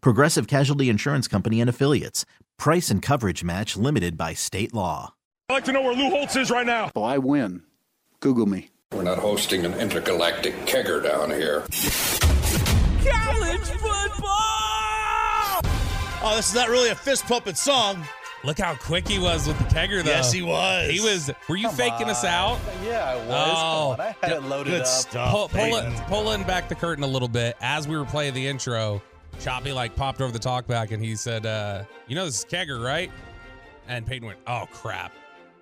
Progressive 0.00 0.46
Casualty 0.46 0.88
Insurance 0.88 1.28
Company 1.28 1.60
and 1.60 1.70
Affiliates. 1.70 2.24
Price 2.58 2.90
and 2.90 3.02
coverage 3.02 3.44
match 3.44 3.76
limited 3.76 4.16
by 4.16 4.32
state 4.34 4.72
law. 4.74 5.14
I'd 5.48 5.54
like 5.54 5.64
to 5.64 5.72
know 5.72 5.82
where 5.82 5.94
Lou 5.94 6.10
Holtz 6.10 6.36
is 6.36 6.50
right 6.50 6.66
now. 6.66 6.90
Oh, 6.96 7.02
I 7.02 7.18
win. 7.18 7.62
Google 8.20 8.46
me. 8.46 8.70
We're 8.92 9.02
not 9.02 9.18
hosting 9.18 9.64
an 9.64 9.74
intergalactic 9.74 10.54
kegger 10.66 11.02
down 11.02 11.30
here. 11.30 11.60
College 13.04 13.60
football! 13.60 14.30
Oh, 16.22 16.32
this 16.36 16.48
is 16.48 16.54
not 16.54 16.68
really 16.68 16.88
a 16.90 16.94
fist 16.94 17.24
pumping 17.26 17.54
song. 17.54 18.04
Look 18.44 18.58
how 18.58 18.74
quick 18.74 19.06
he 19.08 19.18
was 19.18 19.46
with 19.46 19.58
the 19.58 19.64
kegger, 19.64 20.02
though. 20.04 20.10
Yes, 20.10 20.32
he 20.32 20.42
was. 20.42 20.90
He 20.90 21.00
was. 21.00 21.30
Were 21.48 21.56
you 21.56 21.66
Come 21.68 21.76
faking 21.76 22.08
us 22.10 22.24
out? 22.24 22.58
Yeah, 22.84 23.04
I 23.10 23.16
was. 23.16 23.26
Oh, 23.28 23.94
Come 23.96 24.00
on. 24.00 24.00
I 24.00 24.16
had 24.26 24.32
it 24.36 24.42
loaded 24.42 24.70
Good 24.70 24.80
up. 24.82 24.86
stuff. 24.86 25.30
Pull, 25.32 25.48
pull 25.48 25.82
pulling 26.08 26.42
back 26.44 26.68
the 26.68 26.74
curtain 26.74 27.02
a 27.02 27.08
little 27.08 27.28
bit 27.28 27.56
as 27.60 27.88
we 27.88 27.96
were 27.96 28.04
playing 28.04 28.34
the 28.34 28.46
intro. 28.46 29.02
Choppy 29.40 29.72
like 29.72 29.94
popped 29.96 30.20
over 30.20 30.32
the 30.32 30.38
talkback 30.38 30.90
and 30.92 31.02
he 31.02 31.14
said, 31.16 31.46
uh, 31.46 31.84
"You 32.08 32.14
know 32.16 32.24
this 32.26 32.38
is 32.40 32.44
Kegger, 32.44 32.82
right?" 32.82 33.10
And 33.88 34.06
Peyton 34.06 34.26
went, 34.26 34.38
"Oh 34.46 34.64
crap!" 34.72 35.12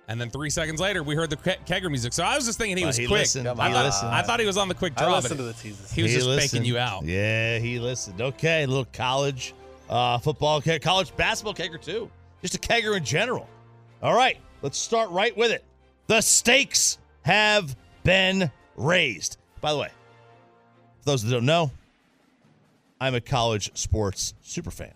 And 0.07 0.21
then 0.21 0.29
three 0.29 0.49
seconds 0.51 0.79
later, 0.79 1.01
we 1.03 1.15
heard 1.15 1.29
the 1.31 1.37
Ke- 1.37 1.65
Kegger 1.65 1.89
music. 1.89 2.13
So 2.13 2.23
I 2.23 2.35
was 2.35 2.45
just 2.45 2.57
thinking 2.59 2.77
he 2.77 2.83
But 2.83 2.87
was 2.89 2.97
he 2.97 3.07
quick. 3.07 3.21
listened. 3.21 3.47
I, 3.47 3.51
He 3.67 3.73
thought, 3.73 3.85
listened. 3.85 4.11
I 4.11 4.21
thought 4.21 4.39
he 4.39 4.45
was 4.45 4.57
on 4.57 4.67
the 4.67 4.75
quick 4.75 4.93
I 4.97 5.11
listened 5.11 5.37
but 5.37 5.37
to 5.37 5.43
the 5.43 5.53
teases. 5.53 5.91
He 5.91 6.03
was 6.03 6.11
just 6.13 6.27
listened. 6.27 6.51
faking 6.51 6.65
you 6.65 6.77
out. 6.77 7.05
Yeah, 7.05 7.57
he 7.59 7.79
listened. 7.79 8.21
Okay, 8.21 8.63
a 8.63 8.67
little 8.67 8.85
college 8.93 9.53
uh, 9.89 10.17
football, 10.19 10.61
college 10.81 11.15
basketball 11.15 11.53
kegger 11.55 11.81
too. 11.81 12.09
Just 12.41 12.55
a 12.55 12.59
kegger 12.59 12.95
in 12.97 13.03
general. 13.03 13.47
All 14.03 14.15
right, 14.15 14.37
let's 14.61 14.77
start 14.77 15.09
right 15.09 15.35
with 15.35 15.51
it. 15.51 15.63
The 16.07 16.21
stakes 16.21 16.99
have 17.23 17.75
been 18.03 18.51
raised. 18.75 19.37
By 19.61 19.73
the 19.73 19.79
way, 19.79 19.89
for 20.99 21.05
those 21.05 21.23
that 21.23 21.31
don't 21.31 21.45
know, 21.45 21.71
I'm 22.99 23.15
a 23.15 23.21
college 23.21 23.71
sports 23.77 24.33
super 24.41 24.71
fan. 24.71 24.93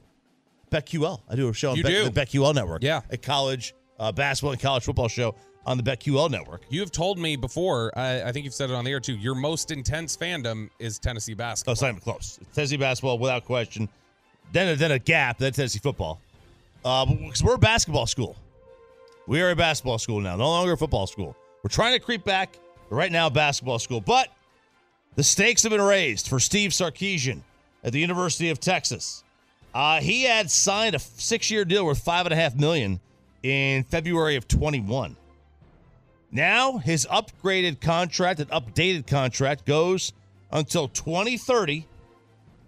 BetQL. 0.72 1.22
I 1.30 1.36
do 1.36 1.50
a 1.50 1.54
show 1.54 1.72
on 1.72 1.78
You 1.78 1.84
Bet- 1.84 1.92
do. 1.92 2.10
the 2.10 2.22
BetQL 2.22 2.54
network. 2.56 2.84
Yeah. 2.84 3.02
a 3.10 3.18
college 3.18 3.74
uh, 4.00 4.12
basketball 4.12 4.52
and 4.54 4.62
college 4.62 4.84
football 4.84 5.08
show 5.08 5.36
on 5.66 5.78
the 5.78 5.84
BetQL 5.84 6.30
network. 6.30 6.62
You 6.70 6.80
have 6.80 6.92
told 6.92 7.18
me 7.20 7.36
before. 7.36 7.92
I, 7.98 8.24
I 8.24 8.32
think 8.32 8.46
you've 8.46 8.54
said 8.54 8.70
it 8.70 8.74
on 8.76 8.86
the 8.86 8.92
air 8.92 9.00
too. 9.00 9.16
Your 9.16 9.36
most 9.36 9.72
intense 9.72 10.16
fandom 10.16 10.70
is 10.80 11.00
Tennessee 11.00 11.34
Oh, 11.34 11.36
basketball. 11.36 11.72
it's 11.74 11.82
not 11.82 11.90
even 11.90 12.00
close. 12.02 12.40
Tennessee 12.54 12.78
basketball, 12.78 13.18
without 13.20 13.46
question. 13.46 13.90
Then, 14.54 14.78
then 14.78 14.92
a 14.92 15.00
gap. 15.00 15.38
Then 15.38 15.52
Tennessee 15.52 15.80
football. 15.80 16.22
Uh, 16.86 17.06
because 17.06 17.44
we're 17.44 17.56
a 17.56 17.60
basketball 17.60 18.06
school. 18.08 18.36
We 19.28 19.42
are 19.42 19.52
a 19.52 19.56
basketball 19.56 19.98
school 20.00 20.22
now, 20.22 20.36
no 20.38 20.48
longer 20.48 20.74
a 20.74 20.78
football 20.78 21.06
school. 21.08 21.36
We're 21.64 21.70
trying 21.70 21.94
to 21.94 22.00
creep 22.00 22.24
back. 22.24 22.58
But 22.90 22.96
right 22.96 23.12
now, 23.12 23.30
basketball 23.30 23.78
school. 23.80 24.02
But 24.02 24.30
the 25.16 25.24
stakes 25.24 25.64
have 25.64 25.72
been 25.72 25.82
raised 25.82 26.28
for 26.30 26.40
Steve 26.40 26.72
Sarkisian 26.72 27.42
at 27.84 27.94
the 27.94 28.00
University 28.00 28.50
of 28.50 28.60
Texas. 28.60 29.24
Uh, 29.74 30.00
he 30.02 30.24
had 30.24 30.50
signed 30.50 30.96
a 30.96 31.00
six-year 31.00 31.64
deal 31.66 31.86
worth 31.86 32.00
five 32.04 32.26
and 32.26 32.34
a 32.34 32.36
half 32.36 32.56
million 32.56 33.00
in 33.44 33.84
February 33.84 34.36
of 34.36 34.48
21. 34.48 35.16
Now 36.32 36.78
his 36.78 37.06
upgraded 37.10 37.80
contract, 37.82 38.40
an 38.40 38.48
updated 38.48 39.08
contract, 39.08 39.66
goes 39.66 40.14
until 40.52 40.88
2030 40.88 41.86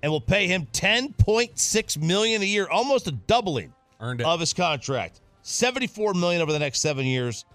and 0.03 0.11
will 0.11 0.21
pay 0.21 0.47
him 0.47 0.67
10.6 0.73 1.97
million 2.01 2.41
a 2.41 2.45
year, 2.45 2.67
almost 2.69 3.07
a 3.07 3.11
doubling 3.11 3.73
Earned 3.99 4.21
it. 4.21 4.25
of 4.27 4.39
his 4.39 4.53
contract. 4.53 5.19
74 5.43 6.13
million 6.13 6.41
over 6.41 6.51
the 6.51 6.59
next 6.59 6.79
seven 6.81 7.05
years. 7.05 7.45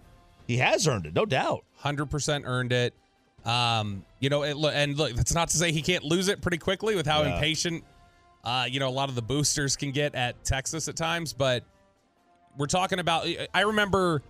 He 0.47 0.59
has 0.59 0.87
earned 0.87 1.07
it, 1.07 1.15
no 1.15 1.25
doubt. 1.27 1.65
hundred 1.77 2.07
percent 2.07 2.45
earned 2.47 2.73
it. 2.73 2.95
Um, 3.47 4.05
you 4.21 4.29
know, 4.29 4.43
it, 4.43 4.57
and 4.75 4.99
look, 4.99 5.15
that's 5.15 5.33
not 5.35 5.49
to 5.51 5.57
say 5.57 5.71
he 5.73 5.81
can't 5.81 6.05
lose 6.05 6.29
it 6.29 6.43
pretty 6.43 6.59
quickly 6.59 6.97
with 6.97 7.07
how 7.07 7.23
Yeah. 7.23 7.37
impatient, 7.37 7.85
uh, 8.45 8.67
you 8.69 8.81
know, 8.81 8.89
a 8.89 8.91
lot 8.91 9.09
of 9.09 9.15
the 9.15 9.23
boosters 9.23 9.77
can 9.77 9.93
get 9.93 10.15
at 10.15 10.45
Texas 10.45 10.89
at 10.89 10.97
times. 10.97 11.33
But 11.33 11.65
we're 12.59 12.67
talking 12.67 12.99
about. 12.99 13.27
I 13.55 13.61
remember 13.63 14.23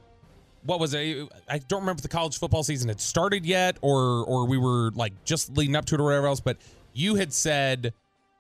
what 0.65 0.81
was 0.81 0.95
it? 0.95 1.29
I 1.49 1.59
don't 1.59 1.81
remember 1.81 1.99
if 2.01 2.03
the 2.03 2.09
college 2.09 2.39
football 2.39 2.63
season 2.65 2.89
had 2.89 3.01
started 3.01 3.47
yet, 3.47 3.79
or 3.81 4.25
or 4.25 4.47
we 4.47 4.59
were 4.59 4.91
like 4.95 5.25
just 5.25 5.57
leading 5.57 5.77
up 5.77 5.85
to 5.87 5.95
it 5.95 6.01
or 6.01 6.05
whatever 6.05 6.27
else. 6.27 6.41
But 6.41 6.59
you 6.93 7.15
had 7.15 7.33
said 7.33 7.95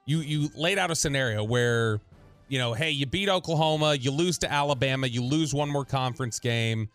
you 0.04 0.20
you 0.20 0.50
laid 0.54 0.78
out 0.78 0.90
a 0.90 0.94
scenario 0.96 1.42
where 1.44 2.00
you 2.48 2.58
know, 2.58 2.74
hey, 2.74 2.90
you 2.90 3.06
beat 3.06 3.28
Oklahoma, 3.28 3.94
you 3.94 4.10
lose 4.12 4.38
to 4.38 4.52
Alabama, 4.52 5.06
you 5.08 5.20
lose 5.22 5.52
one 5.52 5.68
more 5.68 5.84
conference 5.84 6.38
game, 6.38 6.88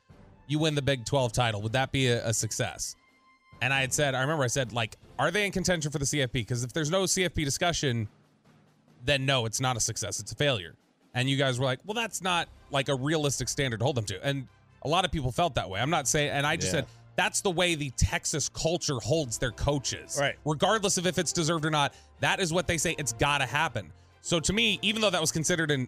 you 0.47 0.57
win 0.59 0.75
the 0.75 0.81
Big 0.81 1.03
12 1.05 1.33
title. 1.33 1.61
Would 1.61 1.73
that 1.73 1.91
be 1.91 2.07
a, 2.07 2.25
a 2.27 2.33
success? 2.33 2.95
And 3.61 3.73
I 3.73 3.81
had 3.81 3.93
said, 3.93 4.15
I 4.15 4.21
remember 4.21 4.43
I 4.43 4.47
said, 4.47 4.73
like, 4.73 4.97
are 5.19 5.29
they 5.31 5.45
in 5.45 5.51
contention 5.51 5.91
for 5.91 5.99
the 5.99 6.05
CFP? 6.05 6.33
Because 6.33 6.63
if 6.63 6.73
there's 6.73 6.89
no 6.89 7.03
CFP 7.03 7.45
discussion, 7.45 8.07
then 9.05 9.25
no, 9.25 9.45
it's 9.45 9.61
not 9.61 9.77
a 9.77 9.79
success. 9.79 10.19
It's 10.19 10.31
a 10.31 10.35
failure. 10.35 10.75
And 11.13 11.29
you 11.29 11.37
guys 11.37 11.59
were 11.59 11.65
like, 11.65 11.79
well, 11.85 11.93
that's 11.93 12.21
not 12.21 12.49
like 12.71 12.89
a 12.89 12.95
realistic 12.95 13.47
standard 13.49 13.79
to 13.79 13.83
hold 13.83 13.97
them 13.97 14.05
to. 14.05 14.25
And 14.25 14.47
a 14.83 14.87
lot 14.87 15.05
of 15.05 15.11
people 15.11 15.31
felt 15.31 15.55
that 15.55 15.69
way. 15.69 15.79
I'm 15.79 15.89
not 15.89 16.07
saying, 16.07 16.31
and 16.31 16.45
I 16.47 16.55
just 16.55 16.73
Yeah. 16.73 16.79
said, 16.81 16.87
that's 17.17 17.41
the 17.41 17.51
way 17.51 17.75
the 17.75 17.91
Texas 17.91 18.49
culture 18.49 18.97
holds 18.99 19.37
their 19.37 19.51
coaches. 19.51 20.17
Right. 20.19 20.35
Regardless 20.45 20.97
of 20.97 21.05
if 21.05 21.19
it's 21.19 21.33
deserved 21.33 21.65
or 21.65 21.69
not, 21.69 21.93
that 22.21 22.39
is 22.39 22.51
what 22.53 22.65
they 22.67 22.77
say. 22.77 22.95
It's 22.97 23.13
got 23.13 23.39
to 23.39 23.45
happen. 23.45 23.91
So 24.21 24.39
to 24.39 24.53
me, 24.53 24.79
even 24.81 25.01
though 25.01 25.09
that 25.09 25.21
was 25.21 25.31
considered 25.31 25.69
an 25.71 25.87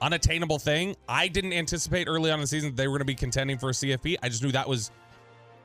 unattainable 0.00 0.58
thing, 0.58 0.96
I 1.08 1.28
didn't 1.28 1.54
anticipate 1.54 2.06
early 2.08 2.30
on 2.30 2.34
in 2.38 2.40
the 2.42 2.46
season 2.46 2.70
that 2.70 2.76
they 2.76 2.86
were 2.88 2.92
going 2.98 3.00
to 3.00 3.04
be 3.06 3.14
contending 3.14 3.58
for 3.58 3.70
a 3.70 3.72
CFP. 3.72 4.16
I 4.22 4.28
just 4.28 4.42
knew 4.42 4.52
that 4.52 4.68
was 4.68 4.90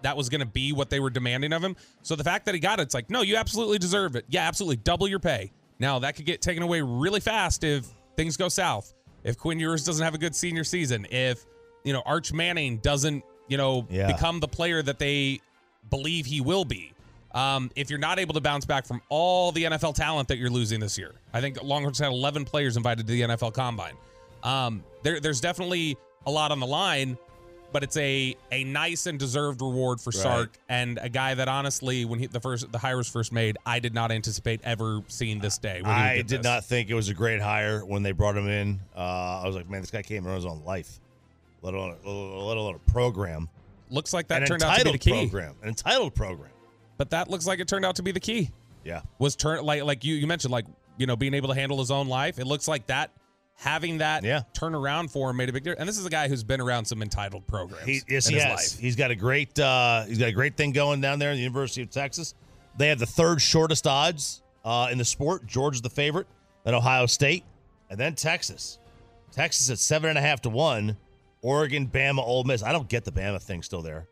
that 0.05 0.15
was 0.15 0.29
going 0.29 0.39
to 0.41 0.45
be 0.45 0.71
what 0.71 0.89
they 0.91 0.99
were 0.99 1.09
demanding 1.09 1.51
of 1.51 1.63
him. 1.63 1.75
So 2.03 2.15
the 2.15 2.23
fact 2.23 2.45
that 2.45 2.53
he 2.53 2.59
got 2.61 2.79
it, 2.79 2.83
it's 2.83 2.93
like, 2.93 3.09
no, 3.09 3.21
you 3.21 3.35
absolutely 3.37 3.79
deserve 3.79 4.15
it. 4.15 4.23
Yeah, 4.29 4.47
absolutely, 4.47 4.77
double 4.77 5.07
your 5.07 5.19
pay. 5.19 5.51
Now 5.79 5.99
that 5.99 6.15
could 6.15 6.25
get 6.25 6.41
taken 6.41 6.61
away 6.63 6.81
really 6.81 7.19
fast 7.19 7.63
if 7.63 7.85
things 8.15 8.37
go 8.37 8.47
south. 8.47 8.93
If 9.23 9.37
Quinn 9.37 9.59
Ewers 9.59 9.83
doesn't 9.83 10.03
have 10.05 10.13
a 10.13 10.19
good 10.19 10.35
senior 10.35 10.63
season, 10.63 11.07
if 11.09 11.43
you 11.83 11.91
know 11.93 12.03
Arch 12.05 12.31
Manning 12.31 12.77
doesn't, 12.77 13.23
you 13.47 13.57
know, 13.57 13.87
Yeah. 13.89 14.07
become 14.07 14.39
the 14.39 14.47
player 14.47 14.81
that 14.83 14.99
they 14.99 15.41
believe 15.89 16.25
he 16.27 16.39
will 16.41 16.65
be. 16.65 16.91
Um, 17.33 17.69
if 17.75 17.89
you're 17.89 17.99
not 17.99 18.17
able 18.19 18.33
to 18.35 18.41
bounce 18.41 18.63
back 18.65 18.85
from 18.85 19.01
all 19.09 19.51
the 19.51 19.65
NFL 19.65 19.93
talent 19.95 20.27
that 20.29 20.37
you're 20.37 20.49
losing 20.49 20.79
this 20.79 20.97
year, 20.97 21.15
I 21.33 21.41
think 21.41 21.61
Longhorns 21.61 21.99
had 21.99 22.11
11 22.11 22.45
players 22.45 22.77
invited 22.77 23.05
to 23.07 23.11
the 23.11 23.21
NFL 23.23 23.53
Combine. 23.53 23.95
Um, 24.43 24.83
there, 25.03 25.19
there's 25.19 25.41
definitely 25.41 25.97
a 26.25 26.31
lot 26.31 26.51
on 26.51 26.59
the 26.61 26.65
line, 26.67 27.17
but 27.75 27.83
it's 27.83 27.97
a 27.97 28.33
a 28.53 28.63
nice 28.63 29.05
and 29.05 29.19
deserved 29.19 29.61
reward 29.61 29.99
for 29.99 30.11
Right. 30.11 30.23
Sark 30.23 30.57
and 30.69 30.97
a 31.01 31.09
guy 31.09 31.33
that 31.33 31.49
honestly, 31.49 32.05
when 32.05 32.19
he, 32.19 32.27
the 32.27 32.39
first 32.39 32.71
the 32.71 32.77
hire 32.77 32.95
was 32.95 33.09
first 33.09 33.33
made, 33.33 33.57
I 33.65 33.79
did 33.79 33.93
not 33.93 34.13
anticipate 34.13 34.61
ever 34.63 35.01
seeing 35.09 35.39
this 35.39 35.57
day. 35.57 35.81
I 35.83 36.15
did 36.19 36.29
this. 36.29 36.43
not 36.45 36.63
think 36.63 36.89
it 36.89 36.93
was 36.93 37.09
a 37.09 37.13
great 37.13 37.41
hire 37.41 37.83
when 37.85 38.01
they 38.01 38.13
brought 38.13 38.37
him 38.37 38.47
in. 38.47 38.79
Uh, 38.95 39.41
I 39.43 39.45
was 39.45 39.57
like, 39.57 39.69
man, 39.69 39.81
this 39.81 39.91
guy 39.91 40.03
came 40.03 40.23
in 40.23 40.29
on 40.29 40.37
his 40.37 40.45
own 40.45 40.63
life, 40.63 41.01
let 41.63 41.73
alone, 41.73 41.97
let 42.05 42.55
alone 42.55 42.75
a 42.75 42.91
program. 42.91 43.49
Looks 43.89 44.13
like 44.13 44.29
that 44.29 44.43
An 44.43 44.47
turned 44.47 44.63
out 44.63 44.77
to 44.77 44.85
be 44.85 44.91
the 44.93 44.97
key. 44.97 45.11
program. 45.11 45.55
An 45.61 45.67
entitled 45.67 46.15
program. 46.15 46.51
But 46.95 47.09
that 47.09 47.29
looks 47.29 47.45
like 47.45 47.59
it 47.59 47.67
turned 47.67 47.83
out 47.83 47.97
to 47.97 48.03
be 48.03 48.13
the 48.13 48.21
key. 48.21 48.51
Yeah. 48.85 49.01
was 49.19 49.35
turn 49.35 49.65
like 49.65 49.83
like 49.83 50.05
you 50.05 50.15
you 50.15 50.27
mentioned 50.27 50.53
like 50.53 50.65
you 50.97 51.07
know 51.07 51.17
being 51.17 51.33
able 51.33 51.49
to 51.49 51.55
handle 51.55 51.79
his 51.79 51.91
own 51.91 52.07
life. 52.07 52.39
It 52.39 52.47
looks 52.47 52.69
like 52.69 52.87
that 52.87 53.11
having 53.57 53.99
that 53.99 54.23
Yeah. 54.23 54.41
turn 54.53 54.75
around 54.75 55.09
for 55.11 55.29
him 55.29 55.37
made 55.37 55.49
a 55.49 55.53
big 55.53 55.63
difference. 55.63 55.79
And 55.79 55.89
this 55.89 55.97
is 55.97 56.05
a 56.05 56.09
guy 56.09 56.27
who's 56.27 56.43
been 56.43 56.59
around 56.61 56.85
some 56.85 57.01
entitled 57.01 57.47
programs. 57.47 57.85
He, 57.85 58.01
yes, 58.07 58.27
in 58.27 58.33
he 58.33 58.39
his 58.39 58.43
has. 58.43 58.73
life. 58.73 58.79
He's 58.81 58.95
got 58.95 59.11
a 59.11 59.15
great. 59.15 59.57
Uh, 59.57 60.03
he's 60.05 60.17
got 60.17 60.27
a 60.29 60.33
great 60.33 60.57
thing 60.57 60.71
going 60.71 61.01
down 61.01 61.19
there 61.19 61.31
in 61.31 61.37
the 61.37 61.43
University 61.43 61.81
of 61.81 61.89
Texas. 61.89 62.35
They 62.77 62.89
have 62.89 62.99
the 62.99 63.05
third 63.05 63.41
shortest 63.41 63.87
odds 63.87 64.41
uh, 64.65 64.89
in 64.91 64.97
the 64.97 65.05
sport. 65.05 65.45
Georgia's 65.47 65.81
the 65.81 65.89
favorite, 65.89 66.27
then 66.65 66.73
Ohio 66.75 67.05
State, 67.05 67.43
and 67.89 67.99
then 67.99 68.15
Texas. 68.15 68.79
Texas 69.31 69.69
at 69.69 69.79
seven 69.79 70.09
and 70.09 70.17
a 70.17 70.21
half 70.21 70.41
to 70.41 70.49
one. 70.49 70.97
Oregon, 71.41 71.87
Bama, 71.87 72.19
Ole 72.19 72.43
Miss. 72.43 72.63
I 72.63 72.71
don't 72.71 72.89
get 72.89 73.05
the 73.05 73.11
Bama 73.11 73.41
thing 73.41 73.61
still 73.61 73.81
there. 73.81 74.07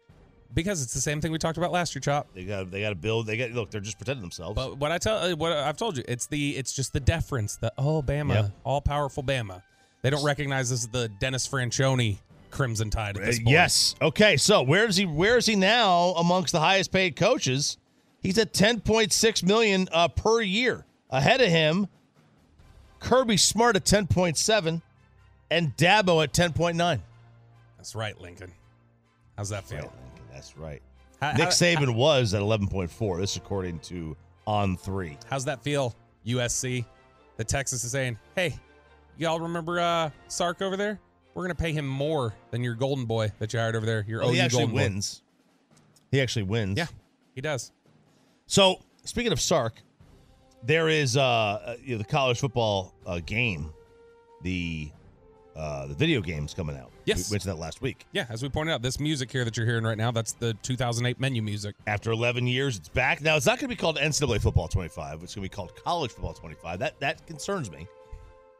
Because 0.54 0.84
it's 0.84 0.94
the 0.94 1.02
same 1.02 1.20
thing 1.20 1.32
we 1.32 1.38
talked 1.40 1.58
about 1.58 1.72
last 1.72 1.96
year, 1.96 2.00
Chop. 2.02 2.28
They 2.36 2.44
got 2.46 2.70
they 2.70 2.82
got 2.82 2.90
to 2.90 2.96
build. 2.96 3.26
They 3.26 3.38
got 3.38 3.52
look. 3.52 3.72
They're 3.72 3.82
just 3.82 3.98
protecting 3.98 4.22
themselves. 4.22 4.56
But 4.56 4.78
what 4.78 4.92
I 4.92 4.98
tell, 5.00 5.18
uh, 5.18 5.36
what 5.36 5.52
I've 5.52 5.78
told 5.78 5.98
you, 5.98 6.04
it's 6.08 6.28
the, 6.28 6.52
it's 6.58 6.74
just 6.74 6.94
the 6.94 7.00
deference, 7.00 7.56
the 7.56 7.74
oh 7.78 8.04
Bama, 8.04 8.34
Yep. 8.36 8.52
all 8.64 8.80
powerful 8.82 9.24
Bama. 9.24 9.64
They 10.04 10.10
don't 10.12 10.24
recognize 10.24 10.70
this 10.70 10.84
as 10.84 10.90
the 10.90 11.08
Dennis 11.20 11.48
Franchione 11.48 12.18
Crimson 12.52 12.90
Tide 12.92 13.18
at 13.18 13.26
this 13.26 13.38
Uh, 13.38 13.40
point. 13.40 13.50
yes. 13.50 13.96
Okay. 14.02 14.38
So 14.38 14.62
where 14.62 14.86
is 14.86 14.96
he? 14.96 15.06
Where 15.08 15.38
is 15.38 15.46
he 15.48 15.56
now 15.56 16.10
amongst 16.18 16.52
the 16.52 16.60
highest 16.60 16.92
paid 16.92 17.16
coaches? 17.16 17.78
He's 18.22 18.38
at 18.38 18.54
ten 18.54 18.80
point 18.80 19.12
six 19.12 19.42
million 19.42 19.88
uh, 19.92 20.08
per 20.10 20.42
year. 20.42 20.86
Ahead 21.10 21.42
of 21.42 21.50
him, 21.50 21.88
Kirby 23.00 23.38
Smart 23.38 23.76
at 23.76 23.86
ten 23.86 24.06
point 24.08 24.38
seven, 24.38 24.82
and 25.50 25.76
Dabo 25.78 26.24
at 26.24 26.32
ten 26.34 26.54
point 26.54 26.78
nine. 26.78 27.02
that's 27.78 27.96
right, 27.96 28.20
Lincoln. 28.22 28.52
How's 29.38 29.50
that 29.50 29.64
feel? 29.68 29.92
That's 30.34 30.58
right. 30.58 30.82
How- 31.22 31.32
Nick 31.34 31.46
how- 31.46 31.50
Saban 31.50 31.96
was 31.96 32.34
at 32.34 32.42
eleven 32.42 32.68
point 32.68 32.92
four. 32.92 33.20
This 33.20 33.38
according 33.38 33.80
to 33.80 34.16
On 34.48 34.76
Three. 34.76 35.18
How's 35.30 35.46
that 35.46 35.64
feel, 35.64 35.96
USC? 36.26 36.86
The 37.38 37.44
Texas 37.44 37.84
is 37.84 37.92
saying, 37.92 38.18
hey, 38.36 38.56
y'all 39.18 39.40
remember 39.40 39.80
uh, 39.80 40.10
Sark 40.28 40.62
over 40.62 40.78
there? 40.78 41.00
We're 41.34 41.44
gonna 41.44 41.56
pay 41.56 41.72
him 41.72 41.88
more 41.88 42.34
than 42.52 42.64
your 42.64 42.76
golden 42.76 43.06
boy 43.06 43.32
that 43.40 43.54
you 43.54 43.60
hired 43.60 43.76
over 43.76 43.86
there. 43.86 44.06
Your 44.08 44.20
Well, 44.22 44.30
OU 44.30 44.34
he 44.34 44.40
actually 44.42 44.58
golden 44.60 44.76
boy." 44.76 44.82
wins. 44.84 45.22
He 46.12 46.22
actually 46.22 46.44
wins. 46.44 46.78
Yeah, 46.78 46.88
he 47.34 47.42
does. 47.42 47.72
So 48.46 48.82
speaking 49.04 49.32
of 49.32 49.42
Sark, 49.42 49.74
there 50.62 50.90
is 50.90 51.18
uh, 51.18 51.24
uh 51.24 51.76
you 51.84 51.94
know, 51.96 51.98
the 52.00 52.04
college 52.08 52.40
football 52.40 52.94
uh, 53.06 53.20
game, 53.26 53.74
the 54.44 54.92
uh 55.56 55.88
the 55.88 55.94
video 55.94 56.22
games 56.22 56.54
coming 56.54 56.78
out. 56.78 56.92
Yes. 57.06 57.30
we 57.30 57.34
mentioned 57.36 57.54
that 57.54 57.60
last 57.60 57.82
week. 57.82 58.06
Yeah, 58.12 58.26
as 58.30 58.42
we 58.42 58.50
pointed 58.50 58.74
out, 58.74 58.82
this 58.82 59.00
music 59.00 59.32
here 59.32 59.46
that 59.46 59.56
you're 59.58 59.66
hearing 59.66 59.84
right 59.84 59.98
now, 59.98 60.12
that's 60.12 60.34
the 60.34 60.54
2008 60.64 61.20
menu 61.20 61.42
music. 61.42 61.76
After 61.88 62.12
11 62.12 62.48
years, 62.48 62.78
it's 62.78 62.90
back. 62.90 63.22
Now 63.22 63.36
it's 63.36 63.46
not 63.46 63.60
going 63.60 63.70
to 63.70 63.76
be 63.76 63.80
called 63.80 63.98
NCAA 63.98 64.42
Football 64.42 64.68
25. 64.68 65.24
It's 65.24 65.36
going 65.36 65.44
to 65.48 65.50
be 65.50 65.56
called 65.56 65.76
College 65.84 66.12
Football 66.12 66.34
25. 66.34 66.80
That 66.80 67.00
that 67.00 67.26
concerns 67.28 67.70
me. 67.72 67.88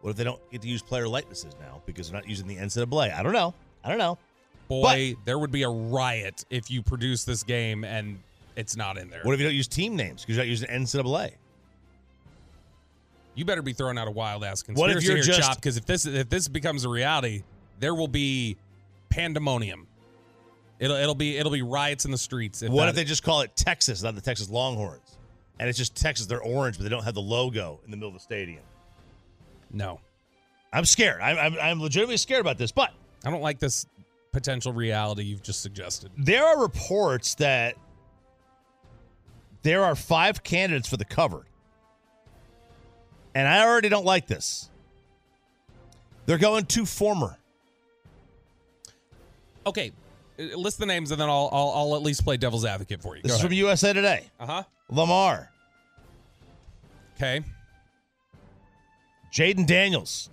What 0.02 0.12
if 0.12 0.16
they 0.18 0.26
don't 0.26 0.42
get 0.52 0.62
to 0.62 0.68
use 0.68 0.82
player 0.82 1.08
likenesses 1.08 1.54
now 1.62 1.82
because 1.86 2.10
they're 2.10 2.20
not 2.20 2.28
using 2.28 2.46
the 2.46 2.58
NCAA? 2.58 3.18
I 3.18 3.24
don't 3.24 3.32
know. 3.34 3.54
I 3.84 3.90
don't 3.90 3.98
know. 3.98 4.18
Boy, 4.68 5.16
there 5.26 5.40
would 5.40 5.52
be 5.52 5.64
a 5.64 5.70
riot 5.70 6.46
if 6.50 6.70
you 6.70 6.82
produce 6.82 7.24
this 7.24 7.44
game 7.44 7.84
and 7.84 8.20
it's 8.56 8.76
not 8.76 8.98
in 8.98 9.10
there. 9.10 9.22
What 9.24 9.34
if 9.34 9.40
you 9.40 9.46
don't 9.46 9.56
use 9.56 9.68
team 9.68 9.96
names 9.96 10.22
because 10.22 10.36
you're 10.36 10.46
not 10.46 10.50
using 10.50 10.70
NCAA? 10.70 11.32
You 13.36 13.46
better 13.46 13.62
be 13.62 13.74
throwing 13.74 13.98
out 13.98 14.08
a 14.08 14.12
wild 14.12 14.44
ass 14.44 14.62
conspiracy 14.62 14.94
What 14.96 14.98
if 14.98 15.04
you're 15.04 15.16
here, 15.16 15.24
just- 15.24 15.42
Chop, 15.42 15.56
because 15.58 15.78
if 15.78 15.86
this 15.86 16.06
if 16.06 16.30
this 16.30 16.48
becomes 16.48 16.86
a 16.86 16.90
reality, 16.90 17.44
there 17.80 17.96
will 17.96 18.08
be 18.08 18.58
pandemonium. 19.10 19.88
It'll 20.80 20.96
it'll 20.98 21.16
be 21.16 21.38
it'll 21.38 21.52
be 21.52 21.62
riots 21.62 22.06
in 22.06 22.12
the 22.12 22.18
streets. 22.18 22.62
If 22.62 22.72
what 22.72 22.84
that- 22.84 22.90
if 22.90 22.96
they 22.96 23.04
just 23.04 23.24
call 23.24 23.42
it 23.42 23.56
Texas, 23.56 24.04
not 24.04 24.16
the 24.16 24.22
Texas 24.22 24.50
Longhorns? 24.50 25.18
And 25.60 25.70
it's 25.70 25.78
just 25.78 25.96
Texas. 25.96 26.26
They're 26.26 26.42
orange, 26.42 26.78
but 26.78 26.84
they 26.84 26.90
don't 26.90 27.04
have 27.04 27.14
the 27.14 27.22
logo 27.22 27.80
in 27.86 27.92
the 27.92 27.98
middle 27.98 28.10
of 28.10 28.16
the 28.16 28.20
stadium. 28.20 28.64
No, 29.72 30.00
I'm 30.72 30.86
scared. 30.86 31.22
I'm, 31.22 31.38
I'm, 31.38 31.60
I'm 31.60 31.82
legitimately 31.82 32.18
scared 32.18 32.42
about 32.42 32.58
this. 32.58 32.72
But 32.72 32.92
I 33.24 33.30
don't 33.32 33.42
like 33.42 33.60
this 33.60 33.86
potential 34.32 34.74
reality 34.74 35.24
you've 35.24 35.44
just 35.44 35.62
suggested. 35.62 36.10
there 36.18 36.44
are 36.44 36.60
reports 36.60 37.36
that 37.36 37.76
there 39.62 39.84
are 39.84 39.96
five 39.96 40.44
candidates 40.44 40.90
for 40.90 40.98
the 40.98 41.06
cover. 41.06 41.46
And 43.36 43.48
I 43.48 43.64
already 43.66 43.90
don't 43.90 44.06
like 44.06 44.28
this. 44.28 44.70
They're 46.26 46.38
going 46.38 46.66
to 46.68 46.86
former. 46.86 47.38
Okay, 49.66 49.92
uh, 50.40 50.44
list 50.58 50.78
the 50.80 50.86
names 50.86 51.12
and 51.12 51.20
then 51.20 51.30
I'll 51.30 51.50
I'll, 51.52 51.72
I'll 51.76 51.96
at 51.96 52.02
least 52.02 52.24
play 52.24 52.38
devil's 52.38 52.66
advocate 52.66 53.02
for 53.02 53.16
you. 53.16 53.24
This 53.24 53.34
is 53.34 53.42
from 53.42 53.54
USA 53.54 53.94
Today. 53.94 54.30
Uh 54.40 54.46
huh. 54.46 54.64
Lamar, 54.90 55.50
Okay. 57.16 57.42
Jayden 59.34 59.66
Daniels, 59.66 60.30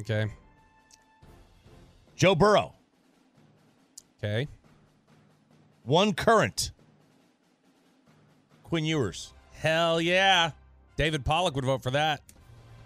Okay. 0.00 0.30
Joe 2.16 2.34
Burrow, 2.34 2.74
Okay. 4.18 4.46
one 5.84 6.12
current, 6.12 6.72
Quinn 8.64 8.84
Ewers, 8.84 9.32
Hell 9.54 10.00
yeah. 10.00 10.50
David 11.02 11.24
Pollack 11.24 11.56
would 11.56 11.64
vote 11.64 11.82
for 11.82 11.90
that. 11.90 12.20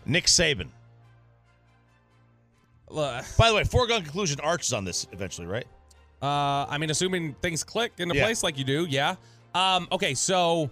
Nick 0.06 0.24
Saban. 0.24 0.68
Look, 2.88 3.26
By 3.36 3.50
the 3.50 3.54
way, 3.54 3.64
foregone 3.64 4.04
conclusion 4.04 4.40
arches 4.40 4.72
on 4.72 4.86
this 4.86 5.06
eventually, 5.12 5.46
right? 5.46 5.66
Uh, 6.22 6.64
I 6.66 6.78
mean, 6.78 6.88
assuming 6.88 7.34
things 7.42 7.62
click 7.62 7.92
into 7.98 8.14
Yeah. 8.16 8.24
place 8.24 8.42
like 8.42 8.56
you 8.56 8.64
do, 8.64 8.86
yeah. 8.88 9.16
Um, 9.54 9.86
okay, 9.92 10.14
so 10.14 10.70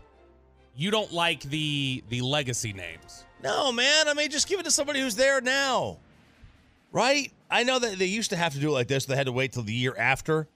you 0.74 0.90
don't 0.90 1.12
like 1.12 1.42
the 1.42 2.02
the 2.08 2.22
legacy 2.22 2.72
names. 2.72 3.26
No, 3.42 3.70
man. 3.72 4.08
I 4.08 4.14
mean, 4.14 4.30
just 4.30 4.48
give 4.48 4.58
it 4.58 4.62
to 4.62 4.70
somebody 4.70 5.00
who's 5.00 5.14
there 5.14 5.42
now. 5.42 5.98
Right? 6.92 7.30
I 7.50 7.62
know 7.62 7.78
that 7.78 7.98
they 7.98 8.06
used 8.06 8.30
to 8.30 8.36
have 8.36 8.54
to 8.54 8.58
do 8.58 8.70
it 8.70 8.72
like 8.72 8.88
this. 8.88 9.04
They 9.04 9.16
had 9.16 9.26
to 9.26 9.32
wait 9.32 9.52
till 9.52 9.64
the 9.64 9.74
year 9.74 9.94
after 9.98 10.48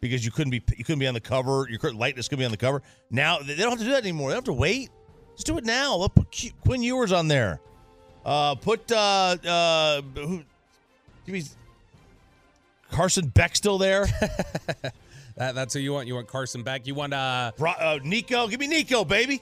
because 0.00 0.24
you 0.24 0.30
couldn't 0.30 0.50
be 0.52 0.62
you 0.78 0.84
couldn't 0.84 1.00
be 1.00 1.06
on 1.08 1.12
the 1.12 1.20
cover. 1.20 1.66
Your 1.68 1.92
lightness 1.92 2.26
couldn't 2.26 2.40
be 2.40 2.46
on 2.46 2.52
the 2.52 2.56
cover. 2.56 2.80
Now 3.10 3.38
they 3.40 3.54
don't 3.54 3.68
have 3.68 3.78
to 3.80 3.84
do 3.84 3.90
that 3.90 4.02
anymore. 4.02 4.30
They 4.30 4.36
don't 4.36 4.46
have 4.46 4.54
to 4.56 4.58
wait. 4.58 4.88
Just 5.34 5.46
do 5.46 5.58
it 5.58 5.64
now. 5.64 5.96
Let's 5.96 6.14
put 6.14 6.30
Q- 6.30 6.52
Quinn 6.64 6.82
Ewers 6.82 7.12
on 7.12 7.28
there. 7.28 7.60
Uh, 8.24 8.54
put 8.54 8.90
uh 8.92 9.36
uh 9.44 10.02
who? 10.14 10.42
Give 11.26 11.32
me 11.32 11.42
Carson 12.90 13.28
Beck 13.28 13.56
still 13.56 13.78
there. 13.78 14.06
That, 15.36 15.54
that's 15.54 15.74
who 15.74 15.80
you 15.80 15.92
want. 15.92 16.06
You 16.06 16.14
want 16.14 16.28
Carson 16.28 16.62
Beck. 16.62 16.86
You 16.86 16.94
want 16.94 17.14
uh 17.14 17.52
Bro, 17.56 17.70
uh 17.72 17.98
Nico. 18.04 18.48
Give 18.48 18.60
me 18.60 18.66
Nico, 18.66 19.04
baby. 19.04 19.40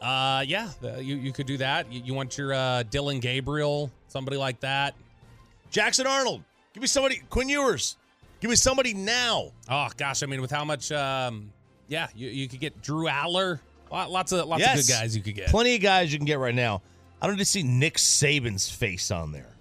uh 0.00 0.44
yeah. 0.46 0.68
you 0.98 1.16
you 1.16 1.32
could 1.32 1.46
do 1.46 1.56
that. 1.58 1.90
You, 1.90 2.02
you 2.04 2.14
want 2.14 2.36
your 2.36 2.52
uh 2.52 2.82
Dillon 2.84 3.18
Gabriel, 3.20 3.90
somebody 4.08 4.36
like 4.36 4.60
that. 4.60 4.94
Jackson 5.70 6.06
Arnold. 6.06 6.42
Give 6.74 6.82
me 6.82 6.86
somebody. 6.86 7.22
Quinn 7.30 7.48
Ewers. 7.48 7.96
Give 8.40 8.50
me 8.50 8.56
somebody 8.56 8.92
now. 8.92 9.52
Oh 9.70 9.88
gosh, 9.96 10.22
I 10.22 10.26
mean, 10.26 10.40
with 10.42 10.50
how 10.50 10.64
much 10.64 10.92
um 10.92 11.50
yeah, 11.88 12.08
you, 12.14 12.28
you 12.28 12.48
could 12.48 12.60
get 12.60 12.80
Drew 12.82 13.06
Allar. 13.06 13.60
Lot- 13.92 14.10
Lots 14.10 14.32
of 14.32 14.48
lots 14.48 14.60
Yes. 14.60 14.80
of 14.80 14.86
good 14.86 14.92
guys 14.92 15.16
you 15.16 15.22
could 15.22 15.34
get. 15.34 15.48
Plenty 15.48 15.74
of 15.76 15.82
guys 15.82 16.12
you 16.12 16.18
can 16.18 16.26
get 16.26 16.38
right 16.38 16.54
now. 16.54 16.82
I 17.20 17.26
don't 17.26 17.36
just 17.38 17.52
see 17.52 17.62
Nick 17.62 17.98
Saban's 17.98 18.68
face 18.70 19.10
on 19.10 19.30
there. 19.32 19.54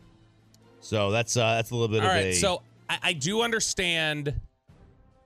So 0.79 1.11
that's 1.11 1.37
uh 1.37 1.55
that's 1.55 1.69
a 1.71 1.75
little 1.75 1.87
bit 1.89 2.01
All 2.03 2.09
of 2.09 2.15
right, 2.15 2.25
a 2.27 2.33
so 2.33 2.61
I, 2.89 2.97
I 3.03 3.13
do 3.13 3.41
understand. 3.41 4.33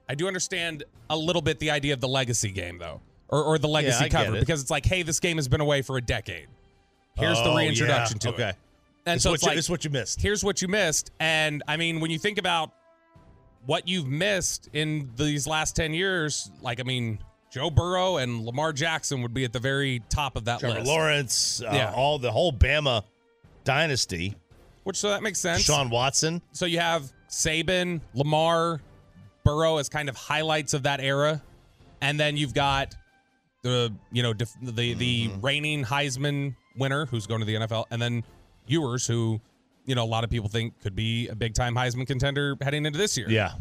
I 0.08 0.14
do 0.14 0.26
understand 0.28 0.84
a 1.10 1.16
little 1.16 1.42
bit 1.42 1.58
the 1.58 1.70
idea 1.70 1.92
of 1.94 2.00
the 2.00 2.06
legacy 2.08 2.50
game, 2.50 2.78
though, 2.78 3.00
or, 3.28 3.42
or 3.42 3.58
the 3.58 3.66
legacy 3.68 4.04
get 4.04 4.10
cover, 4.12 4.36
it. 4.36 4.40
because 4.40 4.60
it's 4.60 4.70
like, 4.70 4.86
hey, 4.86 5.02
this 5.02 5.18
game 5.18 5.36
has 5.36 5.48
been 5.48 5.60
away 5.60 5.82
for 5.82 5.96
a 5.96 6.00
decade. 6.00 6.46
Here's 7.16 7.38
the 7.38 7.50
Oh, 7.50 7.56
reintroduction 7.56 8.18
yeah. 8.22 8.30
to 8.30 8.34
okay. 8.34 8.48
it. 8.50 8.56
And 9.06 9.20
so 9.22 9.32
it's 9.34 9.42
you, 9.42 9.48
like, 9.48 9.56
this 9.56 9.64
is 9.66 9.70
what 9.70 9.84
you 9.84 9.90
missed. 9.90 10.20
here's 10.20 10.44
what 10.44 10.60
you 10.62 10.68
missed. 10.68 11.10
And 11.18 11.62
I 11.66 11.76
mean, 11.76 11.98
when 12.00 12.10
you 12.12 12.18
think 12.20 12.38
about 12.38 12.72
what 13.64 13.88
you've 13.88 14.06
missed 14.06 14.68
in 14.72 15.10
these 15.16 15.46
last 15.46 15.74
10 15.74 15.92
years, 15.94 16.50
like, 16.60 16.78
I 16.78 16.84
mean, 16.84 17.18
Joe 17.56 17.70
Burrow 17.70 18.18
and 18.18 18.44
Lamar 18.44 18.74
Jackson 18.74 19.22
would 19.22 19.32
be 19.32 19.44
at 19.44 19.52
the 19.54 19.58
very 19.58 20.02
top 20.10 20.36
of 20.36 20.44
that 20.44 20.60
Trevor 20.60 20.80
list. 20.80 20.86
Lawrence, 20.90 21.62
uh, 21.62 21.70
Yeah. 21.72 21.92
all 21.94 22.18
the 22.18 22.30
whole 22.30 22.52
Bama 22.52 23.02
dynasty. 23.64 24.34
Which, 24.84 24.98
so 24.98 25.08
that 25.08 25.22
makes 25.22 25.38
sense. 25.38 25.62
Sean 25.62 25.88
Watson. 25.88 26.42
so 26.52 26.66
you 26.66 26.78
have 26.80 27.10
Saban, 27.30 28.02
Lamar, 28.12 28.82
Burrow 29.42 29.78
as 29.78 29.88
kind 29.88 30.10
of 30.10 30.16
highlights 30.16 30.74
of 30.74 30.82
that 30.82 31.00
era, 31.00 31.42
and 32.02 32.20
then 32.20 32.36
you've 32.36 32.52
got 32.52 32.94
the 33.62 33.90
you 34.12 34.22
know 34.22 34.34
def- 34.34 34.52
the 34.60 34.92
the 34.92 35.28
Mm-hmm. 35.28 35.40
reigning 35.40 35.84
Heisman 35.84 36.54
winner 36.76 37.06
who's 37.06 37.26
going 37.26 37.40
to 37.40 37.46
the 37.46 37.54
NFL, 37.54 37.86
and 37.90 38.02
then 38.02 38.22
Ewers, 38.66 39.06
who 39.06 39.40
you 39.86 39.94
know 39.94 40.04
a 40.04 40.06
lot 40.06 40.24
of 40.24 40.30
people 40.30 40.50
think 40.50 40.78
could 40.82 40.94
be 40.94 41.28
a 41.28 41.34
big 41.34 41.54
time 41.54 41.74
Heisman 41.74 42.06
contender 42.06 42.54
heading 42.60 42.84
into 42.84 42.98
this 42.98 43.16
year. 43.16 43.30
Yeah. 43.30 43.52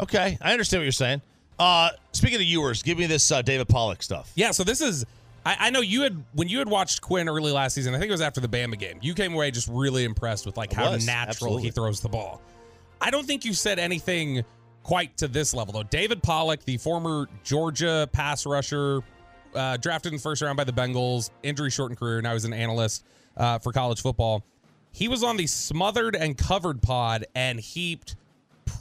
Okay, 0.00 0.36
I 0.42 0.50
understand 0.52 0.80
what 0.80 0.84
you're 0.84 0.90
saying. 0.92 1.22
Uh 1.58 1.90
speaking 2.12 2.36
of 2.36 2.42
Ewers, 2.42 2.82
give 2.82 2.98
me 2.98 3.06
this 3.06 3.30
uh, 3.30 3.42
David 3.42 3.68
Pollack 3.68 4.02
stuff. 4.02 4.32
Yeah, 4.34 4.50
so 4.50 4.64
this 4.64 4.80
is. 4.80 5.04
I, 5.46 5.56
I 5.60 5.70
know 5.70 5.80
you 5.80 6.02
had 6.02 6.22
when 6.32 6.48
you 6.48 6.58
had 6.58 6.68
watched 6.68 7.00
Quinn 7.00 7.28
early 7.28 7.52
last 7.52 7.74
season. 7.74 7.94
I 7.94 7.98
think 7.98 8.08
it 8.08 8.12
was 8.12 8.20
after 8.20 8.40
the 8.40 8.48
Bama 8.48 8.78
game. 8.78 8.98
You 9.02 9.14
came 9.14 9.34
away 9.34 9.50
just 9.50 9.68
really 9.68 10.04
impressed 10.04 10.46
with 10.46 10.56
like 10.56 10.72
how 10.72 10.92
was, 10.92 11.06
natural 11.06 11.28
absolutely. 11.28 11.62
he 11.64 11.70
throws 11.70 12.00
the 12.00 12.08
ball. 12.08 12.40
I 13.00 13.10
don't 13.10 13.26
think 13.26 13.44
you 13.44 13.52
said 13.52 13.78
anything 13.78 14.44
quite 14.82 15.16
to 15.18 15.28
this 15.28 15.52
level 15.52 15.72
though. 15.72 15.82
David 15.82 16.22
Pollack, 16.22 16.64
the 16.64 16.78
former 16.78 17.28
Georgia 17.42 18.08
pass 18.12 18.46
rusher, 18.46 19.02
uh, 19.54 19.76
drafted 19.76 20.12
in 20.12 20.16
the 20.16 20.22
first 20.22 20.40
round 20.42 20.56
by 20.56 20.64
the 20.64 20.72
Bengals, 20.72 21.30
injury 21.42 21.70
shortened 21.70 21.98
career. 21.98 22.22
Now 22.22 22.32
he's 22.32 22.44
an 22.44 22.52
analyst 22.52 23.04
uh, 23.36 23.58
for 23.58 23.72
college 23.72 24.00
football. 24.00 24.44
He 24.92 25.08
was 25.08 25.24
on 25.24 25.36
the 25.36 25.46
smothered 25.46 26.14
and 26.14 26.38
covered 26.38 26.80
pod 26.80 27.26
and 27.34 27.58
heaped 27.58 28.16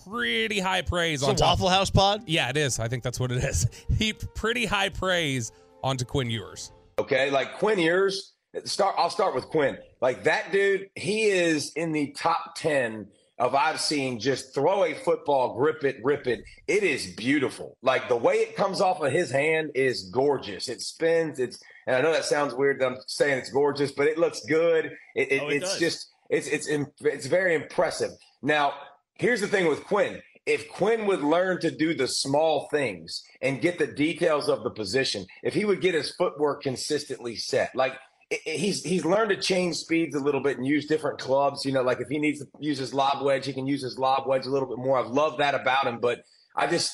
pretty 0.05 0.59
high 0.59 0.81
praise 0.81 1.21
It's 1.21 1.29
on 1.29 1.35
a 1.35 1.37
top. 1.37 1.59
Waffle 1.59 1.69
House 1.69 1.89
pod? 1.89 2.23
Yeah, 2.27 2.49
it 2.49 2.57
is. 2.57 2.79
I 2.79 2.87
think 2.87 3.03
that's 3.03 3.19
what 3.19 3.31
it 3.31 3.43
is. 3.43 3.67
Heaped 3.97 4.33
pretty 4.35 4.65
high 4.65 4.89
praise 4.89 5.51
onto 5.83 6.05
Quinn 6.05 6.29
Ewers. 6.29 6.71
Okay, 6.99 7.29
like 7.29 7.57
Quinn 7.57 7.79
Ewers 7.79 8.33
start. 8.65 8.95
I'll 8.97 9.09
start 9.09 9.33
with 9.35 9.45
Quinn. 9.45 9.77
Like 10.01 10.23
that 10.25 10.51
dude, 10.51 10.89
he 10.95 11.23
is 11.23 11.71
in 11.73 11.91
the 11.91 12.11
top 12.11 12.55
ten 12.55 13.07
of 13.39 13.55
I've 13.55 13.79
seen 13.81 14.19
just 14.19 14.53
throw 14.53 14.83
a 14.85 14.93
football, 14.93 15.55
grip 15.57 15.83
it, 15.83 15.97
rip 16.03 16.27
it. 16.27 16.43
It 16.67 16.83
is 16.83 17.07
beautiful. 17.15 17.77
Like 17.81 18.07
the 18.07 18.15
way 18.15 18.35
it 18.35 18.55
comes 18.55 18.79
off 18.79 19.01
of 19.01 19.11
his 19.11 19.31
hand 19.31 19.71
is 19.73 20.09
gorgeous. 20.11 20.69
It 20.69 20.81
spins. 20.81 21.39
It's 21.39 21.59
and 21.87 21.95
I 21.95 22.01
know 22.01 22.11
that 22.13 22.25
sounds 22.25 22.53
weird 22.53 22.79
that 22.79 22.85
I'm 22.87 22.97
saying 23.07 23.39
it's 23.39 23.49
gorgeous, 23.49 23.91
but 23.91 24.07
it 24.07 24.17
looks 24.19 24.41
good. 24.45 24.91
It, 25.15 25.31
it, 25.31 25.41
Oh, 25.41 25.49
it 25.49 25.55
it's 25.57 25.71
does. 25.71 25.79
just 25.79 26.07
it's 26.29 26.47
it's 26.47 26.67
im- 26.67 26.91
it's 27.01 27.25
very 27.25 27.55
impressive. 27.55 28.11
Now, 28.43 28.73
here's 29.15 29.41
the 29.41 29.47
thing 29.47 29.67
with 29.67 29.83
Quinn. 29.85 30.21
If 30.45 30.69
Quinn 30.69 31.05
would 31.07 31.21
learn 31.21 31.61
to 31.61 31.71
do 31.71 31.93
the 31.93 32.07
small 32.07 32.67
things 32.69 33.23
and 33.41 33.61
get 33.61 33.79
the 33.79 33.87
details 33.87 34.49
of 34.49 34.63
the 34.63 34.69
position, 34.71 35.25
if 35.41 35.53
he 35.53 35.65
would 35.65 35.81
get 35.81 35.93
his 35.93 36.11
footwork 36.11 36.63
consistently 36.63 37.35
set, 37.35 37.73
like 37.75 37.93
i- 38.31 38.39
i- 38.45 38.49
he's 38.49 38.83
he's 38.83 39.05
learned 39.05 39.29
to 39.29 39.37
change 39.37 39.77
speeds 39.77 40.15
a 40.15 40.19
little 40.19 40.41
bit 40.41 40.57
and 40.57 40.67
use 40.67 40.85
different 40.85 41.17
clubs. 41.19 41.65
You 41.65 41.71
know, 41.71 41.81
like 41.83 42.01
if 42.01 42.09
he 42.09 42.19
needs 42.19 42.39
to 42.39 42.47
use 42.59 42.77
his 42.77 42.93
lob 42.93 43.23
wedge, 43.23 43.45
he 43.45 43.53
can 43.53 43.67
use 43.67 43.81
his 43.81 43.97
lob 43.97 44.27
wedge 44.27 44.45
a 44.45 44.49
little 44.49 44.67
bit 44.67 44.79
more. 44.79 44.97
I've 44.99 45.07
loved 45.11 45.39
that 45.39 45.55
about 45.55 45.87
him, 45.87 45.99
but 46.01 46.23
I 46.57 46.67
just 46.67 46.91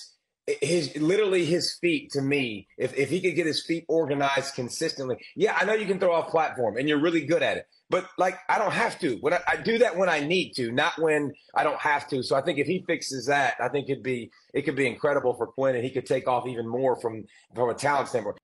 his 0.61 0.95
literally 0.97 1.45
his 1.45 1.75
feet 1.79 2.11
to 2.11 2.21
me 2.21 2.67
if, 2.77 2.95
if 2.97 3.09
he 3.09 3.21
could 3.21 3.35
get 3.35 3.45
his 3.45 3.63
feet 3.63 3.85
organized 3.87 4.55
consistently 4.55 5.15
yeah 5.35 5.55
i 5.59 5.63
know 5.63 5.73
you 5.73 5.85
can 5.85 5.99
throw 5.99 6.11
off 6.13 6.29
platform 6.29 6.75
and 6.77 6.89
you're 6.89 6.99
really 6.99 7.25
good 7.25 7.43
at 7.43 7.57
it 7.57 7.67
but 7.89 8.07
like 8.17 8.37
i 8.49 8.57
don't 8.57 8.73
have 8.73 8.99
to 8.99 9.15
when 9.21 9.33
I, 9.33 9.39
I 9.47 9.55
do 9.57 9.77
that 9.79 9.95
when 9.95 10.09
i 10.09 10.19
need 10.19 10.53
to 10.53 10.71
not 10.71 10.99
when 10.99 11.33
i 11.55 11.63
don't 11.63 11.79
have 11.79 12.07
to 12.09 12.23
so 12.23 12.35
i 12.35 12.41
think 12.41 12.59
if 12.59 12.67
he 12.67 12.83
fixes 12.87 13.25
that 13.27 13.55
i 13.59 13.67
think 13.67 13.89
it'd 13.89 14.03
be 14.03 14.31
it 14.53 14.63
could 14.63 14.75
be 14.75 14.87
incredible 14.87 15.33
for 15.33 15.47
quinn 15.47 15.75
and 15.75 15.83
he 15.83 15.89
could 15.89 16.05
take 16.05 16.27
off 16.27 16.47
even 16.47 16.67
more 16.67 16.95
from 16.95 17.25
from 17.55 17.69
a 17.69 17.73
talent 17.73 18.07
standpoint 18.09 18.37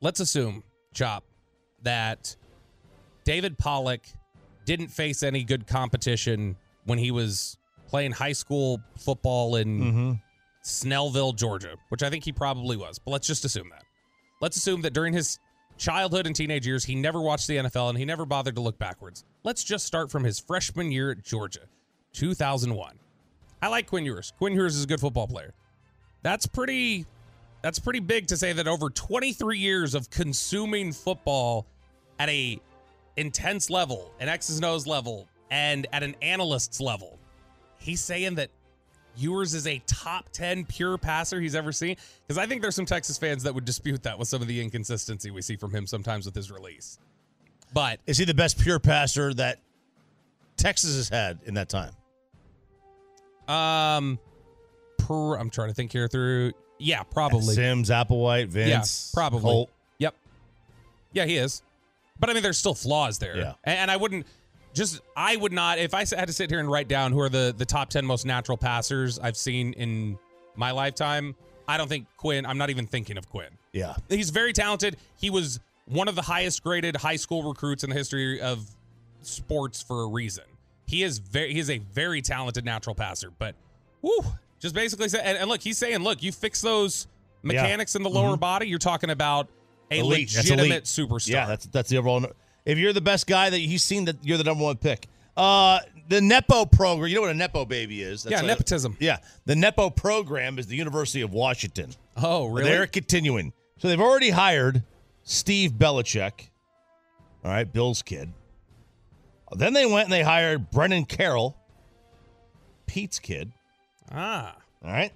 Let's 0.00 0.20
assume, 0.20 0.62
Chop, 0.94 1.24
that 1.82 2.36
David 3.24 3.58
Pollack 3.58 4.06
didn't 4.64 4.88
face 4.88 5.22
any 5.22 5.42
good 5.42 5.66
competition 5.66 6.56
when 6.84 6.98
he 6.98 7.10
was 7.10 7.58
playing 7.88 8.12
high 8.12 8.32
school 8.32 8.80
football 8.96 9.56
in 9.56 9.80
mm-hmm. 9.80 10.12
Snellville, 10.64 11.34
Georgia, 11.34 11.74
which 11.88 12.02
I 12.02 12.10
think 12.10 12.24
he 12.24 12.32
probably 12.32 12.76
was. 12.76 12.98
But 12.98 13.10
let's 13.10 13.26
just 13.26 13.44
assume 13.44 13.70
that. 13.70 13.82
Let's 14.40 14.56
assume 14.56 14.82
that 14.82 14.92
during 14.92 15.12
his 15.12 15.40
childhood 15.78 16.26
and 16.26 16.34
teenage 16.34 16.66
years, 16.66 16.84
he 16.84 16.94
never 16.94 17.20
watched 17.20 17.46
the 17.48 17.56
NFL 17.56 17.90
and 17.90 17.98
he 17.98 18.04
never 18.04 18.26
bothered 18.26 18.56
to 18.56 18.60
look 18.60 18.78
backwards. 18.78 19.24
Let's 19.44 19.64
just 19.64 19.86
start 19.86 20.10
from 20.10 20.24
his 20.24 20.38
freshman 20.38 20.92
year 20.92 21.12
at 21.12 21.22
Georgia, 21.22 21.60
2001. 22.12 22.98
I 23.62 23.68
like 23.68 23.86
Quinn 23.86 24.04
Ewers. 24.04 24.32
Quinn 24.38 24.52
Ewers 24.54 24.76
is 24.76 24.84
a 24.84 24.86
good 24.86 25.00
football 25.00 25.26
player. 25.26 25.54
That's 26.22 26.46
pretty 26.46 27.06
that's 27.62 27.78
pretty 27.78 28.00
big 28.00 28.28
to 28.28 28.36
say 28.36 28.52
that 28.52 28.68
over 28.68 28.88
23 28.88 29.58
years 29.58 29.94
of 29.94 30.10
consuming 30.10 30.92
football 30.92 31.66
at 32.18 32.28
a 32.28 32.60
intense 33.16 33.68
level, 33.68 34.12
an 34.20 34.28
X's 34.28 34.62
O's 34.62 34.86
level, 34.86 35.28
and 35.50 35.86
at 35.92 36.02
an 36.02 36.14
analyst's 36.22 36.80
level, 36.80 37.18
he's 37.78 38.00
saying 38.00 38.36
that 38.36 38.50
Ewers 39.18 39.54
is 39.54 39.66
a 39.66 39.82
top 39.86 40.30
10 40.32 40.64
pure 40.66 40.96
passer 40.96 41.40
he's 41.40 41.54
ever 41.54 41.72
seen. 41.72 41.96
Because 42.26 42.38
I 42.38 42.46
think 42.46 42.62
there's 42.62 42.76
some 42.76 42.86
Texas 42.86 43.18
fans 43.18 43.42
that 43.42 43.54
would 43.54 43.64
dispute 43.64 44.02
that 44.04 44.18
with 44.18 44.28
some 44.28 44.40
of 44.40 44.48
the 44.48 44.60
inconsistency 44.60 45.30
we 45.30 45.42
see 45.42 45.56
from 45.56 45.72
him 45.72 45.86
sometimes 45.86 46.24
with 46.26 46.34
his 46.34 46.50
release. 46.50 46.98
But 47.74 48.00
Is 48.06 48.16
he 48.18 48.24
the 48.24 48.34
best 48.34 48.58
pure 48.58 48.78
passer 48.78 49.34
that 49.34 49.58
Texas 50.56 50.94
has 50.96 51.08
had 51.08 51.38
in 51.44 51.54
that 51.54 51.68
time? 51.68 51.92
um 53.48 54.18
per, 54.98 55.36
I'm 55.36 55.48
trying 55.48 55.68
to 55.68 55.74
think 55.74 55.90
here 55.90 56.06
through 56.06 56.52
yeah, 56.78 57.02
probably. 57.02 57.54
Sims, 57.54 57.90
Applewhite, 57.90 58.48
Vince, 58.48 59.10
Yeah, 59.12 59.18
probably. 59.18 59.66
Yep. 59.98 60.14
Yeah, 61.12 61.24
he 61.24 61.36
is. 61.36 61.62
But 62.20 62.30
I 62.30 62.34
mean, 62.34 62.42
there's 62.42 62.58
still 62.58 62.74
flaws 62.74 63.18
there. 63.18 63.36
Yeah. 63.36 63.52
And 63.64 63.90
I 63.90 63.96
wouldn't 63.96 64.26
just, 64.74 65.00
I 65.16 65.36
would 65.36 65.52
not, 65.52 65.78
if 65.78 65.94
I 65.94 66.00
had 66.00 66.26
to 66.26 66.32
sit 66.32 66.50
here 66.50 66.60
and 66.60 66.70
write 66.70 66.88
down 66.88 67.12
who 67.12 67.20
are 67.20 67.28
the, 67.28 67.54
the 67.56 67.64
top 67.64 67.90
10 67.90 68.04
most 68.04 68.26
natural 68.26 68.56
passers 68.56 69.18
I've 69.18 69.36
seen 69.36 69.72
in 69.74 70.18
my 70.56 70.70
lifetime, 70.70 71.34
I 71.66 71.76
don't 71.76 71.88
think 71.88 72.06
Quinn, 72.16 72.46
I'm 72.46 72.58
not 72.58 72.70
even 72.70 72.86
thinking 72.86 73.18
of 73.18 73.28
Quinn. 73.28 73.50
Yeah. 73.72 73.96
He's 74.08 74.30
very 74.30 74.52
talented. 74.52 74.96
He 75.16 75.30
was 75.30 75.60
one 75.86 76.08
of 76.08 76.14
the 76.14 76.22
highest 76.22 76.62
graded 76.62 76.96
high 76.96 77.16
school 77.16 77.42
recruits 77.42 77.84
in 77.84 77.90
the 77.90 77.96
history 77.96 78.40
of 78.40 78.66
sports 79.22 79.82
for 79.82 80.02
a 80.02 80.06
reason. 80.06 80.44
He 80.86 81.02
is 81.02 81.18
very 81.18 81.52
he 81.52 81.58
is 81.58 81.68
a 81.68 81.78
very 81.78 82.22
talented 82.22 82.64
natural 82.64 82.94
passer, 82.94 83.30
but 83.38 83.54
whoo, 84.00 84.20
just 84.58 84.74
basically 84.74 85.08
say 85.08 85.20
and, 85.22 85.36
and 85.36 85.48
look, 85.48 85.60
he's 85.60 85.76
saying, 85.76 85.98
look, 85.98 86.22
you 86.22 86.32
fix 86.32 86.62
those 86.62 87.06
Yeah. 87.42 87.62
mechanics 87.62 87.94
in 87.94 88.02
the 88.02 88.10
lower 88.10 88.32
mm-hmm. 88.32 88.40
body, 88.40 88.68
you're 88.68 88.78
talking 88.78 89.10
about 89.10 89.48
a 89.90 89.98
Elite. 89.98 90.34
Legitimate 90.34 90.84
superstar. 90.84 91.28
Yeah, 91.28 91.46
that's 91.46 91.66
that's 91.66 91.90
the 91.90 91.98
overall. 91.98 92.26
If 92.68 92.76
you're 92.78 92.92
the 92.92 93.00
best 93.00 93.26
guy 93.26 93.48
that 93.50 93.58
he's 93.58 93.82
seen, 93.82 94.04
that 94.04 94.16
you're 94.22 94.36
the 94.38 94.44
number 94.44 94.62
one 94.62 94.76
pick. 94.76 95.08
Uh, 95.36 95.80
the 96.08 96.20
Nepo 96.20 96.66
program. 96.66 97.08
You 97.08 97.14
know 97.16 97.20
what 97.22 97.30
a 97.30 97.34
Nepo 97.34 97.64
baby 97.64 98.02
is? 98.02 98.26
Yeah, 98.28 98.38
like- 98.38 98.46
nepotism. 98.46 98.96
yeah, 99.00 99.18
the 99.46 99.56
Nepo 99.56 99.88
program 99.90 100.58
is 100.58 100.66
the 100.66 100.76
University 100.76 101.22
of 101.22 101.32
Washington. 101.32 101.92
Oh, 102.16 102.46
really? 102.46 102.68
They're 102.70 102.86
continuing. 102.86 103.52
So 103.78 103.88
they've 103.88 104.00
already 104.00 104.30
hired 104.30 104.82
Steve 105.22 105.72
Belichick. 105.72 106.48
All 107.44 107.50
right, 107.50 107.70
Bill's 107.72 108.02
kid. 108.02 108.32
Then 109.52 109.72
they 109.72 109.86
went 109.86 110.04
and 110.04 110.12
they 110.12 110.22
hired 110.22 110.70
Brennan 110.70 111.06
Carroll, 111.06 111.56
Pete's 112.86 113.18
kid. 113.18 113.50
ah. 114.12 114.54
All 114.84 114.90
right. 114.92 115.12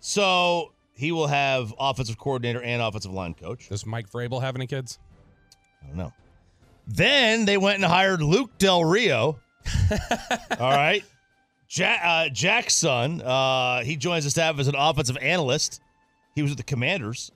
So 0.00 0.72
he 0.94 1.12
will 1.12 1.26
have 1.26 1.74
offensive 1.78 2.18
coordinator 2.18 2.62
and 2.62 2.80
offensive 2.80 3.12
line 3.12 3.34
coach. 3.34 3.68
Does 3.68 3.84
Mike 3.84 4.10
Vrabel 4.10 4.40
have 4.40 4.56
any 4.56 4.66
kids? 4.66 4.98
I 5.82 5.86
don't 5.88 5.96
know. 5.96 6.12
Then 6.88 7.44
they 7.44 7.58
went 7.58 7.76
and 7.76 7.84
hired 7.84 8.22
Luke 8.22 8.56
Del 8.58 8.82
Rio. 8.84 9.38
All 10.58 10.70
right. 10.70 11.04
Ja- 11.68 11.98
uh, 12.02 12.28
Jack's 12.30 12.74
son. 12.74 13.20
Uh, 13.20 13.82
he 13.84 13.96
joins 13.96 14.24
the 14.24 14.30
staff 14.30 14.58
as 14.58 14.68
an 14.68 14.74
offensive 14.74 15.18
analyst. 15.18 15.82
He 16.34 16.40
was 16.42 16.50
with 16.50 16.56
the 16.58 16.64
Commanders. 16.64 17.30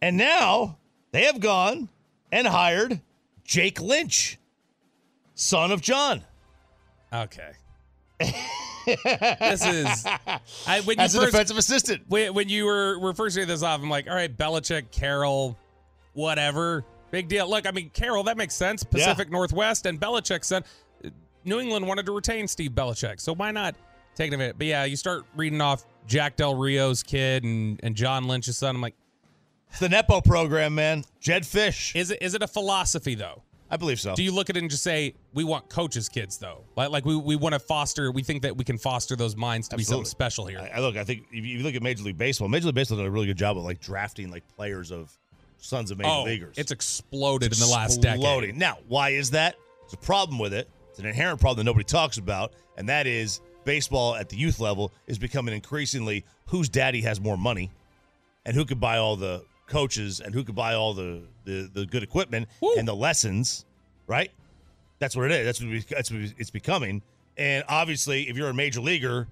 And 0.00 0.16
now 0.16 0.78
they 1.12 1.24
have 1.24 1.38
gone 1.38 1.88
and 2.32 2.44
hired 2.46 3.00
Jake 3.44 3.80
Lynch, 3.80 4.38
son 5.36 5.70
of 5.70 5.80
John. 5.80 6.22
Okay. 7.12 7.52
this 8.86 9.64
is 9.66 10.06
I 10.66 10.80
when 10.84 10.96
you 10.98 11.04
As 11.04 11.14
a 11.14 11.20
defensive 11.26 11.56
assistant. 11.58 12.02
when, 12.08 12.34
when 12.34 12.48
you 12.48 12.64
were 12.64 12.98
were 12.98 13.14
first 13.14 13.36
reading 13.36 13.48
this 13.48 13.62
off, 13.62 13.80
I'm 13.80 13.90
like, 13.90 14.08
all 14.08 14.14
right, 14.14 14.34
Belichick, 14.34 14.90
Carroll, 14.90 15.56
whatever, 16.14 16.84
big 17.12 17.28
deal. 17.28 17.48
Look, 17.48 17.68
I 17.68 17.70
mean, 17.70 17.90
Carroll, 17.90 18.24
that 18.24 18.36
makes 18.36 18.54
sense. 18.54 18.82
Pacific 18.82 19.30
Northwest 19.30 19.86
and 19.86 20.00
Belichick 20.00 20.44
said 20.44 20.64
uh, 21.04 21.10
New 21.44 21.60
England 21.60 21.86
wanted 21.86 22.06
to 22.06 22.12
retain 22.12 22.48
Steve 22.48 22.72
Belichick, 22.72 23.20
so 23.20 23.32
why 23.32 23.52
not 23.52 23.76
take 24.16 24.32
him? 24.32 24.40
It? 24.40 24.58
But 24.58 24.66
yeah, 24.66 24.82
you 24.84 24.96
start 24.96 25.24
reading 25.36 25.60
off 25.60 25.84
Jack 26.08 26.34
Del 26.34 26.56
Rio's 26.56 27.04
kid 27.04 27.44
and 27.44 27.78
and 27.84 27.94
John 27.94 28.24
Lynch's 28.24 28.58
son. 28.58 28.74
I'm 28.74 28.82
like, 28.82 28.96
It's 29.70 29.78
the 29.78 29.88
Nepo 29.88 30.20
program, 30.20 30.74
man. 30.74 31.04
Jedd 31.20 31.44
Fisch. 31.44 31.94
is 31.94 32.10
it 32.10 32.18
is 32.20 32.34
it 32.34 32.42
a 32.42 32.48
philosophy 32.48 33.14
though? 33.14 33.42
I 33.70 33.78
believe 33.78 33.98
so. 33.98 34.14
Do 34.14 34.22
you 34.22 34.32
look 34.32 34.50
at 34.50 34.56
it 34.58 34.60
and 34.60 34.70
just 34.70 34.82
say 34.82 35.14
we 35.32 35.44
want 35.44 35.70
coaches' 35.70 36.06
kids 36.10 36.36
though? 36.36 36.64
Like 36.76 36.90
like 36.90 37.06
we, 37.06 37.16
we 37.16 37.36
want 37.36 37.54
to 37.54 37.58
foster. 37.58 38.12
We 38.12 38.22
think 38.22 38.42
that 38.42 38.54
we 38.54 38.64
can 38.64 38.76
foster 38.76 39.16
those 39.16 39.34
minds 39.34 39.66
to 39.68 39.78
be 39.78 39.82
something 39.82 40.04
special 40.04 40.44
here. 40.46 40.58
I, 40.58 40.76
I 40.76 40.80
look. 40.80 40.96
I 40.98 41.04
think 41.04 41.24
if 41.32 41.44
you 41.46 41.62
look 41.62 41.74
at 41.74 41.82
Major 41.82 42.02
League 42.04 42.18
Baseball, 42.18 42.48
Major 42.48 42.66
League 42.66 42.74
Baseball 42.74 42.98
did 42.98 43.06
a 43.06 43.10
really 43.10 43.26
good 43.28 43.38
job 43.38 43.56
of 43.56 43.64
like 43.64 43.80
drafting 43.80 44.30
like 44.30 44.46
players 44.56 44.90
of 44.92 45.16
sons 45.62 45.92
of 45.92 45.98
major 45.98 46.10
oh, 46.10 46.24
leaguers. 46.24 46.58
it's 46.58 46.72
exploded 46.72 47.52
in 47.52 47.58
the 47.58 47.66
last 47.66 48.02
decade. 48.02 48.20
Exploding. 48.20 48.58
Now, 48.58 48.78
why 48.88 49.10
is 49.10 49.30
that? 49.30 49.56
There's 49.82 49.94
a 49.94 49.96
problem 49.96 50.38
with 50.38 50.52
it. 50.52 50.68
It's 50.90 50.98
an 50.98 51.06
inherent 51.06 51.40
problem 51.40 51.64
that 51.64 51.70
nobody 51.70 51.84
talks 51.84 52.18
about, 52.18 52.52
and 52.76 52.88
that 52.88 53.06
is 53.06 53.40
baseball 53.64 54.16
at 54.16 54.28
the 54.28 54.36
youth 54.36 54.58
level 54.58 54.92
is 55.06 55.18
becoming 55.18 55.54
increasingly 55.54 56.24
whose 56.46 56.68
daddy 56.68 57.00
has 57.02 57.20
more 57.20 57.38
money, 57.38 57.70
and 58.44 58.56
who 58.56 58.64
could 58.64 58.80
buy 58.80 58.98
all 58.98 59.16
the 59.16 59.44
coaches, 59.68 60.20
and 60.20 60.34
who 60.34 60.44
could 60.44 60.56
buy 60.56 60.74
all 60.74 60.92
the 60.92 61.22
the, 61.44 61.70
the 61.72 61.86
good 61.86 62.02
equipment 62.02 62.48
Woo. 62.60 62.74
and 62.76 62.86
the 62.86 62.94
lessons, 62.94 63.64
right? 64.06 64.30
That's 64.98 65.16
what 65.16 65.30
it 65.30 65.32
is. 65.32 65.46
That's 65.46 65.60
what, 65.60 65.70
we, 65.70 65.84
that's 65.88 66.10
what 66.10 66.20
it's 66.38 66.50
becoming. 66.50 67.02
And 67.36 67.64
obviously, 67.68 68.28
if 68.28 68.36
you're 68.36 68.50
a 68.50 68.54
major 68.54 68.80
leaguer, 68.80 69.26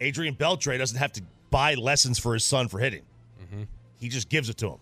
Adrian 0.00 0.34
Beltre 0.34 0.76
doesn't 0.78 0.98
have 0.98 1.12
to 1.12 1.22
buy 1.50 1.74
lessons 1.74 2.18
for 2.18 2.34
his 2.34 2.44
son 2.44 2.68
for 2.68 2.78
hitting. 2.78 3.02
Mm-hmm. 3.42 3.62
He 3.96 4.08
just 4.08 4.28
gives 4.28 4.48
it 4.48 4.56
to 4.58 4.68
him. 4.70 4.78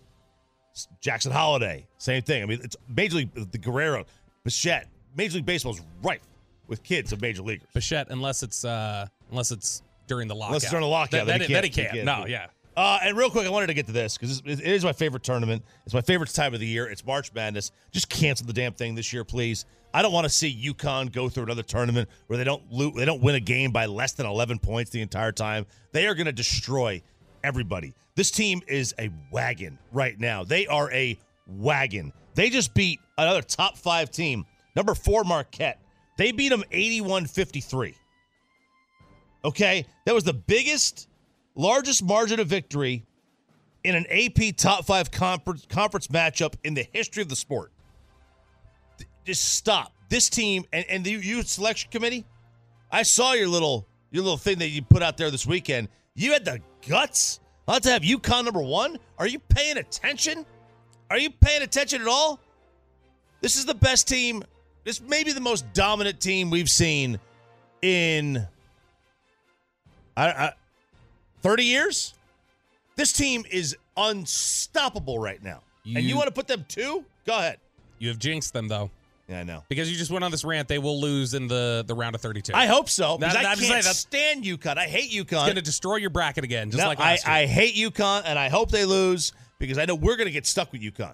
Jackson 1.01 1.31
Holliday, 1.31 1.87
same 1.97 2.21
thing. 2.23 2.43
I 2.43 2.45
mean, 2.45 2.59
it's 2.63 2.75
Major 2.87 3.17
League, 3.17 3.51
the 3.51 3.57
Guerrero, 3.57 4.05
Bichette. 4.43 4.87
Major 5.15 5.35
League 5.35 5.45
Baseball 5.45 5.73
is 5.73 5.81
rife 6.01 6.21
with 6.67 6.81
kids 6.83 7.11
of 7.13 7.21
major 7.21 7.43
leaguers. 7.43 7.67
Bichette, 7.73 8.07
unless 8.09 8.41
it's 8.43 8.65
uh 8.65 9.05
unless 9.29 9.51
it's 9.51 9.83
during 10.07 10.27
the 10.27 10.33
lockout. 10.35 10.49
Unless 10.49 10.63
it's 10.63 10.71
during 10.71 10.81
the 10.83 10.87
lockout, 10.89 11.27
Then, 11.27 11.39
then 11.39 11.47
he 11.47 11.53
then 11.53 11.63
he 11.63 11.69
can't- 11.69 11.91
can't. 11.91 12.05
No, 12.05 12.25
yeah. 12.25 12.47
Uh, 12.75 12.97
and 13.03 13.15
real 13.15 13.29
quick, 13.29 13.45
I 13.45 13.51
wanted 13.51 13.67
to 13.67 13.75
get 13.75 13.85
to 13.85 13.91
this 13.91 14.17
because 14.17 14.41
it 14.45 14.59
is 14.61 14.83
my 14.83 14.93
favorite 14.93 15.21
tournament. 15.21 15.63
It's 15.85 15.93
my 15.93 16.01
favorite 16.01 16.31
time 16.31 16.55
of 16.55 16.59
the 16.59 16.65
year. 16.65 16.87
It's 16.87 17.05
March 17.05 17.31
Madness. 17.31 17.71
Just 17.91 18.09
cancel 18.09 18.47
the 18.47 18.53
damn 18.53 18.73
thing 18.73 18.95
this 18.95 19.13
year, 19.13 19.23
please. 19.23 19.65
I 19.93 20.01
don't 20.01 20.11
want 20.11 20.25
to 20.25 20.29
see 20.29 20.51
UConn 20.73 21.11
go 21.11 21.29
through 21.29 21.43
another 21.43 21.61
tournament 21.61 22.09
where 22.25 22.37
they 22.37 22.43
don't 22.43 22.63
lo- 22.71 22.89
they 22.95 23.05
don't 23.05 23.21
win 23.21 23.35
a 23.35 23.39
game 23.39 23.69
by 23.71 23.85
less 23.85 24.13
than 24.13 24.25
11 24.25 24.57
points 24.57 24.89
the 24.89 25.01
entire 25.01 25.31
time. 25.31 25.67
They 25.91 26.07
are 26.07 26.15
going 26.15 26.25
to 26.25 26.31
destroy 26.31 27.03
everybody. 27.43 27.93
This 28.15 28.31
team 28.31 28.61
is 28.67 28.93
a 28.99 29.09
wagon 29.31 29.79
right 29.91 30.19
now. 30.19 30.43
They 30.43 30.67
are 30.67 30.91
a 30.91 31.17
wagon. 31.47 32.13
They 32.35 32.49
just 32.49 32.73
beat 32.73 32.99
another 33.17 33.41
top 33.41 33.77
five 33.77 34.11
team, 34.11 34.45
number 34.75 34.93
four 34.93 35.23
Marquette. 35.23 35.79
They 36.17 36.31
beat 36.31 36.49
them 36.49 36.63
81 36.71 37.25
53. 37.25 37.95
Okay. 39.45 39.85
That 40.05 40.13
was 40.13 40.23
the 40.23 40.33
biggest, 40.33 41.07
largest 41.55 42.03
margin 42.03 42.39
of 42.39 42.47
victory 42.47 43.03
in 43.83 43.95
an 43.95 44.05
AP 44.09 44.55
top 44.55 44.85
five 44.85 45.11
conference, 45.11 45.65
conference 45.67 46.07
matchup 46.07 46.53
in 46.63 46.73
the 46.73 46.87
history 46.93 47.21
of 47.23 47.29
the 47.29 47.35
sport. 47.35 47.71
Just 49.25 49.55
stop. 49.55 49.93
This 50.09 50.29
team 50.29 50.65
and, 50.71 50.85
and 50.89 51.03
the 51.03 51.11
youth 51.11 51.47
selection 51.47 51.89
committee, 51.89 52.25
I 52.91 53.03
saw 53.03 53.33
your 53.33 53.47
little 53.47 53.87
your 54.11 54.21
little 54.21 54.37
thing 54.37 54.59
that 54.59 54.69
you 54.69 54.83
put 54.83 55.01
out 55.01 55.17
there 55.17 55.31
this 55.31 55.47
weekend. 55.47 55.87
You 56.13 56.33
had 56.33 56.45
the 56.45 56.61
guts 56.87 57.39
to 57.67 57.89
have 57.91 58.01
UConn 58.01 58.45
number 58.45 58.61
one. 58.61 58.97
Are 59.17 59.27
you 59.27 59.39
paying 59.39 59.77
attention? 59.77 60.45
Are 61.09 61.17
you 61.17 61.29
paying 61.29 61.61
attention 61.61 62.01
at 62.01 62.07
all? 62.07 62.39
This 63.41 63.55
is 63.55 63.65
the 63.65 63.75
best 63.75 64.07
team. 64.07 64.43
This 64.83 65.01
may 65.01 65.23
be 65.23 65.31
the 65.31 65.39
most 65.41 65.71
dominant 65.73 66.19
team 66.19 66.49
we've 66.49 66.69
seen 66.69 67.19
in 67.81 68.45
I, 70.15 70.27
I, 70.29 70.53
30 71.41 71.63
years. 71.63 72.13
This 72.95 73.11
team 73.13 73.45
is 73.49 73.75
unstoppable 73.97 75.19
right 75.19 75.41
now. 75.41 75.61
and 75.85 75.95
you 75.95 76.01
You- 76.09 76.15
want 76.15 76.27
to 76.27 76.33
put 76.33 76.47
them 76.47 76.65
two? 76.67 77.05
Go 77.25 77.37
ahead. 77.37 77.59
You 77.99 78.09
have 78.09 78.19
jinxed 78.19 78.53
them 78.53 78.67
though, 78.67 78.91
Yeah, 79.29 79.39
I 79.39 79.43
know. 79.43 79.63
because 79.69 79.89
you 79.89 79.97
just 79.97 80.11
went 80.11 80.23
on 80.25 80.31
this 80.31 80.43
rant. 80.43 80.67
They 80.67 80.79
will 80.79 80.99
lose 80.99 81.33
in 81.33 81.47
the 81.47 81.83
the 81.87 81.95
round 81.95 82.13
of 82.15 82.21
32. 82.21 82.53
I 82.53 82.65
hope 82.65 82.89
so. 82.89 83.17
That- 83.17 83.35
I 83.37 83.55
can't 83.55 83.83
stand 83.85 84.43
UConn. 84.43 84.77
I 84.77 84.85
hate 84.85 85.05
It's 85.13 85.15
UConn. 85.15 85.45
going 85.45 85.55
to 85.55 85.61
destroy 85.61 85.95
your 85.95 86.09
bracket 86.09 86.43
again, 86.43 86.69
just 86.71 86.81
No, 86.81 86.87
like 86.87 86.99
I. 86.99 87.17
I 87.25 87.45
hate 87.45 87.75
UConn, 87.75 88.23
and 88.25 88.37
I 88.37 88.49
hope 88.49 88.69
they 88.69 88.83
lose 88.85 89.31
because 89.59 89.77
I 89.77 89.85
know 89.85 89.95
we're 89.95 90.17
going 90.17 90.27
to 90.27 90.31
get 90.33 90.45
stuck 90.45 90.71
with 90.73 90.81
UConn. 90.81 91.13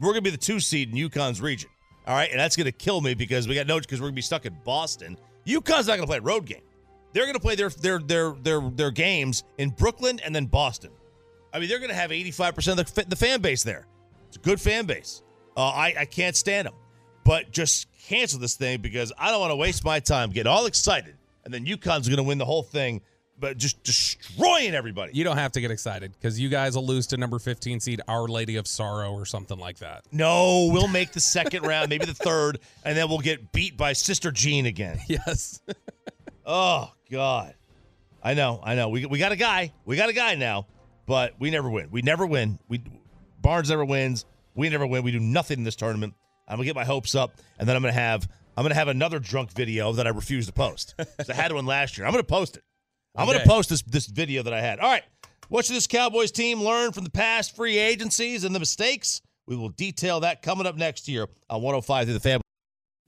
We're 0.00 0.12
going 0.12 0.16
to 0.16 0.22
be 0.22 0.30
the 0.30 0.36
two 0.36 0.58
seed 0.60 0.90
in 0.90 0.96
UConn's 1.10 1.40
region. 1.40 1.68
All 2.06 2.14
right, 2.14 2.30
and 2.30 2.40
that's 2.40 2.56
going 2.56 2.64
to 2.64 2.72
kill 2.72 3.00
me 3.02 3.12
because 3.12 3.46
we 3.46 3.54
got 3.54 3.66
no 3.66 3.78
because 3.78 4.00
we're 4.00 4.06
going 4.06 4.14
to 4.14 4.16
be 4.16 4.22
stuck 4.22 4.46
in 4.46 4.56
Boston. 4.64 5.18
UConn's 5.46 5.86
not 5.86 5.96
going 5.96 6.00
to 6.00 6.06
play 6.06 6.18
a 6.18 6.22
road 6.22 6.46
game. 6.46 6.62
They're 7.12 7.24
going 7.24 7.34
to 7.34 7.40
play 7.40 7.54
their 7.56 7.68
their 7.68 7.98
their 7.98 8.30
their 8.42 8.60
their 8.70 8.90
games 8.90 9.44
in 9.58 9.68
Brooklyn 9.70 10.18
and 10.24 10.34
then 10.34 10.46
Boston. 10.46 10.90
I 11.52 11.58
mean, 11.58 11.68
they're 11.68 11.78
going 11.78 11.90
to 11.90 11.94
have 11.96 12.10
eighty 12.12 12.30
five 12.30 12.54
percent 12.54 12.80
of 12.80 12.94
the, 12.94 13.04
the 13.04 13.16
fan 13.16 13.42
base 13.42 13.62
there. 13.62 13.86
It's 14.28 14.36
a 14.36 14.40
good 14.40 14.60
fan 14.60 14.86
base. 14.86 15.22
Uh, 15.56 15.66
I 15.68 15.94
I 16.00 16.04
can't 16.06 16.36
stand 16.36 16.66
them, 16.66 16.74
but 17.28 17.50
just 17.50 17.88
cancel 18.06 18.40
this 18.40 18.54
thing 18.54 18.80
because 18.80 19.12
I 19.18 19.30
don't 19.30 19.40
want 19.40 19.50
to 19.50 19.56
waste 19.56 19.84
my 19.84 20.00
time 20.00 20.30
getting 20.30 20.50
all 20.50 20.64
excited 20.64 21.14
and 21.44 21.52
then 21.52 21.66
UConn's 21.66 22.08
going 22.08 22.16
to 22.16 22.22
win 22.22 22.38
the 22.38 22.46
whole 22.46 22.62
thing, 22.62 23.02
but 23.38 23.58
just 23.58 23.82
destroying 23.82 24.74
everybody. 24.74 25.12
you 25.14 25.24
don't 25.24 25.36
have 25.36 25.52
to 25.52 25.60
get 25.60 25.70
excited 25.70 26.12
because 26.12 26.40
you 26.40 26.48
guys 26.48 26.74
will 26.74 26.86
lose 26.86 27.06
to 27.08 27.18
number 27.18 27.38
15 27.38 27.80
seed 27.80 28.00
Our 28.08 28.28
Lady 28.28 28.56
of 28.56 28.66
Sorrow 28.66 29.12
or 29.12 29.26
something 29.26 29.58
like 29.58 29.76
that. 29.80 30.06
No, 30.10 30.70
we'll 30.72 30.88
make 30.88 31.12
the 31.12 31.20
second 31.20 31.66
round, 31.66 31.90
maybe 31.90 32.06
the 32.06 32.14
third, 32.14 32.60
and 32.82 32.96
then 32.96 33.10
we'll 33.10 33.18
get 33.18 33.52
beat 33.52 33.76
by 33.76 33.92
Sister 33.92 34.30
Jean 34.30 34.64
again. 34.64 34.98
Yes. 35.06 35.60
Oh 36.46 36.90
God, 37.10 37.54
I 38.22 38.32
know, 38.32 38.58
I 38.62 38.74
know. 38.74 38.88
We 38.88 39.04
we 39.04 39.18
got 39.18 39.32
a 39.32 39.36
guy, 39.36 39.74
we 39.84 39.96
got 39.96 40.08
a 40.08 40.14
guy 40.14 40.34
now, 40.34 40.66
but 41.04 41.34
we 41.38 41.50
never 41.50 41.68
win. 41.68 41.90
We 41.90 42.00
never 42.00 42.26
win. 42.26 42.58
We 42.68 42.82
Barnes 43.42 43.68
never 43.68 43.84
wins. 43.84 44.24
We 44.54 44.70
never 44.70 44.86
win. 44.86 45.02
We 45.02 45.12
do 45.12 45.20
nothing 45.20 45.58
in 45.58 45.64
this 45.64 45.76
tournament. 45.76 46.14
I'm 46.48 46.56
gonna 46.56 46.64
get 46.64 46.74
my 46.74 46.84
hopes 46.84 47.14
up, 47.14 47.34
and 47.58 47.68
then 47.68 47.76
I'm 47.76 47.82
gonna 47.82 47.92
have 47.92 48.28
I'm 48.56 48.64
gonna 48.64 48.74
have 48.74 48.88
another 48.88 49.18
drunk 49.18 49.52
video 49.52 49.92
that 49.92 50.06
I 50.06 50.10
refuse 50.10 50.46
to 50.46 50.52
post. 50.52 50.94
I 50.98 51.32
had 51.32 51.52
one 51.52 51.66
last 51.66 51.96
year. 51.96 52.06
I'm 52.06 52.12
gonna 52.12 52.24
post 52.24 52.56
it. 52.56 52.64
I'm 53.14 53.26
gonna 53.26 53.44
post 53.44 53.68
this 53.68 53.82
this 53.82 54.06
video 54.06 54.42
that 54.42 54.52
I 54.52 54.60
had. 54.60 54.80
All 54.80 54.90
right. 54.90 55.04
What 55.48 55.64
should 55.64 55.76
this 55.76 55.86
Cowboys 55.86 56.30
team 56.30 56.62
learn 56.62 56.92
from 56.92 57.04
the 57.04 57.10
past 57.10 57.56
free 57.56 57.78
agencies 57.78 58.44
and 58.44 58.54
the 58.54 58.58
mistakes? 58.58 59.22
We 59.46 59.56
will 59.56 59.70
detail 59.70 60.20
that 60.20 60.42
coming 60.42 60.66
up 60.66 60.76
next 60.76 61.08
year 61.08 61.26
on 61.48 61.62
105 61.62 62.04
through 62.04 62.14
the 62.14 62.20
family. 62.20 62.42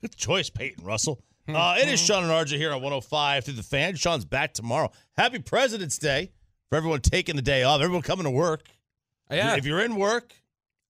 Good 0.00 0.16
choice, 0.16 0.50
Peyton 0.50 0.84
Russell. 0.84 1.20
Hmm. 1.46 1.56
Uh, 1.56 1.76
it 1.76 1.88
is 1.88 2.00
hmm. 2.00 2.06
Shan 2.06 2.22
and 2.24 2.32
RJ 2.32 2.56
here 2.56 2.70
on 2.70 2.82
105 2.82 3.44
through 3.44 3.54
the 3.54 3.62
fan. 3.62 3.94
Shan's 3.96 4.24
back 4.24 4.52
tomorrow. 4.52 4.90
Happy 5.16 5.38
President's 5.38 5.98
Day 5.98 6.32
for 6.68 6.76
everyone 6.76 7.00
taking 7.00 7.36
the 7.36 7.42
day 7.42 7.62
off, 7.62 7.80
everyone 7.80 8.02
coming 8.02 8.24
to 8.24 8.30
work. 8.30 8.62
Uh, 9.30 9.36
yeah. 9.36 9.56
If 9.56 9.64
you're 9.64 9.80
in 9.80 9.96
work, 9.96 10.32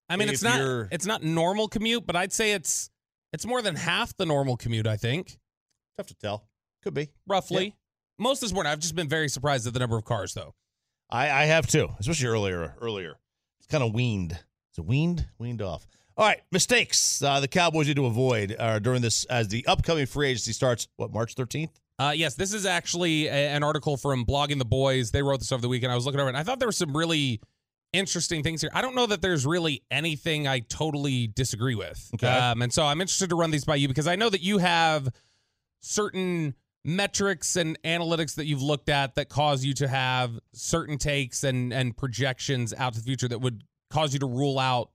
I 0.08 0.16
mean, 0.16 0.28
it's 0.28 0.42
not 0.42 0.58
you're- 0.58 0.88
it's 0.90 1.06
not 1.06 1.22
normal 1.22 1.68
commute, 1.68 2.06
but 2.06 2.16
I'd 2.16 2.32
say 2.32 2.52
it's 2.52 2.90
it's 3.32 3.46
more 3.46 3.60
than 3.62 3.76
half 3.76 4.16
the 4.16 4.26
normal 4.26 4.56
commute. 4.56 4.86
I 4.86 4.96
think 4.96 5.38
tough 5.96 6.06
to 6.06 6.14
tell. 6.14 6.48
Could 6.82 6.94
be. 6.94 7.08
roughly. 7.26 7.74
Most 8.18 8.40
this 8.40 8.52
morning, 8.52 8.72
I've 8.72 8.78
just 8.78 8.94
been 8.94 9.08
very 9.08 9.28
surprised 9.28 9.66
at 9.66 9.74
the 9.74 9.80
number 9.80 9.96
of 9.96 10.04
cars, 10.04 10.32
though. 10.32 10.54
I, 11.10 11.30
I 11.30 11.44
have 11.44 11.66
too, 11.66 11.88
especially 11.98 12.28
earlier. 12.28 12.74
Earlier, 12.80 13.16
it's 13.58 13.66
kind 13.66 13.84
of 13.84 13.92
weaned. 13.92 14.32
Is 14.32 14.78
it 14.78 14.86
weaned? 14.86 15.26
Weaned 15.38 15.60
off. 15.60 15.86
All 16.18 16.26
right, 16.26 16.40
mistakes 16.50 17.22
uh, 17.22 17.40
the 17.40 17.48
Cowboys 17.48 17.88
need 17.88 17.96
to 17.96 18.06
avoid 18.06 18.56
uh, 18.58 18.78
during 18.78 19.02
this 19.02 19.26
as 19.26 19.48
the 19.48 19.66
upcoming 19.66 20.06
free 20.06 20.28
agency 20.28 20.52
starts. 20.52 20.88
What 20.96 21.12
March 21.12 21.34
13th? 21.34 21.68
Uh, 21.98 22.12
yes, 22.16 22.34
this 22.34 22.54
is 22.54 22.64
actually 22.64 23.26
a, 23.26 23.32
an 23.32 23.62
article 23.62 23.98
from 23.98 24.24
Blogging 24.24 24.58
the 24.58 24.64
Boys. 24.64 25.10
They 25.10 25.22
wrote 25.22 25.40
this 25.40 25.52
over 25.52 25.60
the 25.60 25.68
weekend. 25.68 25.92
I 25.92 25.94
was 25.94 26.06
looking 26.06 26.18
over 26.18 26.28
it, 26.28 26.30
and 26.30 26.38
I 26.38 26.42
thought 26.42 26.58
there 26.58 26.68
were 26.68 26.72
some 26.72 26.96
really 26.96 27.40
interesting 27.92 28.42
things 28.42 28.62
here. 28.62 28.70
I 28.72 28.80
don't 28.80 28.94
know 28.94 29.06
that 29.06 29.20
there's 29.20 29.44
really 29.44 29.82
anything 29.90 30.48
I 30.48 30.60
totally 30.60 31.26
disagree 31.26 31.74
with. 31.74 32.10
Okay. 32.14 32.26
Um, 32.26 32.62
and 32.62 32.72
so 32.72 32.84
I'm 32.84 33.02
interested 33.02 33.28
to 33.30 33.36
run 33.36 33.50
these 33.50 33.66
by 33.66 33.76
you 33.76 33.86
because 33.86 34.06
I 34.06 34.16
know 34.16 34.30
that 34.30 34.40
you 34.40 34.56
have 34.56 35.08
certain 35.80 36.54
metrics 36.82 37.56
and 37.56 37.78
analytics 37.82 38.36
that 38.36 38.46
you've 38.46 38.62
looked 38.62 38.88
at 38.88 39.16
that 39.16 39.28
cause 39.28 39.64
you 39.64 39.74
to 39.74 39.88
have 39.88 40.38
certain 40.54 40.96
takes 40.96 41.42
and 41.44 41.72
and 41.72 41.96
projections 41.96 42.72
out 42.72 42.94
to 42.94 43.00
the 43.00 43.04
future 43.04 43.28
that 43.28 43.40
would 43.40 43.64
cause 43.90 44.12
you 44.12 44.20
to 44.20 44.26
rule 44.26 44.58
out 44.58 44.90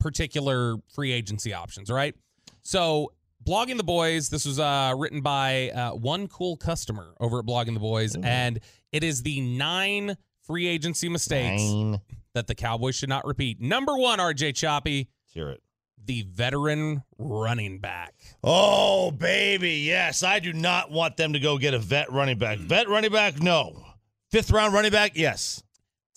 particular 0.00 0.76
free 0.94 1.12
agency 1.12 1.52
options, 1.52 1.90
right? 1.90 2.14
So, 2.62 3.12
Blogging 3.46 3.76
the 3.76 3.84
Boys, 3.84 4.28
this 4.28 4.44
was 4.44 4.58
uh, 4.58 4.94
written 4.96 5.20
by 5.20 5.70
uh, 5.70 5.90
one 5.92 6.26
cool 6.28 6.56
customer 6.56 7.14
over 7.20 7.38
at 7.38 7.46
Blogging 7.46 7.74
the 7.74 7.80
Boys, 7.80 8.14
and 8.16 8.58
it 8.92 9.04
is 9.04 9.22
the 9.22 9.40
nine 9.40 10.16
free 10.42 10.66
agency 10.66 11.08
mistakes 11.08 11.62
Nine. 11.62 12.00
that 12.34 12.46
the 12.46 12.54
Cowboys 12.54 12.94
should 12.96 13.08
not 13.08 13.24
repeat. 13.26 13.60
Number 13.60 13.96
one, 13.96 14.18
RJ 14.18 14.54
Choppy, 14.56 15.08
Let's 15.24 15.34
hear 15.34 15.48
it. 15.50 15.62
the 16.04 16.22
veteran 16.30 17.02
running 17.18 17.78
back. 17.78 18.14
Oh, 18.42 19.10
baby. 19.10 19.72
Yes. 19.86 20.22
I 20.22 20.38
do 20.40 20.52
not 20.52 20.90
want 20.90 21.16
them 21.16 21.32
to 21.34 21.38
go 21.38 21.58
get 21.58 21.74
a 21.74 21.78
vet 21.78 22.10
running 22.10 22.38
back. 22.38 22.58
Vet 22.58 22.88
running 22.88 23.12
back, 23.12 23.40
no. 23.40 23.84
Fifth 24.30 24.50
round 24.50 24.74
running 24.74 24.92
back, 24.92 25.12
yes. 25.14 25.62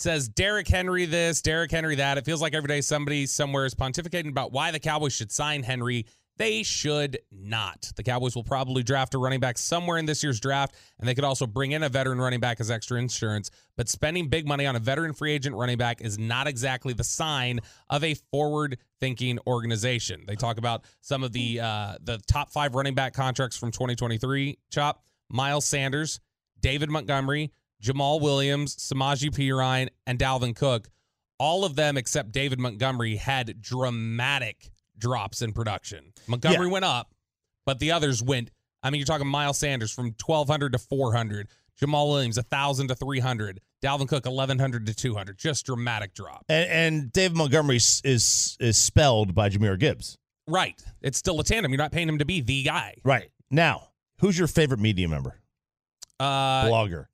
Says 0.02 0.28
Derrick 0.28 0.68
Henry 0.68 1.06
this, 1.06 1.42
Derrick 1.42 1.72
Henry 1.72 1.96
that. 1.96 2.18
It 2.18 2.26
feels 2.26 2.42
like 2.42 2.54
every 2.54 2.68
day 2.68 2.82
somebody 2.82 3.26
somewhere 3.26 3.66
is 3.66 3.76
pontificating 3.76 4.30
about 4.30 4.52
why 4.52 4.72
the 4.72 4.80
Cowboys 4.80 5.14
should 5.14 5.32
sign 5.32 5.64
Henry. 5.64 6.06
They 6.38 6.64
should 6.64 7.20
not. 7.32 7.92
The 7.96 8.02
Cowboys 8.02 8.36
will 8.36 8.44
probably 8.44 8.82
draft 8.82 9.14
a 9.14 9.20
running 9.20 9.40
back 9.40 9.60
somewhere 9.60 10.00
in 10.00 10.08
this 10.08 10.24
year's 10.24 10.40
draft, 10.40 10.74
and 11.00 11.08
they 11.08 11.14
could 11.14 11.24
also 11.24 11.46
bring 11.46 11.74
in 11.74 11.84
a 11.84 11.90
veteran 11.90 12.20
running 12.20 12.40
back 12.40 12.60
as 12.60 12.72
extra 12.72 12.98
insurance. 12.98 13.52
But 13.78 13.90
spending 13.90 14.28
big 14.28 14.48
money 14.48 14.66
on 14.66 14.76
a 14.76 14.80
veteran 14.80 15.14
free 15.14 15.34
agent 15.34 15.56
running 15.56 15.78
back 15.78 16.02
is 16.02 16.18
not 16.18 16.48
exactly 16.48 16.94
the 16.94 17.04
sign 17.04 17.60
of 17.92 18.04
a 18.04 18.16
forward-thinking 18.32 19.40
organization. 19.46 20.24
They 20.26 20.36
talk 20.36 20.58
about 20.58 20.86
some 21.02 21.24
of 21.24 21.32
the 21.32 21.60
uh, 21.60 21.96
the 22.02 22.18
top 22.28 22.52
five 22.52 22.74
running 22.74 22.96
back 22.96 23.14
contracts 23.14 23.56
from 23.56 23.72
2023. 23.72 24.58
Chop 24.72 25.04
Miles 25.30 25.66
Sanders, 25.66 26.20
David 26.60 26.90
Montgomery, 26.90 27.52
Jamaal 27.82 28.22
Williams, 28.22 28.76
Samaje 28.76 29.30
Perine, 29.32 29.90
and 30.06 30.20
Dalvin 30.20 30.56
Cook. 30.56 30.90
All 31.40 31.66
of 31.66 31.76
them 31.76 31.98
except 31.98 32.32
David 32.32 32.60
Montgomery 32.60 33.16
had 33.16 33.60
dramatic 33.62 34.70
drops 34.98 35.42
in 35.42 35.54
production. 35.54 36.14
Montgomery 36.28 36.68
Yeah. 36.68 36.74
went 36.74 36.86
up, 36.86 37.14
but 37.66 37.80
the 37.80 37.92
others 37.92 38.22
went. 38.22 38.52
I 38.84 38.90
mean, 38.90 39.00
you're 39.00 39.06
talking 39.06 39.28
Miles 39.28 39.58
Sanders 39.58 39.92
from 39.92 40.14
1,200 40.18 40.72
to 40.74 40.78
400, 40.80 41.48
Jamaal 41.82 42.10
Williams 42.10 42.38
1,000 42.38 42.88
to 42.90 42.96
300, 42.96 43.60
Dalvin 43.84 44.08
Cook 44.08 44.26
1,100 44.26 44.86
to 44.86 44.94
200. 44.94 45.38
Just 45.40 45.66
dramatic 45.66 46.14
drop. 46.14 46.46
And, 46.50 46.70
and 46.70 47.12
David 47.14 47.36
Montgomery 47.38 47.78
is, 47.78 48.02
is 48.04 48.58
is 48.60 48.78
spelled 48.78 49.34
by 49.34 49.50
Jahmyr 49.50 49.80
Gibbs. 49.80 50.18
Right. 50.48 50.80
It's 51.02 51.18
still 51.18 51.40
a 51.40 51.44
tandem. 51.44 51.72
You're 51.72 51.78
not 51.80 51.92
paying 51.92 52.08
him 52.10 52.20
to 52.20 52.26
be 52.26 52.42
the 52.42 52.62
guy. 52.64 52.96
Right 53.04 53.32
now, 53.50 53.90
who's 54.20 54.38
your 54.38 54.48
favorite 54.48 54.80
media 54.80 55.08
member? 55.08 55.40
Uh, 56.20 56.66
blogger, 56.66 57.08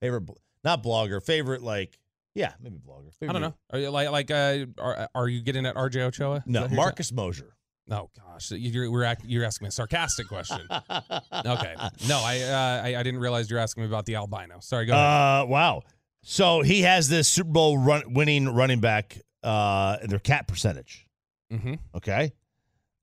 favorite, 0.00 0.22
bl- 0.22 0.32
not 0.64 0.82
blogger, 0.82 1.22
favorite 1.22 1.62
like 1.62 1.98
yeah, 2.34 2.52
maybe 2.60 2.78
blogger. 2.78 3.10
I 3.22 3.32
don't 3.32 3.42
know. 3.42 3.54
Are 3.70 3.78
you 3.78 3.90
like 3.90 4.10
like 4.10 4.30
uh, 4.30 4.66
are, 4.78 5.08
are 5.14 5.28
you 5.28 5.42
getting 5.42 5.66
at 5.66 5.74
RJ 5.74 6.02
Ochoa? 6.02 6.44
No, 6.46 6.62
that 6.62 6.68
who 6.68 6.76
you're 6.76 6.84
Marcus 6.84 7.12
Mosher. 7.12 7.56
Oh 7.90 8.10
gosh, 8.16 8.50
you're 8.52 8.90
we're 8.90 9.04
act, 9.04 9.24
you're 9.24 9.44
asking 9.44 9.64
me 9.64 9.68
a 9.68 9.72
sarcastic 9.72 10.28
question. 10.28 10.60
okay, 10.70 11.74
no, 12.06 12.20
I, 12.22 12.40
uh, 12.42 12.82
I 12.84 12.96
I 12.96 13.02
didn't 13.02 13.20
realize 13.20 13.50
you're 13.50 13.58
asking 13.58 13.82
me 13.82 13.88
about 13.88 14.06
the 14.06 14.16
albino. 14.16 14.60
Sorry, 14.60 14.86
go 14.86 14.92
ahead. 14.92 15.04
Uh, 15.04 15.46
wow. 15.46 15.82
So 16.22 16.62
he 16.62 16.82
has 16.82 17.08
this 17.08 17.28
Super 17.28 17.50
Bowl 17.50 17.78
run, 17.78 18.12
winning 18.12 18.48
running 18.48 18.80
back, 18.80 19.18
uh, 19.42 19.96
their 20.06 20.18
cap 20.18 20.46
percentage. 20.46 21.06
mm-hmm. 21.52 21.74
Okay. 21.94 22.32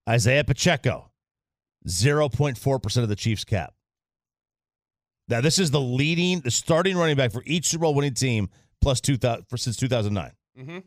Isaiah 0.07 0.43
Pacheco, 0.43 1.09
0.4% 1.87 2.97
of 3.03 3.09
the 3.09 3.15
Chiefs 3.15 3.43
cap. 3.43 3.73
Now, 5.27 5.41
this 5.41 5.57
is 5.57 5.71
the 5.71 5.81
leading, 5.81 6.41
the 6.41 6.51
starting 6.51 6.97
running 6.97 7.15
back 7.15 7.31
for 7.31 7.43
each 7.45 7.67
Super 7.67 7.83
Bowl 7.83 7.95
winning 7.95 8.13
team 8.13 8.49
plus 8.81 9.01
2000 9.01 9.45
for 9.49 9.57
since 9.57 9.75
2009. 9.77 10.31
Mm-hmm. 10.59 10.79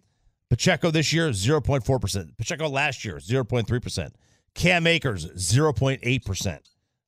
Pacheco 0.49 0.91
this 0.91 1.13
year, 1.13 1.31
0.4%. 1.31 2.37
Pacheco 2.39 2.69
last 2.69 3.05
year, 3.05 3.17
0.3%. 3.17 4.13
Cam 4.55 4.87
Akers, 4.87 5.27
0.8%. 5.27 6.59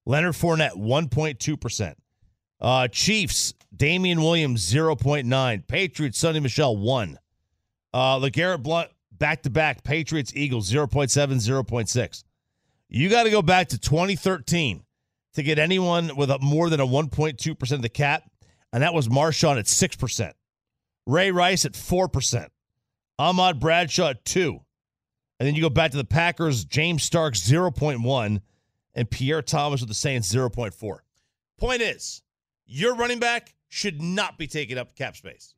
Leonard 0.07 0.35
Fournette, 0.35 0.77
1.2%. 0.77 1.95
Uh, 2.61 2.89
Chiefs, 2.89 3.55
Damien 3.75 4.21
Williams, 4.21 4.71
0.9. 4.71 5.67
Patriots, 5.67 6.23
Sony 6.23 6.43
Michel, 6.43 6.77
1. 6.77 7.19
Uh, 7.95 8.19
LeGarrette 8.19 8.63
Blunt, 8.63 8.91
back 9.13 9.43
to 9.43 9.51
back. 9.51 9.83
Patriots, 9.83 10.33
Eagles, 10.35 10.71
0.7, 10.71 11.09
0.6. 11.09 12.25
You 12.89 13.09
got 13.09 13.23
to 13.23 13.31
go 13.31 13.41
back 13.41 13.69
to 13.69 13.79
2013 13.79 14.83
to 15.35 15.43
get 15.43 15.59
anyone 15.59 16.17
with 16.17 16.31
a 16.31 16.39
more 16.41 16.71
than 16.71 16.81
a 16.81 16.87
1.2% 16.87 17.73
of 17.73 17.83
the 17.83 17.89
cap, 17.89 18.25
and 18.73 18.83
that 18.83 18.95
was 18.95 19.09
Marshawn 19.09 19.59
at 19.59 19.67
6%. 19.67 20.33
Ray 21.07 21.31
Rice 21.31 21.65
at 21.65 21.73
4%. 21.73 22.49
Ahmad 23.19 23.61
Bradshaw 23.61 24.11
at 24.11 24.25
2 24.25 24.59
And 25.39 25.47
then 25.47 25.55
you 25.55 25.61
go 25.61 25.69
back 25.69 25.91
to 25.91 25.97
the 25.97 26.05
Packers, 26.05 26.65
James 26.65 27.03
Starks 27.03 27.41
0.1, 27.41 28.41
and 28.95 29.11
Pierre 29.11 29.43
Thomas 29.43 29.81
with 29.81 29.89
the 29.89 29.95
Saints 29.95 30.33
0.4. 30.33 30.99
Point 31.59 31.83
is, 31.83 32.23
your 32.65 32.95
running 32.95 33.19
back 33.19 33.55
should 33.69 34.01
not 34.01 34.39
be 34.39 34.47
taking 34.47 34.79
up 34.79 34.97
cap 34.97 35.17
space. 35.17 35.55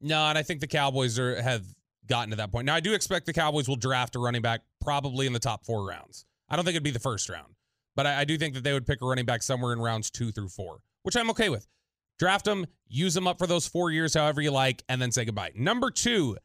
No, 0.00 0.18
and 0.26 0.36
I 0.36 0.42
think 0.42 0.60
the 0.60 0.66
Cowboys 0.66 1.18
are 1.18 1.40
have 1.40 1.64
gotten 2.06 2.30
to 2.30 2.36
that 2.36 2.50
point. 2.50 2.66
Now, 2.66 2.74
I 2.74 2.80
do 2.80 2.94
expect 2.94 3.26
the 3.26 3.32
Cowboys 3.32 3.68
will 3.68 3.76
draft 3.76 4.16
a 4.16 4.18
running 4.18 4.42
back 4.42 4.62
probably 4.80 5.26
in 5.26 5.32
the 5.32 5.38
top 5.38 5.64
four 5.64 5.86
rounds. 5.86 6.24
I 6.48 6.56
don't 6.56 6.64
think 6.64 6.74
it'd 6.74 6.82
be 6.82 6.90
the 6.90 6.98
first 6.98 7.28
round, 7.28 7.54
but 7.98 8.06
I, 8.06 8.20
I 8.20 8.24
do 8.24 8.38
think 8.38 8.54
that 8.54 8.62
they 8.62 8.72
would 8.72 8.86
pick 8.86 9.02
a 9.02 9.04
running 9.04 9.24
back 9.24 9.42
somewhere 9.42 9.72
in 9.72 9.80
rounds 9.80 10.08
two 10.08 10.30
through 10.30 10.50
four, 10.50 10.78
which 11.02 11.16
I'm 11.16 11.30
okay 11.30 11.48
with. 11.48 11.66
Draft 12.16 12.44
them, 12.44 12.66
use 12.86 13.12
them 13.12 13.26
up 13.26 13.38
for 13.38 13.48
those 13.48 13.66
four 13.66 13.90
years, 13.90 14.14
however 14.14 14.40
you 14.40 14.52
like, 14.52 14.84
and 14.88 15.02
then 15.02 15.10
say 15.10 15.24
goodbye. 15.24 15.50
Number 15.56 15.90
two, 15.90 16.36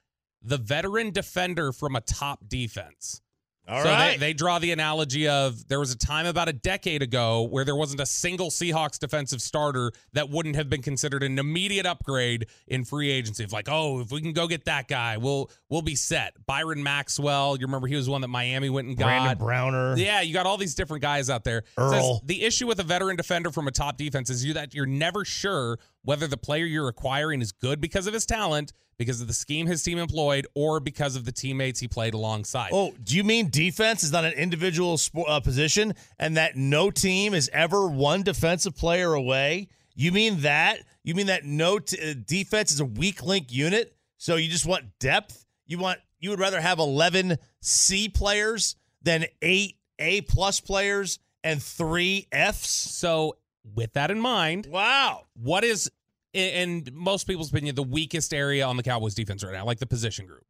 the 0.42 0.58
veteran 0.58 1.12
defender 1.12 1.72
from 1.72 1.96
a 1.96 2.02
top 2.02 2.40
defense. 2.48 3.22
All 3.66 3.82
so 3.82 3.90
right. 3.90 4.20
they, 4.20 4.28
they 4.28 4.34
draw 4.34 4.60
the 4.60 4.72
analogy 4.72 5.28
of 5.28 5.68
there 5.70 5.80
was 5.80 5.92
a 5.94 5.98
time 5.98 6.26
about 6.26 6.50
a 6.50 6.54
decade 6.54 7.02
ago 7.02 7.44
where 7.44 7.64
there 7.64 7.76
wasn't 7.76 8.02
a 8.02 8.06
single 8.06 8.50
Seahawks 8.50 9.00
defensive 9.00 9.42
starter 9.42 9.94
that 10.12 10.30
wouldn't 10.30 10.56
have 10.56 10.70
been 10.70 10.82
considered 10.82 11.24
an 11.24 11.40
immediate 11.40 11.86
upgrade 11.86 12.48
in 12.68 12.84
free 12.84 13.10
agency. 13.10 13.46
Like, 13.46 13.70
oh, 13.70 14.02
if 14.02 14.12
we 14.12 14.20
can 14.20 14.34
go 14.34 14.48
get 14.48 14.66
that 14.66 14.90
guy, 14.90 15.16
we'll 15.16 15.50
we'll 15.70 15.82
be 15.82 15.96
set. 15.96 16.34
Byron 16.46 16.84
Maxwell, 16.84 17.56
you 17.58 17.66
remember 17.66 17.88
he 17.88 17.96
was 17.96 18.10
one 18.10 18.20
that 18.22 18.28
Miami 18.28 18.70
went 18.70 18.90
and 18.90 18.98
got. 18.98 19.06
Brandon 19.06 19.38
Browner. 19.38 19.98
Yeah, 19.98 20.22
you 20.22 20.34
got 20.34 20.46
all 20.46 20.58
these 20.58 20.76
different 20.76 21.02
guys 21.02 21.30
out 21.30 21.46
there. 21.46 21.60
It 21.60 21.66
says 21.78 22.04
Earl. 22.04 22.22
the 22.26 22.44
issue 22.44 22.68
with 22.68 22.80
a 22.80 22.84
veteran 22.84 23.16
defender 23.16 23.50
from 23.50 23.68
a 23.68 23.72
top 23.72 23.96
defense 23.96 24.30
is 24.30 24.44
you 24.44 24.54
that 24.56 24.74
you're 24.74 24.86
never 24.86 25.24
sure 25.24 25.80
whether 26.04 26.28
the 26.28 26.38
player 26.38 26.66
you're 26.66 26.88
acquiring 26.88 27.42
is 27.42 27.52
good 27.52 27.82
because 27.82 28.08
of 28.08 28.14
his 28.14 28.26
talent, 28.26 28.74
because 28.98 29.22
of 29.22 29.28
the 29.28 29.34
scheme 29.34 29.68
his 29.68 29.84
team 29.84 29.98
employed, 29.98 30.46
or 30.54 30.80
because 30.80 31.16
of 31.16 31.26
the 31.26 31.32
teammates 31.32 31.80
he 31.80 31.88
played 31.88 32.14
alongside. 32.14 32.70
Oh, 32.74 32.94
do 33.04 33.16
you 33.16 33.24
mean 33.24 33.50
defense 33.50 34.04
is 34.04 34.12
not 34.12 34.26
an 34.26 34.34
individual 34.34 34.98
sport, 34.98 35.30
uh, 35.30 35.40
position 35.40 35.94
and 36.20 36.38
that 36.38 36.56
no 36.56 36.92
team 36.92 37.34
is 37.34 37.50
ever 37.54 37.88
one 37.88 38.24
defensive 38.24 38.76
player 38.76 39.14
away? 39.14 39.68
You 39.96 40.12
mean 40.12 40.42
that? 40.42 40.80
You 41.04 41.16
mean 41.16 41.28
that 41.28 41.46
no 41.46 41.80
t- 41.80 42.12
uh, 42.12 42.14
defense 42.26 42.72
is 42.72 42.80
a 42.80 42.86
weak 42.86 43.24
link 43.24 43.52
unit? 43.52 43.96
So 44.18 44.36
you 44.36 44.50
just 44.50 44.66
want 44.66 44.86
depth? 45.00 45.46
You 45.66 45.78
want 45.78 46.00
you 46.20 46.30
would 46.30 46.40
rather 46.40 46.62
have 46.62 46.80
11 46.80 47.38
C 47.62 48.08
players 48.10 48.76
than 49.02 49.26
8 49.42 49.76
A 50.00 50.22
plus 50.22 50.62
players 50.62 51.20
and 51.44 51.62
3 51.62 52.28
Fs? 52.32 52.70
So, 52.70 53.36
with 53.76 53.94
that 53.94 54.12
in 54.12 54.20
mind, 54.20 54.68
wow. 54.68 55.24
What 55.36 55.64
is, 55.64 55.90
in 56.34 56.86
in 56.88 56.96
most 56.96 57.28
people's 57.28 57.50
opinion, 57.50 57.76
the 57.76 57.84
weakest 57.84 58.34
area 58.34 58.66
on 58.66 58.78
the 58.78 58.84
Cowboys 58.84 59.16
defense 59.16 59.44
right 59.44 59.54
now, 59.54 59.66
like 59.66 59.80
the 59.80 59.86
position 59.86 60.26
group? 60.26 60.44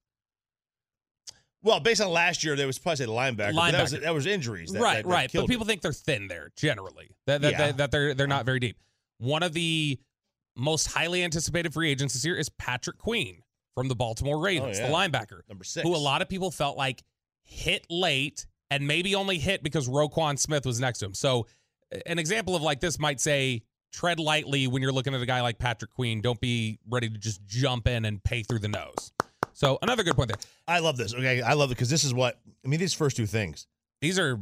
Well, 1.61 1.79
based 1.79 2.01
on 2.01 2.09
last 2.11 2.43
year, 2.43 2.55
there 2.57 2.67
was 2.67 2.77
probably 2.77 2.97
say 2.97 3.05
the 3.05 3.11
linebacker. 3.11 3.55
but 3.55 3.71
That, 3.71 3.81
was, 3.81 3.93
Linebacker. 3.93 4.01
that 4.01 4.13
was 4.13 4.25
injuries. 4.25 4.71
That, 4.73 4.81
right, 4.81 4.95
that- 5.03 5.05
right. 5.05 5.31
But 5.33 5.47
people 5.47 5.63
it. 5.63 5.67
think 5.67 5.81
they're 5.81 5.93
thin 5.93 6.27
there 6.27 6.51
generally. 6.57 7.11
That 7.25 7.41
that, 7.41 7.51
Yeah. 7.51 7.71
that, 7.71 7.91
they're 7.91 8.13
they're 8.13 8.27
not 8.27 8.45
very 8.45 8.59
deep. 8.59 8.77
One 9.19 9.43
of 9.43 9.53
the 9.53 9.97
most 10.57 10.87
highly 10.87 11.23
anticipated 11.23 11.73
free 11.73 11.89
agents 11.89 12.13
this 12.13 12.25
year 12.25 12.35
is 12.37 12.49
Patrick 12.49 12.97
Queen 12.97 13.43
from 13.75 13.87
the 13.87 13.95
Baltimore 13.95 14.35
oh, 14.37 14.41
Ravens, 14.41 14.77
yeah. 14.77 14.87
the 14.87 14.93
linebacker, 14.93 15.39
Number 15.47 15.63
six. 15.63 15.87
who 15.87 15.95
a 15.95 15.97
lot 15.97 16.21
of 16.21 16.29
people 16.29 16.51
felt 16.51 16.77
like 16.77 17.01
hit 17.43 17.85
late 17.89 18.45
and 18.69 18.85
maybe 18.85 19.15
only 19.15 19.39
hit 19.39 19.63
because 19.63 19.87
Roquan 19.87 20.37
Smith 20.37 20.65
was 20.65 20.79
next 20.79 20.99
to 20.99 21.05
him. 21.05 21.13
So, 21.13 21.47
an 22.05 22.19
example 22.19 22.55
of 22.55 22.61
like 22.61 22.79
this 22.79 22.99
might 22.99 23.19
say 23.19 23.63
tread 23.91 24.19
lightly 24.19 24.67
when 24.67 24.81
you're 24.81 24.91
looking 24.91 25.13
at 25.13 25.21
a 25.21 25.25
guy 25.25 25.41
like 25.41 25.57
Patrick 25.59 25.91
Queen. 25.91 26.21
Don't 26.21 26.39
be 26.39 26.79
ready 26.89 27.09
to 27.09 27.17
just 27.17 27.45
jump 27.45 27.87
in 27.87 28.05
and 28.05 28.23
pay 28.23 28.43
through 28.43 28.59
the 28.59 28.67
nose. 28.67 29.11
So, 29.53 29.77
another 29.81 30.03
good 30.03 30.15
point 30.15 30.29
there. 30.29 30.39
I 30.67 30.79
love 30.79 30.97
this. 30.97 31.13
Okay, 31.13 31.41
I 31.41 31.53
love 31.53 31.69
it 31.69 31.75
because 31.75 31.89
this 31.89 32.03
is 32.03 32.13
what 32.13 32.39
I 32.65 32.67
mean. 32.67 32.79
These 32.79 32.93
first 32.93 33.15
two 33.15 33.27
things. 33.27 33.67
These 34.01 34.17
are 34.17 34.39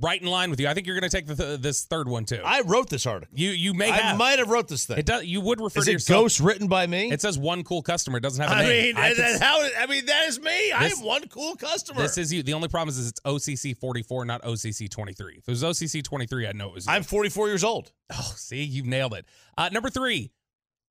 right 0.00 0.20
in 0.20 0.28
line 0.28 0.50
with 0.50 0.60
you. 0.60 0.68
I 0.68 0.74
think 0.74 0.86
you're 0.86 0.98
going 0.98 1.08
to 1.10 1.16
take 1.16 1.26
the 1.26 1.34
th- 1.34 1.60
this 1.60 1.84
third 1.84 2.08
one 2.08 2.24
too. 2.24 2.40
I 2.44 2.60
wrote 2.62 2.88
this 2.90 3.06
article. 3.06 3.36
You 3.36 3.50
you 3.50 3.74
may 3.74 3.90
I 3.90 3.96
have. 3.96 4.18
might 4.18 4.38
have 4.38 4.48
wrote 4.48 4.68
this 4.68 4.84
thing. 4.86 4.98
It 4.98 5.06
does. 5.06 5.24
You 5.24 5.40
would 5.40 5.60
refer 5.60 5.80
Is 5.80 5.84
to 5.86 5.90
it 5.90 5.94
yourself. 5.94 6.22
ghost 6.24 6.40
written 6.40 6.68
by 6.68 6.86
me? 6.86 7.10
It 7.10 7.20
says 7.20 7.38
one 7.38 7.64
cool 7.64 7.82
customer. 7.82 8.18
It 8.18 8.22
doesn't 8.22 8.42
have 8.42 8.50
a 8.50 8.54
I 8.60 8.62
name. 8.66 8.94
mean, 8.96 9.04
could 9.08 9.16
that- 9.16 9.40
how? 9.40 9.66
I 9.78 9.86
mean, 9.86 10.06
that 10.06 10.26
is 10.28 10.40
me. 10.40 10.72
I'm 10.72 10.90
one 11.02 11.26
cool 11.28 11.56
customer. 11.56 12.02
this 12.02 12.18
is 12.18 12.32
you. 12.32 12.42
The 12.42 12.54
only 12.54 12.68
problem 12.68 12.88
is, 12.90 13.08
it's 13.08 13.20
OCC 13.20 13.76
44, 13.76 14.24
not 14.24 14.42
OCC 14.42 14.90
23. 14.90 15.36
If 15.38 15.48
it 15.48 15.50
was 15.50 15.62
OCC 15.62 16.02
23, 16.02 16.46
I'd 16.46 16.56
know 16.56 16.68
it 16.68 16.74
was 16.74 16.86
you. 16.86 16.92
I'm 16.92 17.02
44 17.02 17.48
years 17.48 17.64
old. 17.64 17.92
oh, 18.12 18.32
see, 18.36 18.62
you 18.64 18.82
nailed 18.82 19.14
it. 19.14 19.24
Uh, 19.58 19.68
number 19.72 19.90
three, 19.90 20.30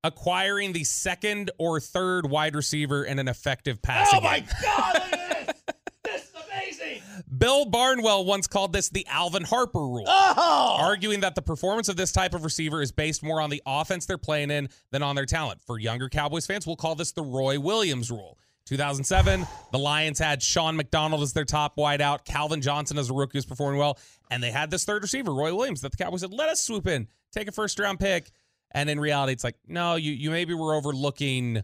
acquiring 0.03 0.73
the 0.73 0.83
second 0.83 1.51
or 1.57 1.79
third 1.79 2.29
wide 2.29 2.55
receiver 2.55 3.03
in 3.03 3.19
an 3.19 3.27
effective 3.27 3.81
passing 3.81 4.19
Oh 4.19 4.23
my. 4.23 4.43
God! 4.61 4.93
Look 4.93 5.03
at 5.13 5.47
this. 5.47 5.63
This 6.03 6.23
is 6.23 6.31
amazing. 6.51 7.01
Bill 7.37 7.65
Barnwell 7.65 8.25
once 8.25 8.47
called 8.47 8.73
this 8.73 8.89
the 8.89 9.05
Alvin 9.07 9.43
Harper 9.43 9.79
rule. 9.79 10.05
Oh, 10.07 10.77
arguing 10.79 11.21
that 11.21 11.35
the 11.35 11.41
performance 11.41 11.89
of 11.89 11.95
this 11.95 12.11
type 12.11 12.33
of 12.33 12.43
receiver 12.43 12.81
is 12.81 12.91
based 12.91 13.23
more 13.23 13.41
on 13.41 13.49
the 13.49 13.61
offense 13.65 14.05
they're 14.05 14.17
playing 14.17 14.51
in 14.51 14.69
than 14.91 15.01
on 15.03 15.15
their 15.15 15.25
talent. 15.25 15.61
For 15.65 15.79
younger 15.79 16.09
Cowboys 16.09 16.45
fans, 16.45 16.67
we'll 16.67 16.75
call 16.75 16.95
this 16.95 17.11
the 17.11 17.23
Roy 17.23 17.59
Williams 17.59 18.11
rule. 18.11 18.37
2007, 18.65 19.45
the 19.71 19.77
Lions 19.77 20.17
had 20.17 20.41
Shaun 20.41 20.75
McDonald 20.75 21.21
as 21.21 21.33
their 21.33 21.45
top 21.45 21.77
wideout, 21.77 22.25
Calvin 22.25 22.61
Johnson 22.61 22.97
as 22.97 23.09
a 23.11 23.13
rookie 23.13 23.37
who's 23.37 23.45
performing 23.45 23.79
well, 23.79 23.99
and 24.31 24.41
they 24.41 24.49
had 24.49 24.71
this 24.71 24.85
third 24.85 25.03
receiver, 25.03 25.31
Roy 25.33 25.53
Williams, 25.53 25.81
that 25.81 25.91
the 25.91 26.03
Cowboys 26.03 26.21
said, 26.21 26.33
let 26.33 26.49
us 26.49 26.63
swoop 26.63 26.87
in, 26.87 27.07
take 27.31 27.47
a 27.47 27.51
first 27.51 27.77
round 27.77 27.99
pick. 27.99 28.31
And 28.71 28.89
in 28.89 28.99
reality, 28.99 29.33
it's 29.33 29.43
like, 29.43 29.55
no, 29.67 29.95
you, 29.95 30.11
you 30.11 30.31
maybe 30.31 30.53
were 30.55 30.73
overlooking 30.73 31.63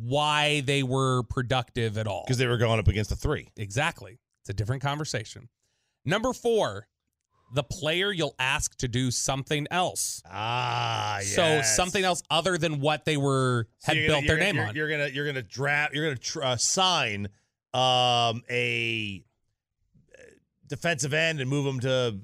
why 0.00 0.60
they 0.60 0.82
were 0.82 1.24
productive 1.24 1.98
at 1.98 2.06
all. 2.06 2.22
because 2.24 2.38
they 2.38 2.46
were 2.46 2.58
going 2.58 2.78
up 2.78 2.88
against 2.88 3.10
the 3.10 3.16
three. 3.16 3.48
Exactly. 3.56 4.18
It's 4.46 4.50
a 4.50 4.54
different 4.54 4.80
conversation. 4.80 5.48
Number 6.04 6.32
four, 6.32 6.86
the 7.52 7.64
player 7.64 8.12
you'll 8.12 8.36
ask 8.38 8.76
to 8.78 8.86
do 8.86 9.10
something 9.10 9.66
else. 9.72 10.22
Ah, 10.24 11.16
yeah. 11.18 11.22
So 11.24 11.62
something 11.62 12.04
else 12.04 12.22
other 12.30 12.56
than 12.56 12.78
what 12.80 13.04
they 13.04 13.16
were 13.16 13.66
So 13.80 13.86
had 13.88 13.96
you're 13.96 14.06
built 14.06 14.18
gonna- 14.18 14.26
their 14.28 14.36
you're 14.36 14.44
name 14.44 14.54
gonna- 14.54 14.68
on. 14.68 14.76
You're 14.76 14.88
gonna 14.88 15.08
you're 15.08 15.26
gonna 15.26 15.42
draft. 15.42 15.94
You're 15.94 16.04
gonna 16.04 16.16
tr- 16.18 16.44
uh, 16.44 16.56
sign 16.58 17.26
um, 17.74 18.44
a 18.48 19.24
defensive 20.68 21.12
end 21.12 21.40
and 21.40 21.50
move 21.50 21.66
him 21.66 21.80
to 21.80 22.20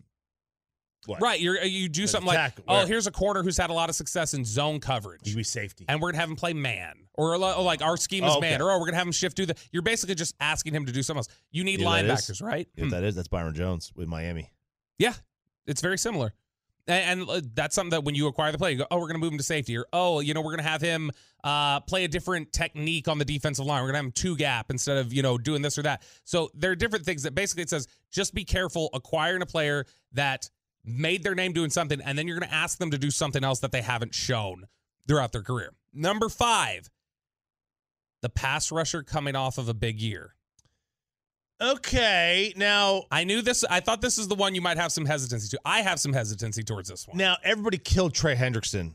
what? 1.07 1.21
Right, 1.21 1.41
you 1.41 1.89
do 1.89 2.05
As 2.05 2.11
a 2.11 2.13
something 2.13 2.29
like, 2.35 2.53
oh, 2.69 2.77
where- 2.79 2.87
here's 2.87 3.07
a 3.07 3.11
corner 3.11 3.43
who's 3.43 3.57
had 3.57 3.71
a 3.71 3.73
lot 3.73 3.89
of 3.89 3.95
success 3.95 4.35
in 4.35 4.45
zone 4.45 4.79
coverage, 4.81 5.21
You 5.25 5.37
be 5.37 5.43
safety. 5.45 5.85
and 5.89 6.01
we're 6.01 6.11
gonna 6.13 6.21
have 6.21 6.31
him 6.31 6.37
play 6.37 6.53
man, 6.53 6.95
or 7.15 7.35
oh, 7.35 7.63
like 7.63 7.83
our 7.83 7.97
scheme 7.97 8.25
is 8.25 8.33
Oh, 8.37 8.41
man, 8.41 8.61
or 8.63 8.71
oh, 8.71 8.79
we're 8.79 8.87
gonna 8.87 8.99
have 8.99 9.07
him 9.07 9.13
shift 9.13 9.37
through 9.37 9.47
the. 9.47 9.57
You're 9.73 9.83
basically 9.83 10.15
just 10.15 10.35
asking 10.41 10.75
him 10.75 10.87
to 10.87 10.93
do 10.93 11.03
something 11.03 11.19
else. 11.19 11.29
You 11.51 11.65
need 11.65 11.81
You 11.81 11.87
what 11.87 12.05
linebackers, 12.05 12.43
right? 12.43 12.69
You 12.77 12.85
know 12.85 12.89
Hmm. 12.89 12.91
that 12.95 13.05
is? 13.05 13.15
That's 13.15 13.29
Byron 13.29 13.55
Jones 13.55 13.93
with 13.95 14.09
Miami. 14.09 14.51
Yeah, 14.99 15.15
it's 15.67 15.81
very 15.81 15.99
similar. 15.99 16.33
And, 16.89 17.21
and 17.21 17.31
uh, 17.31 17.41
that's 17.55 17.77
something 17.77 17.91
that 17.91 18.03
when 18.03 18.17
you 18.17 18.27
acquire 18.27 18.51
the 18.51 18.59
player, 18.59 18.73
you 18.73 18.79
go, 18.79 18.87
oh, 18.91 18.97
we're 18.97 19.03
going 19.07 19.15
to 19.15 19.21
move 19.21 19.31
him 19.31 19.39
to 19.39 19.45
safety, 19.45 19.77
or 19.77 19.87
oh, 19.93 20.19
you 20.19 20.35
know, 20.35 20.41
we're 20.41 20.51
going 20.51 20.65
to 20.65 20.69
have 20.69 20.81
him 20.81 21.13
uh, 21.45 21.79
play 21.79 22.03
a 22.03 22.09
different 22.09 22.53
technique 22.53 23.07
on 23.07 23.19
the 23.19 23.25
defensive 23.25 23.65
line. 23.65 23.81
We're 23.83 23.93
going 23.93 23.95
to 23.95 23.99
have 23.99 24.05
him 24.07 24.13
two 24.13 24.37
gap 24.37 24.69
instead 24.69 24.97
of 24.99 25.13
you 25.13 25.23
know 25.23 25.39
doing 25.39 25.63
this 25.63 25.79
or 25.79 25.83
that. 25.83 26.03
So 26.25 26.51
there 26.55 26.73
are 26.73 26.77
different 26.77 27.05
things 27.05 27.23
that 27.23 27.37
basically 27.37 27.63
it 27.63 27.71
says 27.71 27.87
just 28.11 28.35
be 28.35 28.45
careful 28.45 28.91
acquiring 28.95 29.43
a 29.43 29.47
player 29.47 29.87
that 30.15 30.51
made 30.85 31.23
their 31.23 31.35
name 31.35 31.53
doing 31.53 31.71
something, 31.71 32.01
and 32.01 32.19
then 32.19 32.27
you're 32.27 32.39
going 32.39 32.49
to 32.49 32.55
ask 32.55 32.79
them 32.79 32.91
to 32.91 32.99
do 32.99 33.11
something 33.11 33.45
else 33.45 33.61
that 33.61 33.73
they 33.73 33.83
haven't 33.83 34.15
shown 34.15 34.67
throughout 35.07 35.33
their 35.33 35.43
career. 35.43 35.73
Number 35.93 36.29
five, 36.29 36.91
the 38.23 38.29
pass 38.29 38.73
rusher 38.73 39.03
coming 39.03 39.37
off 39.37 39.59
of 39.59 39.69
a 39.69 39.75
big 39.75 40.01
year. 40.01 40.35
Okay, 41.61 42.53
now 42.57 43.05
I 43.11 43.23
knew 43.23 43.41
this. 43.41 43.63
I 43.65 43.79
thought 43.81 44.01
this 44.01 44.19
is 44.19 44.27
the 44.27 44.35
one 44.35 44.55
you 44.55 44.61
might 44.61 44.79
have 44.79 44.91
some 44.91 45.07
hesitancy 45.07 45.49
to. 45.51 45.61
I 45.65 45.83
have 45.83 46.01
some 46.01 46.13
hesitancy 46.13 46.65
towards 46.65 46.89
this 46.89 47.07
one. 47.07 47.17
now 47.17 47.37
everybody 47.45 47.79
killed 47.79 48.15
Trey 48.15 48.35
Hendrickson 48.35 48.95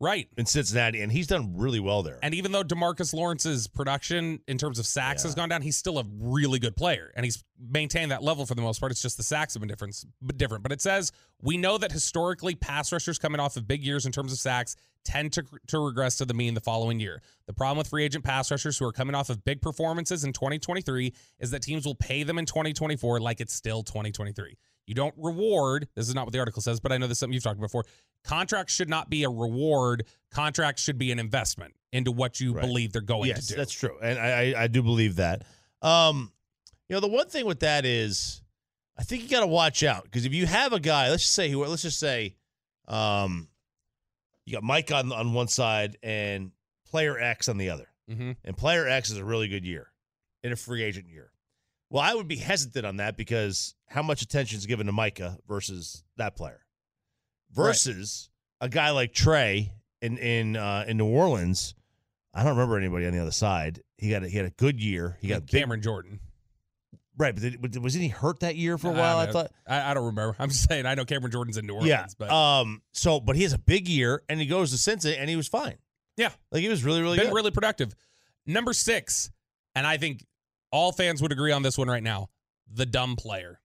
Right. 0.00 0.28
in 0.36 0.44
Cincinnati, 0.44 1.00
and 1.00 1.10
he's 1.10 1.26
done 1.26 1.56
really 1.56 1.80
well 1.80 2.02
there. 2.02 2.18
And 2.22 2.34
even 2.34 2.52
though 2.52 2.64
Demarcus 2.64 3.14
Lawrence's 3.14 3.66
production 3.68 4.40
in 4.48 4.58
terms 4.58 4.78
of 4.78 4.86
sacks 4.86 5.22
has 5.22 5.34
gone 5.34 5.48
down, 5.48 5.62
he's 5.62 5.76
still 5.76 5.98
a 5.98 6.04
really 6.18 6.58
good 6.58 6.76
player, 6.76 7.12
and 7.14 7.24
he's 7.24 7.42
maintained 7.58 8.10
that 8.10 8.22
level 8.22 8.44
for 8.44 8.54
the 8.54 8.62
most 8.62 8.80
part. 8.80 8.92
It's 8.92 9.00
just 9.00 9.16
the 9.16 9.22
sacks 9.22 9.54
have 9.54 9.60
been 9.60 9.68
different. 9.68 9.96
But 10.20 10.36
different. 10.36 10.62
But 10.62 10.72
it 10.72 10.82
says 10.82 11.12
we 11.40 11.56
know 11.56 11.78
that 11.78 11.92
historically, 11.92 12.54
pass 12.54 12.92
rushers 12.92 13.18
coming 13.18 13.40
off 13.40 13.56
of 13.56 13.66
big 13.66 13.82
years 13.82 14.04
in 14.04 14.12
terms 14.12 14.32
of 14.32 14.38
sacks 14.38 14.76
tend 15.04 15.32
to 15.34 15.44
to 15.68 15.78
regress 15.78 16.16
to 16.16 16.24
the 16.24 16.34
mean 16.34 16.54
the 16.54 16.60
following 16.60 16.98
year. 16.98 17.22
The 17.46 17.52
problem 17.52 17.78
with 17.78 17.88
free 17.88 18.04
agent 18.04 18.24
pass 18.24 18.50
rushers 18.50 18.78
who 18.78 18.86
are 18.86 18.92
coming 18.92 19.14
off 19.14 19.30
of 19.30 19.44
big 19.44 19.62
performances 19.62 20.24
in 20.24 20.32
2023 20.32 21.12
is 21.40 21.50
that 21.50 21.62
teams 21.62 21.84
will 21.86 21.94
pay 21.94 22.22
them 22.22 22.38
in 22.38 22.46
2024 22.46 23.20
like 23.20 23.40
it's 23.40 23.54
still 23.54 23.82
2023. 23.82 24.56
You 24.86 24.94
don't 24.94 25.14
reward. 25.16 25.88
This 25.94 26.08
is 26.08 26.14
not 26.14 26.26
what 26.26 26.32
the 26.32 26.38
article 26.38 26.60
says, 26.62 26.80
but 26.80 26.92
I 26.92 26.98
know 26.98 27.06
this 27.06 27.16
is 27.16 27.20
something 27.20 27.32
you've 27.34 27.42
talked 27.42 27.56
about 27.56 27.68
before. 27.68 27.84
Contracts 28.24 28.74
should 28.74 28.88
not 28.88 29.08
be 29.10 29.24
a 29.24 29.30
reward. 29.30 30.04
Contracts 30.30 30.82
should 30.82 30.98
be 30.98 31.10
an 31.12 31.18
investment 31.18 31.74
into 31.92 32.10
what 32.12 32.40
you 32.40 32.52
Right. 32.54 32.62
believe 32.66 32.92
they're 32.92 33.00
going 33.02 33.28
yes, 33.28 33.46
to 33.46 33.52
do. 33.52 33.56
that's 33.58 33.72
true, 33.72 33.96
and 34.02 34.18
I, 34.18 34.54
I 34.54 34.62
I 34.64 34.66
do 34.66 34.82
believe 34.82 35.16
that. 35.16 35.42
Um, 35.82 36.32
you 36.88 36.94
know, 36.94 37.00
the 37.00 37.08
one 37.08 37.28
thing 37.28 37.46
with 37.46 37.60
that 37.60 37.84
is, 37.84 38.42
I 38.98 39.02
think 39.04 39.22
you 39.22 39.28
got 39.28 39.40
to 39.40 39.46
watch 39.46 39.82
out 39.82 40.04
because 40.04 40.26
if 40.26 40.34
you 40.34 40.46
have 40.46 40.72
a 40.72 40.80
guy, 40.80 41.08
let's 41.10 41.22
just 41.22 41.34
say 41.34 41.48
who, 41.50 41.64
let's 41.64 41.82
just 41.82 41.98
say, 41.98 42.36
um, 42.88 43.48
you 44.44 44.52
got 44.52 44.62
Mike 44.62 44.90
on 44.92 45.12
on 45.12 45.32
one 45.32 45.48
side 45.48 45.96
and 46.02 46.50
player 46.86 47.18
X 47.18 47.48
on 47.48 47.56
the 47.58 47.70
other, 47.70 47.88
mm-hmm. 48.10 48.32
and 48.44 48.56
player 48.56 48.88
X 48.88 49.10
is 49.10 49.18
a 49.18 49.24
really 49.24 49.48
good 49.48 49.64
year 49.64 49.88
in 50.42 50.52
a 50.52 50.56
free 50.56 50.82
agent 50.82 51.08
year. 51.08 51.30
Well, 51.90 52.02
I 52.02 52.14
would 52.14 52.28
be 52.28 52.36
hesitant 52.36 52.84
on 52.84 52.96
that 52.96 53.16
because 53.16 53.74
how 53.94 54.02
much 54.02 54.22
attention 54.22 54.58
is 54.58 54.66
given 54.66 54.86
to 54.86 54.92
Micah 54.92 55.38
versus 55.46 56.02
that 56.16 56.36
player 56.36 56.60
versus 57.52 58.28
a 58.60 58.68
guy 58.68 58.90
like 58.90 59.12
Trey 59.12 59.72
in 60.02 60.18
in 60.18 60.56
uh, 60.56 60.84
in 60.86 60.96
New 60.96 61.06
Orleans. 61.06 61.74
I 62.34 62.42
don't 62.42 62.52
remember 62.56 62.76
anybody 62.76 63.06
on 63.06 63.12
the 63.12 63.20
other 63.20 63.30
side. 63.30 63.80
He 63.96 64.10
got 64.10 64.24
a, 64.24 64.28
he 64.28 64.36
had 64.36 64.46
a 64.46 64.50
good 64.50 64.80
year. 64.80 65.16
He 65.20 65.28
got 65.28 65.46
big, 65.46 65.60
Cameron 65.60 65.82
Jordan. 65.82 66.18
right, 67.16 67.32
but 67.32 67.42
did, 67.42 67.62
but 67.62 67.76
wasn't 67.78 68.02
he 68.02 68.08
hurt 68.08 68.40
that 68.40 68.56
year 68.56 68.76
for 68.76 68.88
a 68.88 68.92
while? 68.92 69.18
I, 69.18 69.26
don't- 69.26 69.32
thought. 69.32 69.52
I, 69.68 69.90
I 69.92 69.94
don't 69.94 70.06
remember. 70.06 70.34
I'm 70.40 70.48
just 70.48 70.68
saying. 70.68 70.86
I 70.86 70.94
know 70.96 71.04
Cameron 71.04 71.30
Jordan's 71.30 71.56
in 71.58 71.66
New 71.66 71.74
Orleans, 71.74 71.88
yeah. 71.88 72.06
but 72.18 72.30
um. 72.30 72.82
So, 72.92 73.20
but 73.20 73.36
he 73.36 73.42
has 73.44 73.52
a 73.52 73.58
big 73.58 73.86
year, 73.88 74.22
and 74.28 74.40
he 74.40 74.46
goes 74.46 74.72
to 74.72 74.78
Cincinnati, 74.78 75.20
and 75.20 75.30
he 75.30 75.36
was 75.36 75.46
fine. 75.46 75.76
yeah, 76.16 76.30
Like 76.50 76.62
he 76.62 76.68
was 76.68 76.82
really 76.82 77.02
really 77.02 77.18
been 77.18 77.28
good. 77.28 77.34
really 77.34 77.52
productive. 77.52 77.94
Number 78.46 78.72
six, 78.72 79.30
and 79.76 79.86
I 79.86 79.96
think 79.96 80.24
all 80.72 80.90
fans 80.90 81.22
would 81.22 81.30
agree 81.32 81.52
on 81.52 81.62
this 81.62 81.78
one 81.78 81.86
right 81.88 82.02
now: 82.02 82.28
the 82.72 82.84
dumb 82.86 83.14
player. 83.16 83.60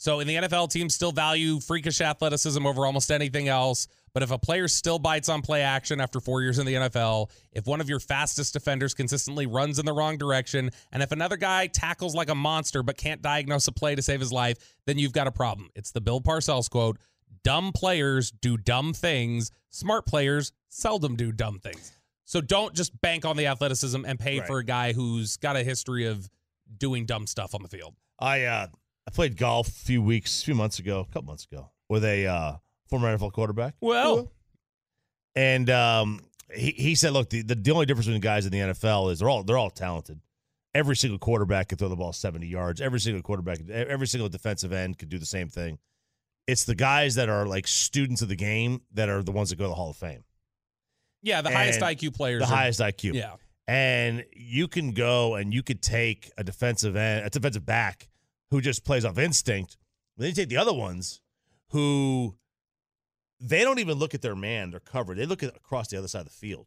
So 0.00 0.20
in 0.20 0.28
the 0.28 0.36
NFL, 0.36 0.70
teams 0.70 0.94
still 0.94 1.10
value 1.10 1.58
freakish 1.58 2.00
athleticism 2.00 2.64
over 2.64 2.86
almost 2.86 3.10
anything 3.10 3.48
else. 3.48 3.88
But 4.14 4.22
if 4.22 4.30
a 4.30 4.38
player 4.38 4.68
still 4.68 4.98
bites 5.00 5.28
on 5.28 5.42
play 5.42 5.62
action 5.62 6.00
after 6.00 6.20
four 6.20 6.40
years 6.40 6.58
in 6.60 6.66
the 6.66 6.74
NFL, 6.74 7.30
if 7.52 7.66
one 7.66 7.80
of 7.80 7.88
your 7.88 7.98
fastest 7.98 8.52
defenders 8.52 8.94
consistently 8.94 9.46
runs 9.46 9.78
in 9.80 9.84
the 9.86 9.92
wrong 9.92 10.16
direction, 10.16 10.70
and 10.92 11.02
if 11.02 11.10
another 11.10 11.36
guy 11.36 11.66
tackles 11.66 12.14
like 12.14 12.28
a 12.30 12.34
monster 12.34 12.82
but 12.84 12.96
can't 12.96 13.22
diagnose 13.22 13.66
a 13.66 13.72
play 13.72 13.96
to 13.96 14.02
save 14.02 14.20
his 14.20 14.32
life, 14.32 14.56
then 14.86 14.98
you've 14.98 15.12
got 15.12 15.26
a 15.26 15.32
problem. 15.32 15.68
It's 15.74 15.90
the 15.90 16.00
Bill 16.00 16.20
Parcells 16.20 16.70
quote 16.70 16.98
Dumb 17.42 17.72
players 17.72 18.30
do 18.30 18.56
dumb 18.56 18.92
things, 18.94 19.50
smart 19.70 20.06
players 20.06 20.52
seldom 20.68 21.16
do 21.16 21.32
dumb 21.32 21.58
things. 21.58 21.92
So 22.24 22.40
don't 22.40 22.74
just 22.74 22.98
bank 23.00 23.24
on 23.24 23.36
the 23.36 23.46
athleticism 23.46 24.04
and 24.06 24.18
pay 24.18 24.38
Right. 24.38 24.46
for 24.46 24.58
a 24.58 24.64
guy 24.64 24.92
who's 24.92 25.36
got 25.38 25.56
a 25.56 25.64
history 25.64 26.06
of 26.06 26.28
doing 26.76 27.04
dumb 27.04 27.26
stuff 27.26 27.54
on 27.54 27.62
the 27.62 27.68
field. 27.68 27.94
I 28.18 28.44
uh 28.44 28.66
I 29.08 29.10
played 29.10 29.38
golf 29.38 29.68
a 29.68 29.70
few 29.70 30.02
weeks, 30.02 30.42
a 30.42 30.44
few 30.44 30.54
months 30.54 30.78
ago, 30.78 31.00
a 31.00 31.04
couple 31.06 31.22
months 31.22 31.46
ago, 31.50 31.70
with 31.88 32.04
a 32.04 32.26
uh, 32.26 32.52
former 32.90 33.16
NFL 33.16 33.32
quarterback. 33.32 33.74
Well, 33.80 34.30
And 35.34 35.70
um, 35.70 36.20
he, 36.54 36.72
he 36.72 36.94
said, 36.94 37.14
look, 37.14 37.30
the, 37.30 37.40
the, 37.40 37.54
the 37.54 37.70
only 37.70 37.86
difference 37.86 38.04
between 38.04 38.20
guys 38.20 38.44
in 38.44 38.52
the 38.52 38.58
NFL 38.58 39.10
is 39.10 39.20
they're 39.20 39.30
all 39.30 39.42
they're 39.44 39.56
all 39.56 39.70
talented. 39.70 40.20
Every 40.74 40.94
single 40.94 41.18
quarterback 41.18 41.68
can 41.70 41.78
throw 41.78 41.88
the 41.88 41.96
ball 41.96 42.12
70 42.12 42.46
yards. 42.46 42.82
Every 42.82 43.00
single 43.00 43.22
quarterback, 43.22 43.60
every 43.70 44.06
single 44.06 44.28
defensive 44.28 44.74
end 44.74 44.98
could 44.98 45.08
do 45.08 45.16
the 45.18 45.24
same 45.24 45.48
thing. 45.48 45.78
It's 46.46 46.64
the 46.64 46.74
guys 46.74 47.14
that 47.14 47.30
are 47.30 47.46
like 47.46 47.66
students 47.66 48.20
of 48.20 48.28
the 48.28 48.36
game 48.36 48.82
that 48.92 49.08
are 49.08 49.22
the 49.22 49.32
ones 49.32 49.48
that 49.48 49.56
go 49.56 49.64
to 49.64 49.68
the 49.68 49.74
Hall 49.74 49.88
of 49.88 49.96
Fame. 49.96 50.22
yeah, 51.22 51.40
the 51.40 51.50
highest 51.50 51.80
IQ 51.80 52.14
players. 52.14 52.40
The 52.40 52.52
are- 52.52 52.56
highest 52.56 52.80
IQ. 52.80 53.14
Yeah. 53.14 53.36
And 53.66 54.26
you 54.34 54.68
can 54.68 54.92
go 54.92 55.34
and 55.34 55.54
you 55.54 55.62
could 55.62 55.80
take 55.80 56.30
a 56.36 56.44
defensive 56.44 56.94
end, 56.94 57.24
a 57.26 57.30
defensive 57.30 57.64
back 57.64 58.08
who 58.50 58.60
just 58.60 58.84
plays 58.84 59.04
off 59.04 59.18
instinct. 59.18 59.76
Then 60.16 60.28
you 60.28 60.34
take 60.34 60.48
the 60.48 60.56
other 60.56 60.74
ones 60.74 61.20
who 61.70 62.36
they 63.40 63.62
don't 63.62 63.78
even 63.78 63.98
look 63.98 64.14
at 64.14 64.22
their 64.22 64.34
man, 64.34 64.70
their 64.70 64.80
cover. 64.80 65.14
They 65.14 65.26
look 65.26 65.42
at 65.42 65.56
across 65.56 65.88
the 65.88 65.98
other 65.98 66.08
side 66.08 66.20
of 66.20 66.26
the 66.26 66.32
field. 66.32 66.66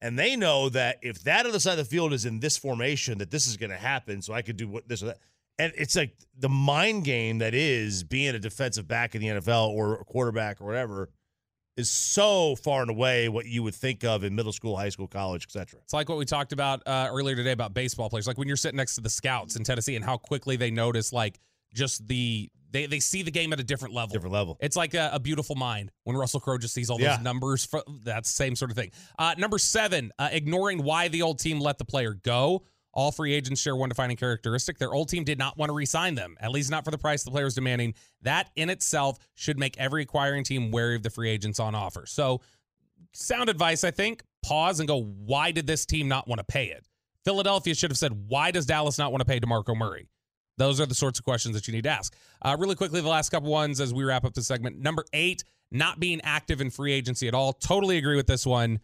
And 0.00 0.18
they 0.18 0.36
know 0.36 0.68
that 0.70 0.98
if 1.02 1.22
that 1.24 1.46
other 1.46 1.60
side 1.60 1.78
of 1.78 1.78
the 1.78 1.84
field 1.84 2.12
is 2.12 2.24
in 2.24 2.40
this 2.40 2.58
formation, 2.58 3.18
that 3.18 3.30
this 3.30 3.46
is 3.46 3.56
going 3.56 3.70
to 3.70 3.76
happen. 3.76 4.20
So 4.22 4.34
I 4.34 4.42
could 4.42 4.56
do 4.56 4.68
what 4.68 4.88
this 4.88 5.02
or 5.02 5.06
that. 5.06 5.18
And 5.58 5.72
it's 5.76 5.94
like 5.94 6.16
the 6.36 6.48
mind 6.48 7.04
game 7.04 7.38
that 7.38 7.54
is 7.54 8.02
being 8.02 8.34
a 8.34 8.40
defensive 8.40 8.88
back 8.88 9.14
in 9.14 9.20
the 9.20 9.28
NFL 9.28 9.68
or 9.68 9.94
a 9.94 10.04
quarterback 10.04 10.60
or 10.60 10.64
whatever 10.64 11.10
is 11.76 11.90
so 11.90 12.54
far 12.56 12.82
and 12.82 12.90
away 12.90 13.28
what 13.28 13.46
you 13.46 13.62
would 13.62 13.74
think 13.74 14.04
of 14.04 14.22
in 14.24 14.34
middle 14.34 14.52
school, 14.52 14.76
high 14.76 14.88
school, 14.88 15.08
college, 15.08 15.44
etc. 15.44 15.80
It's 15.82 15.92
like 15.92 16.08
what 16.08 16.18
we 16.18 16.24
talked 16.24 16.52
about 16.52 16.82
uh, 16.86 17.08
earlier 17.10 17.34
today 17.36 17.52
about 17.52 17.74
baseball 17.74 18.08
players. 18.08 18.26
Like 18.26 18.38
when 18.38 18.46
you're 18.48 18.56
sitting 18.56 18.76
next 18.76 18.94
to 18.94 19.00
the 19.00 19.10
scouts 19.10 19.56
in 19.56 19.64
Tennessee 19.64 19.96
and 19.96 20.04
how 20.04 20.16
quickly 20.16 20.56
they 20.56 20.70
notice, 20.70 21.12
like, 21.12 21.40
just 21.72 22.06
the 22.06 22.48
they 22.70 22.86
they 22.86 23.00
see 23.00 23.22
the 23.22 23.30
game 23.30 23.52
at 23.52 23.58
a 23.60 23.64
different 23.64 23.94
level. 23.94 24.12
Different 24.12 24.32
level. 24.32 24.56
It's 24.60 24.76
like 24.76 24.94
a, 24.94 25.10
a 25.12 25.18
beautiful 25.20 25.56
mind 25.56 25.90
when 26.04 26.16
Russell 26.16 26.38
Crowe 26.40 26.58
just 26.58 26.74
sees 26.74 26.90
all 26.90 26.98
those 26.98 27.04
Yeah. 27.06 27.18
numbers. 27.22 27.64
For, 27.64 27.82
that's 28.04 28.30
the 28.32 28.36
same 28.36 28.54
sort 28.56 28.70
of 28.70 28.76
thing. 28.76 28.90
Uh, 29.18 29.34
number 29.38 29.58
seven, 29.58 30.12
uh, 30.18 30.28
ignoring 30.30 30.82
why 30.84 31.08
the 31.08 31.22
old 31.22 31.38
team 31.40 31.58
let 31.60 31.78
the 31.78 31.84
player 31.84 32.14
go. 32.14 32.64
All 32.94 33.12
free 33.12 33.34
agents 33.34 33.60
share 33.60 33.76
one 33.76 33.88
defining 33.88 34.16
characteristic. 34.16 34.78
Their 34.78 34.94
old 34.94 35.08
team 35.08 35.24
did 35.24 35.38
not 35.38 35.58
want 35.58 35.68
to 35.68 35.74
re-sign 35.74 36.14
them, 36.14 36.36
at 36.40 36.50
least 36.50 36.70
not 36.70 36.84
for 36.84 36.90
the 36.90 36.98
price 36.98 37.24
the 37.24 37.30
player 37.30 37.44
was 37.44 37.54
demanding. 37.54 37.94
That 38.22 38.50
in 38.56 38.70
itself 38.70 39.18
should 39.34 39.58
make 39.58 39.76
every 39.78 40.02
acquiring 40.02 40.44
team 40.44 40.70
wary 40.70 40.96
of 40.96 41.02
the 41.02 41.10
free 41.10 41.28
agents 41.28 41.60
on 41.60 41.74
offer. 41.74 42.06
So, 42.06 42.40
sound 43.12 43.50
advice, 43.50 43.84
I 43.84 43.90
think. 43.90 44.22
Pause 44.42 44.80
and 44.80 44.88
go, 44.88 45.02
why 45.02 45.50
did 45.50 45.66
this 45.66 45.84
team 45.84 46.08
not 46.08 46.28
want 46.28 46.38
to 46.38 46.44
pay 46.44 46.66
it? 46.66 46.86
Philadelphia 47.24 47.74
should 47.74 47.90
have 47.90 47.98
said, 47.98 48.28
why 48.28 48.50
does 48.50 48.66
Dallas 48.66 48.98
not 48.98 49.10
want 49.10 49.20
to 49.20 49.24
pay 49.24 49.40
DeMarco 49.40 49.76
Murray? 49.76 50.08
Those 50.56 50.80
are 50.80 50.86
the 50.86 50.94
sorts 50.94 51.18
of 51.18 51.24
questions 51.24 51.54
that 51.54 51.66
you 51.66 51.74
need 51.74 51.84
to 51.84 51.90
ask. 51.90 52.14
Uh, 52.42 52.56
really 52.58 52.76
quickly, 52.76 53.00
the 53.00 53.08
last 53.08 53.30
couple 53.30 53.50
ones 53.50 53.80
as 53.80 53.92
we 53.92 54.04
wrap 54.04 54.24
up 54.24 54.34
the 54.34 54.42
segment. 54.42 54.78
Number 54.78 55.04
eight, 55.12 55.42
not 55.72 55.98
being 55.98 56.20
active 56.22 56.60
in 56.60 56.70
free 56.70 56.92
agency 56.92 57.26
at 57.26 57.34
all. 57.34 57.52
Totally 57.52 57.96
agree 57.96 58.16
with 58.16 58.26
this 58.26 58.46
one. 58.46 58.78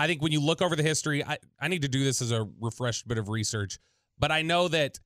I 0.00 0.06
think 0.06 0.22
when 0.22 0.32
you 0.32 0.40
look 0.40 0.62
over 0.62 0.74
the 0.74 0.82
history, 0.82 1.22
I, 1.22 1.36
I 1.60 1.68
need 1.68 1.82
to 1.82 1.88
do 1.88 2.02
this 2.02 2.22
as 2.22 2.32
a 2.32 2.48
refreshed 2.58 3.06
bit 3.06 3.18
of 3.18 3.28
research, 3.28 3.78
but 4.18 4.32
I 4.32 4.40
know 4.40 4.66
that 4.68 4.98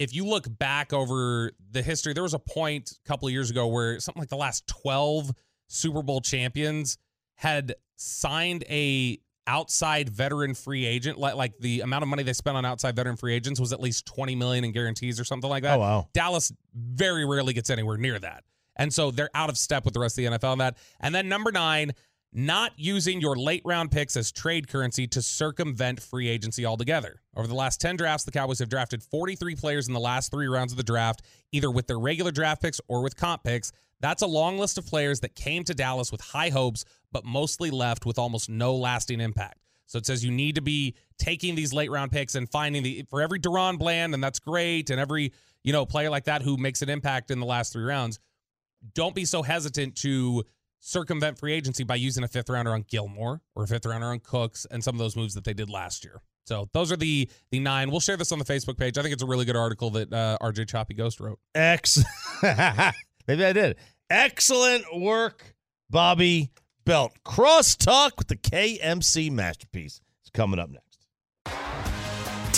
if 0.00 0.12
you 0.12 0.26
look 0.26 0.46
back 0.58 0.92
over 0.92 1.52
the 1.70 1.80
history, 1.80 2.12
there 2.12 2.24
was 2.24 2.34
a 2.34 2.40
point 2.40 2.98
a 3.04 3.08
couple 3.08 3.28
of 3.28 3.32
years 3.32 3.50
ago 3.50 3.68
where 3.68 4.00
something 4.00 4.20
like 4.20 4.30
the 4.30 4.36
last 4.36 4.66
12 4.66 5.30
Super 5.68 6.02
Bowl 6.02 6.20
champions 6.20 6.98
had 7.36 7.76
signed 7.94 8.64
a 8.68 9.20
outside 9.46 10.08
veteran 10.08 10.54
free 10.54 10.86
agent, 10.86 11.18
like 11.18 11.36
like 11.36 11.56
the 11.60 11.82
amount 11.82 12.02
of 12.02 12.08
money 12.08 12.24
they 12.24 12.32
spent 12.32 12.56
on 12.56 12.64
outside 12.64 12.96
veteran 12.96 13.16
free 13.16 13.34
agents 13.34 13.60
was 13.60 13.72
at 13.72 13.80
least 13.80 14.06
20 14.06 14.34
million 14.34 14.64
in 14.64 14.72
guarantees 14.72 15.20
or 15.20 15.24
something 15.24 15.50
like 15.50 15.62
that. 15.62 15.76
Oh, 15.76 15.80
wow. 15.80 16.08
Dallas 16.14 16.52
very 16.74 17.24
rarely 17.24 17.52
gets 17.52 17.70
anywhere 17.70 17.96
near 17.96 18.18
that. 18.18 18.42
And 18.74 18.92
so 18.92 19.12
they're 19.12 19.30
out 19.34 19.50
of 19.50 19.56
step 19.56 19.84
with 19.84 19.94
the 19.94 20.00
rest 20.00 20.18
of 20.18 20.24
the 20.24 20.36
NFL 20.36 20.50
on 20.50 20.58
that. 20.58 20.78
And 20.98 21.14
then 21.14 21.28
number 21.28 21.52
nine, 21.52 21.92
not 22.32 22.72
using 22.76 23.20
your 23.20 23.36
late 23.36 23.62
round 23.64 23.90
picks 23.90 24.16
as 24.16 24.32
trade 24.32 24.68
currency 24.68 25.06
to 25.06 25.20
circumvent 25.20 26.00
free 26.00 26.28
agency 26.28 26.64
altogether. 26.64 27.20
Over 27.36 27.46
the 27.46 27.54
last 27.54 27.80
10 27.80 27.96
drafts, 27.96 28.24
the 28.24 28.32
Cowboys 28.32 28.58
have 28.60 28.70
drafted 28.70 29.02
43 29.02 29.54
players 29.56 29.86
in 29.86 29.94
the 29.94 30.00
last 30.00 30.30
three 30.30 30.46
rounds 30.46 30.72
of 30.72 30.78
the 30.78 30.82
draft, 30.82 31.22
either 31.52 31.70
with 31.70 31.86
their 31.86 31.98
regular 31.98 32.30
draft 32.30 32.62
picks 32.62 32.80
or 32.88 33.02
with 33.02 33.16
comp 33.16 33.44
picks. 33.44 33.72
That's 34.00 34.22
a 34.22 34.26
long 34.26 34.58
list 34.58 34.78
of 34.78 34.86
players 34.86 35.20
that 35.20 35.34
came 35.34 35.62
to 35.64 35.74
Dallas 35.74 36.10
with 36.10 36.20
high 36.20 36.48
hopes, 36.48 36.84
but 37.12 37.24
mostly 37.24 37.70
left 37.70 38.06
with 38.06 38.18
almost 38.18 38.48
no 38.48 38.74
lasting 38.74 39.20
impact. 39.20 39.58
So 39.86 39.98
it 39.98 40.06
says 40.06 40.24
you 40.24 40.30
need 40.30 40.54
to 40.54 40.62
be 40.62 40.94
taking 41.18 41.54
these 41.54 41.74
late 41.74 41.90
round 41.90 42.10
picks 42.10 42.34
and 42.34 42.48
finding 42.50 42.82
the 42.82 43.04
for 43.10 43.20
every 43.20 43.38
DaRon 43.38 43.78
Bland, 43.78 44.14
and 44.14 44.24
that's 44.24 44.38
great, 44.38 44.88
and 44.88 44.98
every 44.98 45.32
you 45.62 45.72
know 45.72 45.84
player 45.84 46.08
like 46.08 46.24
that 46.24 46.40
who 46.40 46.56
makes 46.56 46.80
an 46.80 46.88
impact 46.88 47.30
in 47.30 47.40
the 47.40 47.46
last 47.46 47.74
three 47.74 47.84
rounds. 47.84 48.18
Don't 48.94 49.14
be 49.14 49.26
so 49.26 49.42
hesitant 49.42 49.94
to 49.96 50.44
circumvent 50.82 51.38
free 51.38 51.52
agency 51.52 51.84
by 51.84 51.94
using 51.94 52.24
a 52.24 52.28
fifth 52.28 52.50
rounder 52.50 52.72
on 52.72 52.84
Gilmore 52.88 53.40
or 53.54 53.64
a 53.64 53.66
fifth 53.66 53.86
rounder 53.86 54.08
on 54.08 54.18
Cooks 54.18 54.66
and 54.70 54.82
some 54.82 54.94
of 54.94 54.98
those 54.98 55.16
moves 55.16 55.34
that 55.34 55.44
they 55.44 55.54
did 55.54 55.70
last 55.70 56.04
year. 56.04 56.20
So 56.44 56.68
those 56.72 56.90
are 56.90 56.96
the 56.96 57.30
the 57.50 57.60
nine. 57.60 57.90
We'll 57.90 58.00
share 58.00 58.16
this 58.16 58.32
on 58.32 58.38
the 58.40 58.44
Facebook 58.44 58.76
page. 58.76 58.98
I 58.98 59.02
think 59.02 59.12
it's 59.12 59.22
a 59.22 59.26
really 59.26 59.44
good 59.44 59.56
article 59.56 59.90
that 59.90 60.12
uh, 60.12 60.38
RJ 60.42 60.68
Choppy 60.68 60.94
Ghost 60.94 61.20
wrote. 61.20 61.38
X. 61.54 62.02
Maybe 62.42 63.44
I 63.44 63.52
did. 63.52 63.76
Excellent 64.10 64.84
work, 65.00 65.54
Bobby 65.88 66.50
Belt. 66.84 67.12
Crosstalk 67.24 68.18
with 68.18 68.26
the 68.26 68.36
KMC 68.36 69.30
masterpiece. 69.30 70.00
It's 70.20 70.30
coming 70.30 70.58
up 70.58 70.68
next. 70.68 70.91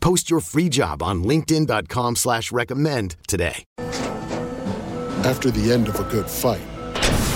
Post 0.00 0.30
your 0.30 0.40
free 0.40 0.68
job 0.68 1.02
on 1.02 1.22
linkedin.com 1.24 2.16
slash 2.16 2.50
recommend 2.50 3.16
today. 3.28 3.64
After 5.22 5.50
the 5.50 5.70
end 5.70 5.88
of 5.88 6.00
a 6.00 6.04
good 6.04 6.28
fight, 6.28 6.62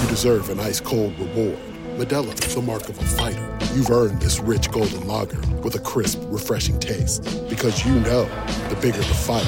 you 0.03 0.09
deserve 0.09 0.49
an 0.49 0.59
ice-cold 0.59 1.19
reward. 1.19 1.59
Modelo 1.97 2.33
is 2.47 2.55
the 2.55 2.63
mark 2.63 2.89
of 2.89 2.99
a 2.99 3.05
fighter. 3.05 3.59
You've 3.75 3.91
earned 3.91 4.21
this 4.21 4.41
rich 4.41 4.71
golden 4.71 5.07
lager 5.07 5.39
with 5.59 5.75
a 5.75 5.79
crisp, 5.79 6.21
refreshing 6.25 6.81
taste. 6.81 7.23
Because 7.49 7.85
you 7.85 7.95
know, 8.01 8.25
the 8.71 8.79
bigger 8.81 8.99
the 8.99 9.05
fight, 9.05 9.47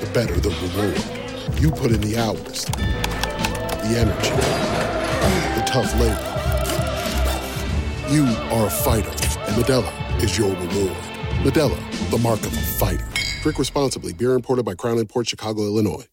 the 0.00 0.10
better 0.12 0.38
the 0.38 0.50
reward. 0.50 1.60
You 1.60 1.70
put 1.70 1.90
in 1.90 2.02
the 2.02 2.18
hours, 2.18 2.66
the 2.66 3.94
energy, 3.96 4.30
the 5.58 5.64
tough 5.66 5.92
labor. 5.94 6.34
You 8.12 8.24
are 8.54 8.66
a 8.66 8.70
fighter, 8.70 9.08
and 9.08 9.56
Modelo 9.56 10.22
is 10.22 10.36
your 10.36 10.54
reward. 10.54 11.17
Modelo, 11.44 12.10
the 12.10 12.18
mark 12.18 12.40
of 12.40 12.52
a 12.52 12.60
fighter. 12.60 13.06
Drink 13.42 13.58
responsibly. 13.58 14.12
Beer 14.12 14.34
imported 14.34 14.64
by 14.64 14.74
Crown 14.74 14.98
Imports 14.98 15.30
Chicago, 15.30 15.62
Illinois. 15.62 16.04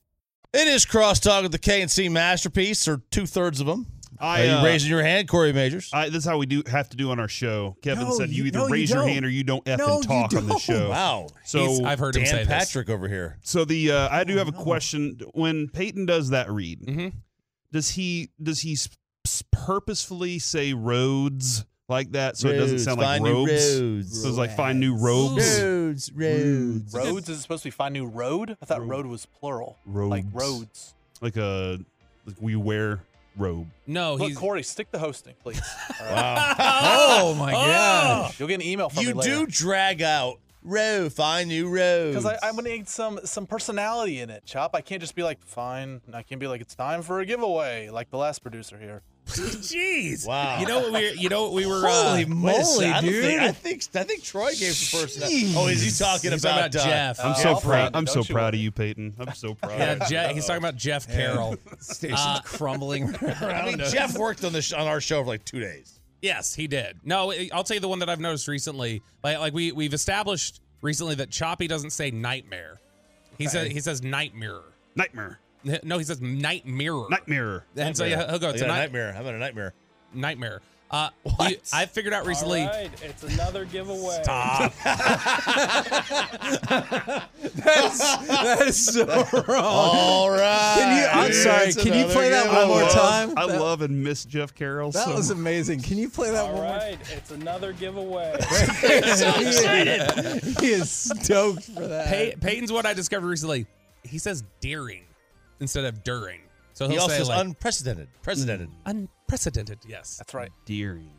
It 0.53 0.67
is 0.67 0.85
Crosstalk 0.85 1.43
with 1.43 1.51
the 1.51 1.59
KNC 1.59 2.09
masterpiece, 2.11 2.88
or 2.88 3.01
two 3.11 3.25
thirds 3.25 3.59
of 3.59 3.67
them. 3.67 3.88
I, 4.17 4.41
Are 4.41 4.45
you 4.45 4.51
uh, 4.51 4.63
raising 4.63 4.89
your 4.89 5.03
hand, 5.03 5.27
Corey 5.27 5.51
Majors? 5.51 5.89
I, 5.91 6.05
this 6.07 6.19
is 6.19 6.25
how 6.25 6.38
we 6.38 6.45
do 6.45 6.63
have 6.67 6.88
to 6.89 6.95
do 6.97 7.11
on 7.11 7.19
our 7.19 7.27
show. 7.27 7.75
Kevin 7.81 8.05
No, 8.05 8.11
said 8.17 8.29
you 8.29 8.43
you- 8.43 8.45
either 8.45 8.59
no, 8.59 8.67
you 8.67 8.73
raise 8.73 8.89
your 8.89 8.99
don't. 8.99 9.09
hand 9.09 9.25
or 9.25 9.29
you 9.29 9.43
don't 9.43 9.65
effing 9.65 9.77
No, 9.79 9.97
you 9.97 10.03
talk 10.03 10.33
on 10.33 10.45
the 10.45 10.51
don't. 10.53 10.61
show. 10.61 10.89
Wow. 10.89 11.27
So 11.43 11.59
He's- 11.59 11.81
I've 11.83 11.99
heard 11.99 12.15
him 12.15 12.23
Dan 12.23 12.31
say 12.31 12.38
this. 12.39 12.47
Patrick 12.47 12.89
over 12.89 13.09
here. 13.09 13.38
So 13.41 13.65
the 13.65 13.91
uh, 13.91 14.09
I 14.09 14.23
do 14.23 14.38
have 14.38 14.47
a 14.47 14.53
question. 14.53 15.19
When 15.33 15.67
Peyton 15.67 16.05
does 16.05 16.29
that 16.29 16.49
read, 16.49 16.81
Mm-hmm. 16.85 17.09
does 17.73 17.89
he 17.91 18.29
does 18.41 18.61
he 18.61 18.73
s- 18.73 18.88
s- 19.25 19.43
purposefully 19.51 20.39
say 20.39 20.71
roads 20.73 21.65
like 21.88 22.12
that 22.13 22.38
so 22.38 22.50
it 22.50 22.58
doesn't 22.58 22.80
sound 22.80 23.00
like 23.00 23.08
find 23.08 23.24
robes? 23.24 23.52
roads. 23.80 24.21
So 24.21 24.30
it's 24.30 24.38
like 24.38 24.56
find 24.56 24.80
new 24.80 24.95
robes. 24.95 25.62
Roads, 25.62 26.12
roads. 26.13 26.93
Roads. 26.93 26.93
Roads 26.93 27.30
is 27.30 27.41
supposed 27.41 27.63
to 27.63 27.67
be 27.67 27.71
find 27.71 27.93
new 27.93 28.06
road. 28.06 28.58
I 28.62 28.65
thought 28.65 28.86
road 28.86 29.06
was 29.06 29.26
plural. 29.26 29.78
Like 29.86 30.26
Robes. 30.32 30.34
roads. 30.34 30.93
Like 31.21 31.38
a 31.38 31.80
like 32.26 32.36
we 32.39 32.56
wear 32.56 33.02
robe. 33.38 33.67
No, 33.86 34.15
Look, 34.15 34.30
he's 34.30 34.38
Corey, 34.38 34.63
stick 34.63 34.91
the 34.91 35.00
hosting, 35.00 35.36
please. 35.41 35.62
All 36.02 36.08
Wow. 36.08 36.56
oh 36.60 37.36
my 37.38 37.54
ah. 37.54 38.24
gosh. 38.26 38.39
You'll 38.39 38.48
get 38.48 38.56
an 38.56 38.65
email 38.65 38.89
from 38.89 39.04
You 39.04 39.10
me 39.10 39.13
later. 39.15 39.45
do 39.45 39.45
drag 39.45 40.02
out 40.02 40.39
row, 40.63 41.10
find 41.10 41.50
new 41.50 41.69
roads. 41.69 42.15
Because 42.15 42.39
I'm 42.41 42.56
gonna 42.56 42.69
need 42.69 42.88
some 42.88 43.19
some 43.26 43.45
personality 43.45 44.19
in 44.19 44.30
it, 44.30 44.43
Chop. 44.45 44.76
I 44.76 44.82
can't 44.82 45.02
just 45.02 45.15
be 45.15 45.24
like, 45.24 45.43
fine. 45.45 46.02
I 46.13 46.24
can't 46.24 46.41
be 46.41 46.48
like, 46.48 46.62
it's 46.62 46.76
time 46.76 47.02
for 47.04 47.19
a 47.19 47.26
giveaway, 47.26 47.89
like 47.89 48.10
the 48.10 48.17
last 48.17 48.39
producer 48.41 48.78
here. 48.80 49.04
Jeez. 49.35 50.27
Wow. 50.27 50.59
You 50.59 50.67
know 50.67 50.79
what 50.81 50.91
we 50.93 51.11
you 51.13 51.29
know 51.29 51.43
what 51.43 51.53
we 51.53 51.65
were 51.65 51.81
Holy 51.88 52.25
uh, 52.25 52.27
moly, 52.27 52.85
I 52.85 53.01
don't 53.01 53.09
think- 53.11 53.41
I 53.41 53.51
think 53.51 53.83
I 53.95 54.03
think 54.03 54.23
Troy 54.23 54.49
gave 54.51 54.59
the 54.79 54.97
first. 54.97 55.19
Oh, 55.57 55.67
is 55.67 55.81
he 55.81 55.89
talking 56.03 56.31
He's 56.31 56.43
about, 56.43 56.71
talking 56.71 56.75
about 56.75 56.75
uh, 56.75 56.85
Jeff. 56.85 57.19
I'm 57.19 57.31
Uh, 57.31 57.33
so 57.35 57.49
I'll 57.49 57.61
proud. 57.61 57.81
find 57.83 57.95
I'm 57.95 58.07
so 58.07 58.13
don't 58.15 58.29
you 58.29 58.35
proud 58.35 58.53
of 58.53 58.59
you, 58.59 58.71
Peyton. 58.71 59.15
I'm 59.19 59.33
so 59.33 59.55
proud. 59.55 59.77
Yeah, 59.79 60.07
Je- 60.27 60.33
he's 60.35 60.45
talking 60.45 60.61
about 60.63 60.75
Jeff 60.75 61.07
Carroll. 61.07 61.57
Station's 61.79 62.19
Uh, 62.19 62.41
crumbling 62.43 63.15
I 63.41 63.65
mean, 63.65 63.77
Jeff 63.89 64.17
worked 64.17 64.43
on 64.43 64.53
the 64.53 64.61
sh- 64.61 64.73
on 64.73 64.88
our 64.88 65.01
show 65.01 65.21
for 65.23 65.27
like 65.29 65.43
two 65.43 65.59
days. 65.59 65.99
Yes, 66.21 66.53
he 66.55 66.67
did. 66.67 66.97
No, 67.03 67.33
I'll 67.53 67.63
tell 67.63 67.75
you 67.75 67.81
the 67.81 67.88
one 67.88 67.99
that 67.99 68.09
I've 68.09 68.19
noticed 68.19 68.47
recently. 68.47 69.01
Like, 69.23 69.39
like 69.39 69.53
we 69.53 69.71
we've 69.71 69.93
established 69.93 70.61
recently 70.81 71.15
that 71.15 71.29
Choppy 71.31 71.67
doesn't 71.67 71.91
say 71.91 72.11
nightmare. 72.11 72.79
He 73.38 73.47
says 73.47 73.71
he 73.71 73.79
says 73.79 74.01
nightmare. 74.03 74.61
Nightmare. 74.95 75.39
No, 75.84 75.97
he 75.97 76.04
says 76.04 76.21
night 76.21 76.65
mirror. 76.65 77.08
Night 77.10 77.28
mirror. 77.28 77.65
And 77.75 77.97
so 77.97 78.06
yeah, 78.06 78.30
he'll 78.30 78.39
go. 78.39 78.47
I 78.49 78.51
It's 78.51 78.62
got 78.62 78.69
a 78.69 78.71
a 78.71 78.75
night- 78.75 78.80
nightmare. 78.84 79.13
How 79.13 79.21
about 79.21 79.34
a 79.36 79.39
nightmare? 79.39 79.73
Nightmare. 80.13 80.62
Uh, 80.91 81.10
we- 81.39 81.58
I 81.73 81.88
figured 81.88 82.13
out 82.13 82.28
recently. 82.28 82.62
All 82.62 82.67
right, 82.67 82.91
it's 83.04 83.23
another 83.23 83.65
giveaway. 83.65 84.19
Stop. 84.21 84.71
That's, 87.56 88.17
that 88.28 88.62
is 88.67 88.86
so 88.93 89.06
wrong. 89.47 89.63
All 89.65 90.30
right. 90.30 90.75
Can 90.78 90.97
you, 90.97 91.08
I'm 91.25 91.34
sorry. 91.34 91.67
It's 91.69 91.78
Can 91.78 91.88
you 91.93 91.99
another 92.01 92.13
play 92.13 92.30
that 92.30 92.47
one 92.54 92.67
more 92.67 92.84
I 92.84 92.89
time? 92.89 93.34
I 93.38 93.47
That- 93.47 93.60
love 93.60 93.82
and 93.82 94.04
miss 94.04 94.25
Jeff 94.25 94.54
Carroll. 94.54 94.91
That 94.91 95.06
so 95.06 95.15
was 95.15 95.32
amazing. 95.32 95.82
Can 95.82 95.97
you 95.97 96.10
play 96.10 96.32
that 96.32 96.45
All 96.45 96.54
one 96.54 96.62
more 96.62 96.69
time? 96.80 96.99
right, 96.99 97.12
it's 97.12 97.32
another 97.32 97.73
giveaway. 97.73 98.36
so 98.41 99.28
excited. 99.39 100.43
he 100.60 100.67
is 100.67 100.91
stoked 100.91 101.63
for 101.63 101.88
that. 101.88 102.08
Pey- 102.08 102.36
Peyton's 102.39 102.71
what 102.71 102.86
I 102.86 102.93
discovered 102.93 103.28
recently. 103.28 103.65
He 104.04 104.19
says 104.19 104.43
daring 104.62 105.04
instead 105.60 105.86
of 105.86 106.04
during. 106.04 106.39
So 106.74 106.88
He 106.88 106.94
he'll 106.94 107.04
also 107.04 107.13
say 107.13 107.18
says 107.20 107.30
like 107.30 107.46
unprecedented. 107.46 108.08
Precedented. 108.22 108.70
unprecedented. 108.86 109.80
Yes, 109.88 110.18
That's 110.18 110.34
right. 110.34 110.51
Deering. 110.66 111.10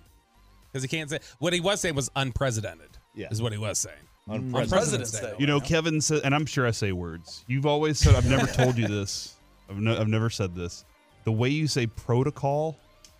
because 0.70 0.82
he 0.82 0.88
can't 0.88 1.08
say 1.08 1.18
what 1.38 1.52
he 1.52 1.60
was 1.60 1.80
saying 1.80 1.94
was 1.94 2.10
unprecedented. 2.16 2.90
Yeah. 3.14 3.28
is 3.30 3.40
what 3.40 3.52
he 3.52 3.58
was 3.58 3.78
saying. 3.78 3.96
Unprecedented. 4.28 4.62
On 4.62 4.68
President's 4.68 5.20
Day. 5.20 5.34
You 5.38 5.46
know, 5.46 5.60
Kevin 5.60 6.00
said, 6.00 6.20
and 6.24 6.34
I'm 6.34 6.44
sure 6.46 6.66
I 6.66 6.72
say 6.72 6.92
words. 6.92 7.44
You've 7.48 7.64
always 7.64 7.98
said, 7.98 8.14
I've 8.14 8.28
never 8.28 8.46
told 8.46 8.76
you 8.76 8.86
this. 8.86 9.36
I've, 9.70 9.78
no, 9.78 9.96
I've 9.98 10.08
never 10.08 10.28
said 10.30 10.54
this. 10.54 10.84
The 11.24 11.32
way 11.32 11.48
you 11.48 11.66
say 11.68 11.86
protocol 11.86 12.76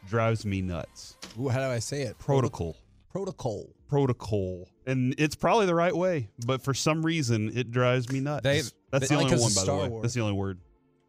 drives 0.08 0.44
me 0.44 0.60
nuts. 0.60 1.16
Ooh, 1.40 1.48
how 1.48 1.58
do 1.60 1.66
I 1.66 1.78
say 1.78 2.02
it? 2.02 2.18
Protocol. 2.18 2.76
Protocol. 3.10 3.66
Protocol. 3.88 4.68
And 4.86 5.14
it's 5.16 5.34
probably 5.34 5.66
the 5.66 5.74
right 5.74 5.96
way, 5.96 6.28
but 6.44 6.60
for 6.62 6.74
some 6.74 7.04
reason, 7.06 7.50
it 7.56 7.70
drives 7.70 8.12
me 8.12 8.20
nuts. 8.20 8.42
They- 8.42 8.62
That's 8.90 9.08
they- 9.08 9.14
the 9.16 9.22
like 9.22 9.32
only 9.32 9.42
one, 9.42 9.52
a 9.52 9.54
by 9.54 9.60
the 9.60 9.64
Star 9.64 9.78
way. 9.78 9.88
Wars. 9.88 10.02
That's 10.02 10.14
the 10.14 10.20
only 10.20 10.34
word. 10.34 10.58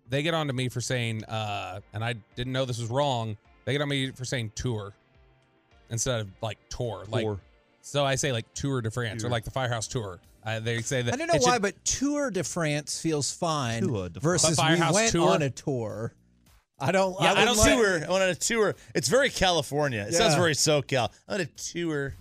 They 0.09 0.23
get 0.23 0.33
on 0.33 0.47
to 0.47 0.53
me 0.53 0.69
for 0.69 0.81
saying, 0.81 1.23
uh, 1.25 1.81
and 1.93 2.03
I 2.03 2.15
didn't 2.35 2.53
know 2.53 2.65
this 2.65 2.79
was 2.79 2.89
wrong. 2.89 3.37
They 3.65 3.73
get 3.73 3.81
on 3.81 3.89
me 3.89 4.11
for 4.11 4.25
saying 4.25 4.51
tour 4.55 4.93
instead 5.89 6.21
of 6.21 6.29
like 6.41 6.57
tour. 6.69 7.03
Like 7.09 7.23
Tour. 7.25 7.39
so, 7.81 8.05
I 8.05 8.15
say 8.15 8.31
like 8.31 8.51
Tour 8.53 8.81
de 8.81 8.91
France 8.91 9.23
or 9.23 9.29
like 9.29 9.43
the 9.43 9.51
Firehouse 9.51 9.87
Tour. 9.87 10.19
Uh, 10.45 10.61
they 10.61 10.81
say 10.81 11.01
that 11.01 11.13
I 11.13 11.17
don't 11.17 11.27
know 11.27 11.33
why, 11.39 11.53
should- 11.53 11.61
but 11.61 11.83
Tour 11.83 12.31
de 12.31 12.43
France 12.43 13.01
feels 13.01 13.33
fine 13.33 13.83
Tour 13.83 14.07
de 14.09 14.19
versus 14.21 14.57
we 14.57 14.79
went 14.93 15.11
Tour? 15.11 15.29
on 15.29 15.41
a 15.41 15.49
tour. 15.49 16.13
I 16.79 16.91
don't. 16.91 17.15
Yeah, 17.19 17.33
I, 17.33 17.41
I, 17.41 17.45
don't 17.45 17.57
wouldn't 17.57 17.79
like- 17.79 17.85
tour. 17.85 17.95
I 17.95 18.11
went 18.11 18.23
on 18.23 18.29
a 18.29 18.35
tour. 18.35 18.75
It's 18.93 19.07
very 19.07 19.29
California. 19.29 20.05
It 20.07 20.13
sounds 20.13 20.33
Yeah. 20.33 20.39
very 20.39 20.53
SoCal. 20.53 21.11
I'm 21.27 21.35
on 21.35 21.41
a 21.41 21.45
mm, 21.45 21.71
tour. 21.73 22.15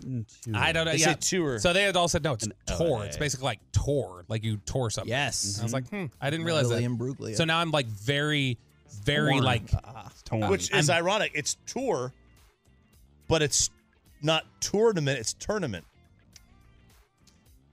I 0.55 0.73
don't 0.73 0.87
know. 0.87 0.93
They 0.93 0.99
yeah. 0.99 1.13
say 1.13 1.17
tour. 1.21 1.59
So 1.59 1.75
they 1.75 1.83
had 1.83 1.95
all 1.95 2.09
said 2.09 2.25
no. 2.25 2.33
It's 2.33 2.49
tour. 2.67 2.89
LA. 2.89 3.01
It's 3.03 3.19
basically 3.19 3.45
like 3.45 3.61
tour, 3.73 4.25
like 4.29 4.45
you 4.45 4.57
tour 4.65 4.89
something. 4.89 5.11
Yes. 5.11 5.45
And 5.45 5.61
I 5.61 5.65
was 5.65 5.73
mm-hmm. 5.75 5.97
like, 5.97 6.11
hmm, 6.11 6.17
I 6.21 6.31
didn't 6.31 6.47
realize 6.47 6.69
William 6.69 6.97
that. 6.97 7.05
Bruglia. 7.05 7.37
So 7.37 7.45
now 7.45 7.59
I'm 7.59 7.71
like 7.71 7.87
very, 7.87 8.57
very 9.05 9.33
Torn. 9.33 9.45
like. 9.45 9.63
Ah, 9.85 10.11
torn. 10.25 10.45
Um, 10.45 10.51
Which 10.51 10.73
is 10.73 10.89
ironic. 10.89 11.33
It's 11.35 11.59
tour, 11.67 12.15
but 13.29 13.43
it's 13.43 13.69
not 14.23 14.47
tournament. 14.61 15.19
It's 15.19 15.35
tournament. 15.35 15.85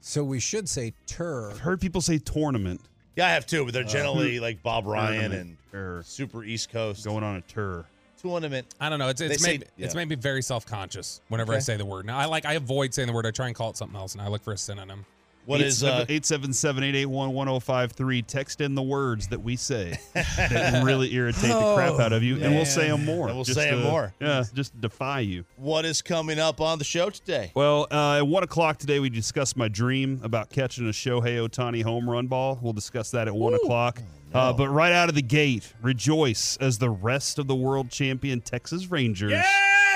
So 0.00 0.22
we 0.22 0.38
should 0.38 0.68
say 0.68 0.92
tour. 1.06 1.50
I've 1.50 1.60
heard 1.60 1.80
people 1.80 2.02
say 2.02 2.18
tournament. 2.18 2.82
Yeah, 3.16 3.26
I 3.26 3.30
have 3.30 3.46
two, 3.46 3.64
but 3.64 3.72
they're 3.74 3.84
Uh, 3.84 3.88
generally 3.88 4.40
like 4.40 4.62
Bob 4.62 4.86
Ryan 4.86 5.32
and 5.32 5.56
Or 5.72 6.02
super 6.04 6.44
East 6.44 6.70
Coast. 6.70 7.04
going 7.04 7.22
on 7.24 7.36
a 7.36 7.40
tour. 7.42 7.86
Tournament. 8.20 8.66
I 8.80 8.88
don't 8.88 8.98
know. 8.98 9.08
It's 9.08 9.20
it's 9.20 9.42
They 9.42 9.50
made 9.52 9.60
say- 9.62 9.68
it's 9.78 9.94
yeah. 9.94 9.98
made 10.00 10.08
me 10.08 10.14
very 10.16 10.42
self 10.42 10.64
conscious 10.64 11.20
whenever 11.28 11.52
I 11.52 11.56
Okay. 11.56 11.64
say 11.64 11.76
the 11.76 11.84
word. 11.84 12.06
Now 12.06 12.18
I 12.18 12.24
like 12.24 12.46
I 12.46 12.54
avoid 12.54 12.94
saying 12.94 13.06
the 13.08 13.12
word. 13.12 13.26
I 13.26 13.30
try 13.30 13.46
and 13.48 13.54
call 13.54 13.70
it 13.70 13.76
something 13.76 13.96
else, 13.98 14.14
and 14.14 14.22
I 14.22 14.28
look 14.28 14.42
for 14.42 14.52
a 14.52 14.58
synonym. 14.58 15.04
What 15.46 15.60
is 15.60 15.84
uh, 15.84 16.06
877-881-1053. 16.08 18.26
Text 18.26 18.60
in 18.60 18.74
the 18.74 18.82
words 18.82 19.28
that 19.28 19.42
we 19.42 19.56
say 19.56 19.98
that 20.14 20.82
really 20.84 21.14
irritate 21.14 21.50
the 21.50 21.74
crap 21.74 21.94
out 22.00 22.12
of 22.12 22.22
you, 22.22 22.42
and 22.42 22.54
we'll 22.54 22.64
say 22.64 22.88
them 22.88 23.04
more. 23.04 23.26
And 23.28 23.36
we'll 23.36 23.44
just 23.44 23.58
say 23.58 23.70
'em 23.70 23.78
to- 23.82 23.84
more. 23.84 24.14
Yeah, 24.20 24.44
just 24.54 24.78
defy 24.80 25.20
you. 25.20 25.44
what 25.56 25.84
is 25.84 26.02
coming 26.02 26.38
up 26.38 26.60
on 26.60 26.78
the 26.78 26.84
show 26.84 27.10
today? 27.10 27.50
Well, 27.54 27.86
uh, 27.90 28.18
at 28.18 28.26
1 28.26 28.42
o'clock 28.42 28.78
today, 28.78 29.00
we 29.00 29.10
discussed 29.10 29.56
my 29.56 29.68
dream 29.68 30.20
about 30.22 30.50
catching 30.50 30.86
a 30.88 30.92
Shohei 30.92 31.46
Ohtani 31.46 31.82
home 31.82 32.08
run 32.08 32.26
ball. 32.26 32.58
We'll 32.62 32.72
discuss 32.72 33.10
that 33.12 33.28
at 33.28 33.34
1 33.34 33.54
o'clock. 33.54 34.00
Oh, 34.34 34.38
uh, 34.38 34.52
but 34.52 34.68
right 34.68 34.92
out 34.92 35.08
of 35.08 35.14
the 35.14 35.22
gate, 35.22 35.72
rejoice 35.80 36.56
as 36.56 36.78
the 36.78 36.90
rest 36.90 37.38
of 37.38 37.46
the 37.46 37.54
world 37.54 37.90
champion 37.90 38.40
Texas 38.40 38.90
Rangers 38.90 39.32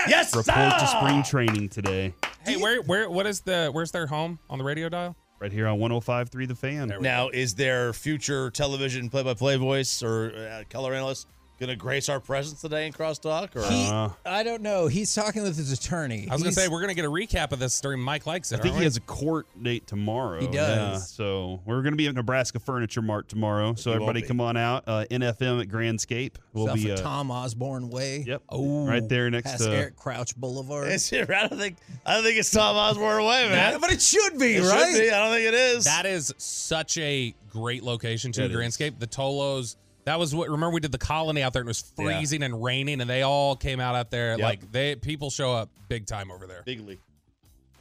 Yes, 0.06 0.34
report 0.34 0.78
to 0.78 0.86
spring 0.86 1.22
training 1.24 1.70
today. 1.70 2.14
Hey, 2.44 2.56
where 2.56 2.80
where 2.82 3.10
what 3.10 3.26
is 3.26 3.40
the 3.40 3.68
where's 3.72 3.90
their 3.90 4.06
home 4.06 4.38
on 4.48 4.58
the 4.58 4.64
radio 4.64 4.88
dial? 4.88 5.16
Right 5.40 5.52
here 5.52 5.68
on 5.68 5.78
105.3 5.78 6.48
The 6.48 6.54
Fan. 6.54 6.92
Now, 7.00 7.28
is 7.28 7.54
there 7.54 7.92
future 7.92 8.50
television 8.50 9.08
play-by-play 9.08 9.56
voice 9.56 10.02
or 10.02 10.32
uh, 10.34 10.64
color 10.68 10.94
analyst 10.94 11.28
going 11.58 11.70
to 11.70 11.76
grace 11.76 12.08
our 12.08 12.20
presence 12.20 12.60
today 12.60 12.86
in 12.86 12.92
Crosstalk? 12.92 13.56
Or 13.56 13.62
He, 13.68 13.86
Uh, 13.88 14.10
I 14.24 14.42
don't 14.42 14.62
know. 14.62 14.86
He's 14.86 15.14
talking 15.14 15.42
with 15.42 15.56
his 15.56 15.72
attorney. 15.72 16.28
I 16.30 16.34
was 16.34 16.42
gonna 16.42 16.52
say 16.52 16.68
we're 16.68 16.80
gonna 16.80 16.94
get 16.94 17.04
a 17.04 17.10
recap 17.10 17.52
of 17.52 17.58
this 17.58 17.80
during 17.80 18.00
Mike 18.00 18.26
likes 18.26 18.52
it. 18.52 18.60
I 18.60 18.62
think 18.62 18.74
he 18.74 18.78
we? 18.80 18.84
has 18.84 18.96
a 18.96 19.00
court 19.00 19.46
date 19.62 19.86
tomorrow. 19.86 20.40
He 20.40 20.46
Yeah, 20.46 20.74
does. 20.92 21.10
so 21.10 21.60
we're 21.66 21.82
going 21.82 21.92
to 21.92 21.96
be 21.96 22.06
at 22.06 22.14
Nebraska 22.14 22.58
Furniture 22.60 23.02
Mart 23.02 23.28
tomorrow. 23.28 23.74
So 23.74 23.90
He 23.90 23.94
everybody 23.94 24.22
come 24.22 24.40
on 24.40 24.56
out. 24.56 24.84
Uh, 24.86 25.04
NFM 25.10 25.60
at 25.60 25.68
Grandscape. 25.68 26.34
We'll 26.52 26.66
South 26.68 26.76
be 26.76 26.92
uh, 26.92 26.96
Tom 26.96 27.30
Osborne 27.30 27.90
Way. 27.90 28.24
Yep. 28.26 28.42
Oh, 28.48 28.86
Right 28.86 29.06
there 29.08 29.28
next 29.30 29.58
to- 29.58 29.70
Eric 29.70 29.96
Crouch 29.96 30.36
Boulevard. 30.36 30.88
Is 30.92 31.12
it? 31.12 31.28
I 31.30 31.48
don't 31.48 31.58
think. 31.58 31.76
I 32.06 32.14
don't 32.14 32.24
think 32.24 32.38
it's 32.38 32.50
Tom 32.50 32.76
Osborne 32.76 33.20
away, 33.20 33.48
man. 33.48 33.80
but 33.80 33.90
it 33.92 34.00
should 34.00 34.38
be 34.38 34.54
It 34.54 34.62
should 34.62 34.70
right. 34.70 34.94
be. 34.98 35.10
I 35.10 35.18
don't 35.24 35.34
think 35.34 35.48
it 35.48 35.54
is. 35.54 35.84
That 35.84 36.06
is 36.06 36.32
such 36.38 36.96
a 36.98 37.34
great 37.50 37.82
location 37.82 38.32
to 38.32 38.44
It 38.44 38.50
is. 38.52 38.56
Grandscape. 38.56 38.98
The 38.98 39.06
Tolos. 39.06 39.76
That 40.08 40.18
was 40.18 40.34
what. 40.34 40.48
Remember 40.48 40.72
we 40.72 40.80
did 40.80 40.90
the 40.90 40.96
colony 40.96 41.42
out 41.42 41.52
there 41.52 41.60
and 41.60 41.68
it 41.68 41.68
was 41.68 41.92
freezing 41.94 42.42
and 42.42 42.64
raining, 42.64 43.02
and 43.02 43.10
they 43.10 43.20
all 43.20 43.54
came 43.54 43.78
out 43.78 43.94
out 43.94 44.10
there. 44.10 44.30
Yep. 44.30 44.40
Like 44.40 44.72
they 44.72 44.96
people 44.96 45.28
show 45.28 45.52
up 45.52 45.68
big 45.90 46.06
time 46.06 46.30
over 46.30 46.46
there. 46.46 46.62
Big 46.64 46.80
league. 46.80 47.00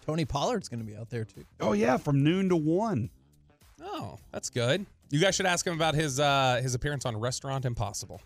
Tony 0.05 0.25
Pollard's 0.25 0.67
going 0.67 0.81
to 0.81 0.85
be 0.85 0.97
out 0.97 1.09
there 1.09 1.23
too. 1.23 1.45
Oh 1.61 1.71
yeah, 1.71 1.95
from 1.95 2.25
noon 2.25 2.49
to 2.49 2.57
one. 2.57 3.09
Oh, 3.81 4.17
that's 4.33 4.49
good. 4.49 4.85
You 5.09 5.21
guys 5.21 5.35
should 5.35 5.45
ask 5.45 5.65
him 5.65 5.73
about 5.73 5.95
his 5.95 6.19
uh 6.19 6.59
his 6.61 6.75
appearance 6.75 7.05
on 7.05 7.15
Restaurant 7.15 7.63
Impossible, 7.63 8.21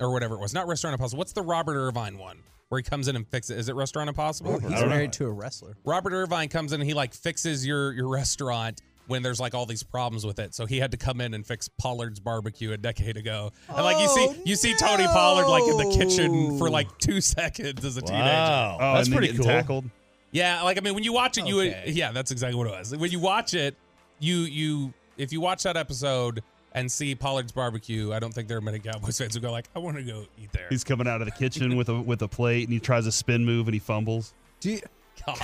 or 0.00 0.14
whatever 0.14 0.36
it 0.36 0.40
was. 0.40 0.54
Not 0.54 0.66
Restaurant 0.66 0.94
Impossible. 0.94 1.18
What's 1.18 1.32
the 1.32 1.42
Robert 1.42 1.76
Irvine 1.76 2.16
one 2.16 2.38
where 2.70 2.78
he 2.78 2.82
comes 2.82 3.06
in 3.06 3.16
and 3.16 3.28
fixes? 3.28 3.58
Is 3.58 3.68
it 3.68 3.74
Restaurant 3.74 4.08
Impossible? 4.08 4.58
He's 4.60 4.70
married 4.70 5.12
to 5.14 5.26
a 5.26 5.30
wrestler. 5.30 5.76
Robert 5.84 6.14
Irvine 6.14 6.48
comes 6.48 6.72
in 6.72 6.80
and 6.80 6.88
he 6.88 6.94
like 6.94 7.12
fixes 7.12 7.66
your 7.66 7.92
your 7.92 8.08
restaurant 8.08 8.80
when 9.10 9.22
there's 9.22 9.40
like 9.40 9.54
all 9.54 9.66
these 9.66 9.82
problems 9.82 10.24
with 10.24 10.38
it. 10.38 10.54
So 10.54 10.64
he 10.66 10.78
had 10.78 10.90
to 10.92 10.96
come 10.96 11.20
in 11.20 11.34
and 11.34 11.46
fix 11.46 11.68
Pollard's 11.68 12.20
barbecue 12.20 12.72
a 12.72 12.76
decade 12.76 13.16
ago. 13.16 13.52
And 13.68 13.84
like 13.84 14.00
you 14.00 14.08
see 14.08 14.26
Oh, 14.30 14.36
you 14.44 14.56
see 14.56 14.74
Tony 14.78 15.04
Pollard 15.06 15.46
like 15.48 15.64
in 15.68 15.76
the 15.76 15.96
kitchen 15.96 16.56
for 16.58 16.70
like 16.70 16.86
two 16.98 17.20
seconds 17.36 17.84
as 17.84 17.96
a 17.96 18.02
teenager. 18.02 18.22
Wow, 18.24 18.78
Oh, 18.80 18.94
that's 18.94 19.06
and 19.08 19.12
then 19.12 19.18
pretty 19.18 19.32
getting 19.32 19.42
cool. 19.42 19.52
Tackled. 19.52 19.84
Yeah, 20.32 20.62
like 20.62 20.78
I 20.78 20.80
mean 20.80 20.94
when 20.94 21.02
you 21.04 21.12
watch 21.12 21.38
it 21.38 21.46
you 21.46 21.56
would 21.56 21.66
Okay. 21.68 21.90
yeah, 21.90 22.12
that's 22.12 22.30
exactly 22.30 22.56
what 22.56 22.68
it 22.68 22.70
was. 22.70 22.96
When 22.96 23.10
you 23.10 23.20
watch 23.20 23.52
it, 23.54 23.76
you 24.20 24.36
you 24.38 24.92
if 25.18 25.32
you 25.32 25.40
watch 25.40 25.64
that 25.64 25.76
episode 25.76 26.42
and 26.72 26.90
see 26.90 27.16
Pollard's 27.16 27.50
barbecue, 27.50 28.12
I 28.12 28.20
don't 28.20 28.32
think 28.32 28.46
there 28.46 28.56
are 28.58 28.60
many 28.62 28.78
Cowboys 28.78 29.18
fans 29.18 29.34
who 29.34 29.40
go 29.40 29.50
like, 29.50 29.66
I 29.74 29.80
want 29.80 29.96
to 29.96 30.04
go 30.04 30.24
eat 30.40 30.52
there. 30.52 30.68
He's 30.70 30.84
coming 30.84 31.08
out 31.08 31.20
of 31.20 31.26
the 31.26 31.32
kitchen 31.32 31.76
with 31.76 31.88
a 31.88 32.00
with 32.00 32.22
a 32.22 32.28
plate, 32.28 32.62
and 32.68 32.72
he 32.72 32.78
tries 32.78 33.06
a 33.06 33.12
spin 33.12 33.44
move, 33.44 33.66
and 33.66 33.74
he 33.74 33.80
fumbles. 33.80 34.32
Do 34.60 34.70
you, 34.70 34.80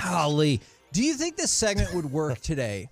golly, 0.01 0.61
do 0.93 1.03
you 1.03 1.15
think 1.15 1.35
this 1.35 1.51
segment 1.51 1.93
would 1.93 2.09
work 2.11 2.39
today? 2.39 2.89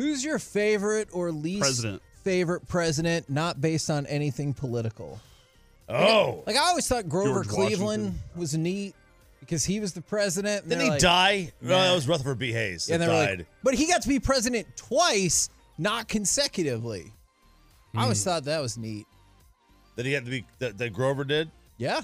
Who's 0.00 0.24
your 0.24 0.38
favorite 0.38 1.10
or 1.12 1.30
least 1.30 1.60
President. 1.60 2.02
favorite 2.24 2.66
president, 2.66 3.28
not 3.28 3.60
based 3.60 3.90
on 3.90 4.06
anything 4.06 4.54
political? 4.54 5.20
Oh, 5.90 6.42
Like 6.46 6.56
I 6.56 6.68
always 6.68 6.88
thought 6.88 7.06
Grover 7.06 7.44
George 7.44 7.48
Cleveland 7.48 8.04
Washington. 8.04 8.20
was 8.34 8.56
neat 8.56 8.94
because 9.40 9.62
he 9.62 9.78
was 9.78 9.92
the 9.92 10.00
president. 10.00 10.66
didn't 10.66 10.84
he 10.84 10.90
like- 10.90 11.00
die? 11.00 11.52
No, 11.60 11.68
that 11.68 11.94
was 11.94 12.08
Rutherford 12.08 12.38
B. 12.38 12.50
Hayes. 12.50 12.88
And 12.88 13.02
that 13.02 13.08
died. 13.08 13.38
like, 13.40 13.46
but 13.62 13.74
he 13.74 13.86
got 13.88 14.00
to 14.00 14.08
be 14.08 14.18
president 14.18 14.66
twice, 14.74 15.50
not 15.76 16.08
consecutively. 16.08 17.12
I 17.94 18.04
always 18.04 18.22
hmm. 18.24 18.30
thought 18.30 18.44
that 18.44 18.62
was 18.62 18.78
neat. 18.78 19.06
that 19.96 20.06
he 20.06 20.12
had 20.12 20.24
to 20.24 20.30
be. 20.30 20.46
That, 20.60 20.78
that 20.78 20.94
Grover 20.94 21.24
did. 21.24 21.50
Yeah. 21.76 22.00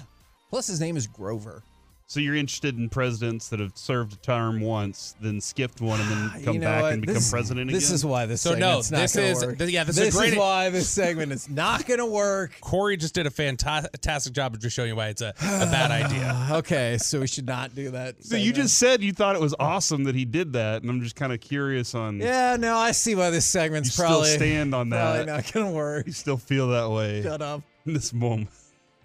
Plus, 0.51 0.67
his 0.67 0.79
name 0.79 0.97
is 0.97 1.07
Grover. 1.07 1.63
So 2.09 2.21
you're 2.21 2.35
interested 2.35 2.77
in 2.77 2.87
presidents 2.87 3.49
that 3.49 3.59
have 3.59 3.73
served 3.75 4.13
a 4.13 4.15
term 4.15 4.61
once, 4.61 5.13
then 5.19 5.41
skipped 5.41 5.81
one, 5.81 5.99
and 5.99 6.09
then 6.09 6.29
come 6.45 6.53
You 6.53 6.59
know 6.61 6.65
back 6.67 6.81
what? 6.83 6.93
and 6.93 7.01
become 7.01 7.15
This- 7.15 7.29
president 7.29 7.69
This 7.69 7.83
again? 7.87 7.95
is 7.95 8.05
why 8.05 8.25
this 8.25 8.41
So, 8.41 8.51
no, 8.55 8.79
segment's 8.81 8.91
not 8.91 8.97
this 9.01 9.15
gonna 9.15 9.27
is- 9.27 9.45
work. 9.45 9.57
th- 9.57 9.69
yeah, 9.71 9.83
this 9.83 9.97
is 9.97 10.15
a 10.15 10.17
great- 10.17 10.37
why 10.37 10.69
this 10.69 10.87
segment 10.89 11.33
is 11.33 11.49
not 11.49 11.85
going 11.85 11.97
to 11.99 12.05
work. 12.05 12.53
Corey 12.61 12.95
just 12.95 13.13
did 13.13 13.27
a 13.27 13.29
fantastic 13.29 14.31
job 14.33 14.53
of 14.53 14.61
just 14.61 14.73
showing 14.73 14.87
you 14.87 14.95
why 14.95 15.09
it's 15.09 15.21
a, 15.21 15.33
a 15.41 15.65
bad 15.65 15.91
idea. 15.91 16.47
okay, 16.59 16.97
so 16.97 17.19
we 17.19 17.27
should 17.27 17.45
not 17.45 17.75
do 17.75 17.91
that. 17.91 18.23
so 18.23 18.37
you 18.37 18.45
segment. 18.45 18.55
just 18.55 18.77
said 18.77 19.03
you 19.03 19.11
thought 19.11 19.35
it 19.35 19.41
was 19.41 19.53
awesome 19.59 20.05
that 20.05 20.15
he 20.15 20.23
did 20.23 20.53
that, 20.53 20.83
and 20.83 20.89
I'm 20.89 21.01
just 21.01 21.17
kind 21.17 21.33
of 21.33 21.41
curious 21.41 21.93
on. 21.93 22.19
Yeah, 22.21 22.55
no, 22.57 22.77
I 22.77 22.93
see 22.93 23.15
why 23.15 23.31
this 23.31 23.45
segment's 23.45 23.89
You 23.89 23.91
still 23.91 24.05
probably 24.05 24.29
stand 24.29 24.73
on 24.73 24.91
that. 24.91 25.01
Probably 25.01 25.25
that. 25.25 25.43
not 25.43 25.51
going 25.53 25.65
to 25.65 25.71
work. 25.73 26.07
You 26.07 26.13
still 26.13 26.37
feel 26.37 26.69
that 26.69 26.89
way 26.89 27.21
Shut 27.21 27.41
up. 27.41 27.63
in 27.85 27.93
this 27.93 28.13
moment. 28.13 28.47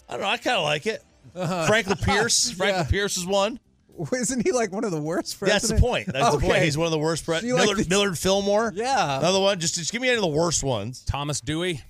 I 0.09 0.13
don't 0.13 0.21
know. 0.23 0.29
I 0.29 0.37
kind 0.37 0.57
of 0.59 0.63
like 0.63 0.87
it. 0.87 1.03
Uh-huh. 1.35 1.67
Franklin 1.67 1.99
Pierce. 2.03 2.51
Franklin 2.51 2.85
Yeah. 2.87 2.91
Pierce 2.91 3.17
is 3.17 3.27
one. 3.27 3.59
Isn't 4.13 4.45
he 4.45 4.53
like 4.53 4.73
one 4.73 4.85
of 4.85 4.91
the 4.91 5.01
worst 5.01 5.39
presidents? 5.39 5.69
That's 5.69 5.81
the 5.81 5.87
point. 5.87 6.07
That's 6.13 6.35
the 6.35 6.41
point. 6.41 6.63
He's 6.63 6.79
one 6.79 6.87
of 6.87 6.93
the 6.93 6.99
worst. 6.99 7.25
Pre- 7.27 7.41
So 7.41 7.47
you 7.47 7.55
like 7.55 7.65
Millard, 7.65 7.79
the- 7.85 7.89
Millard 7.89 8.19
Fillmore. 8.19 8.73
Yeah. 8.75 9.19
Another 9.19 9.39
one. 9.41 9.61
Just, 9.61 9.75
just 9.75 9.93
give 9.93 10.01
me 10.01 10.09
any 10.09 10.17
of 10.17 10.23
the 10.23 10.29
worst 10.29 10.63
ones. 10.65 11.05
Thomas 11.05 11.41
Dewey. 11.41 11.83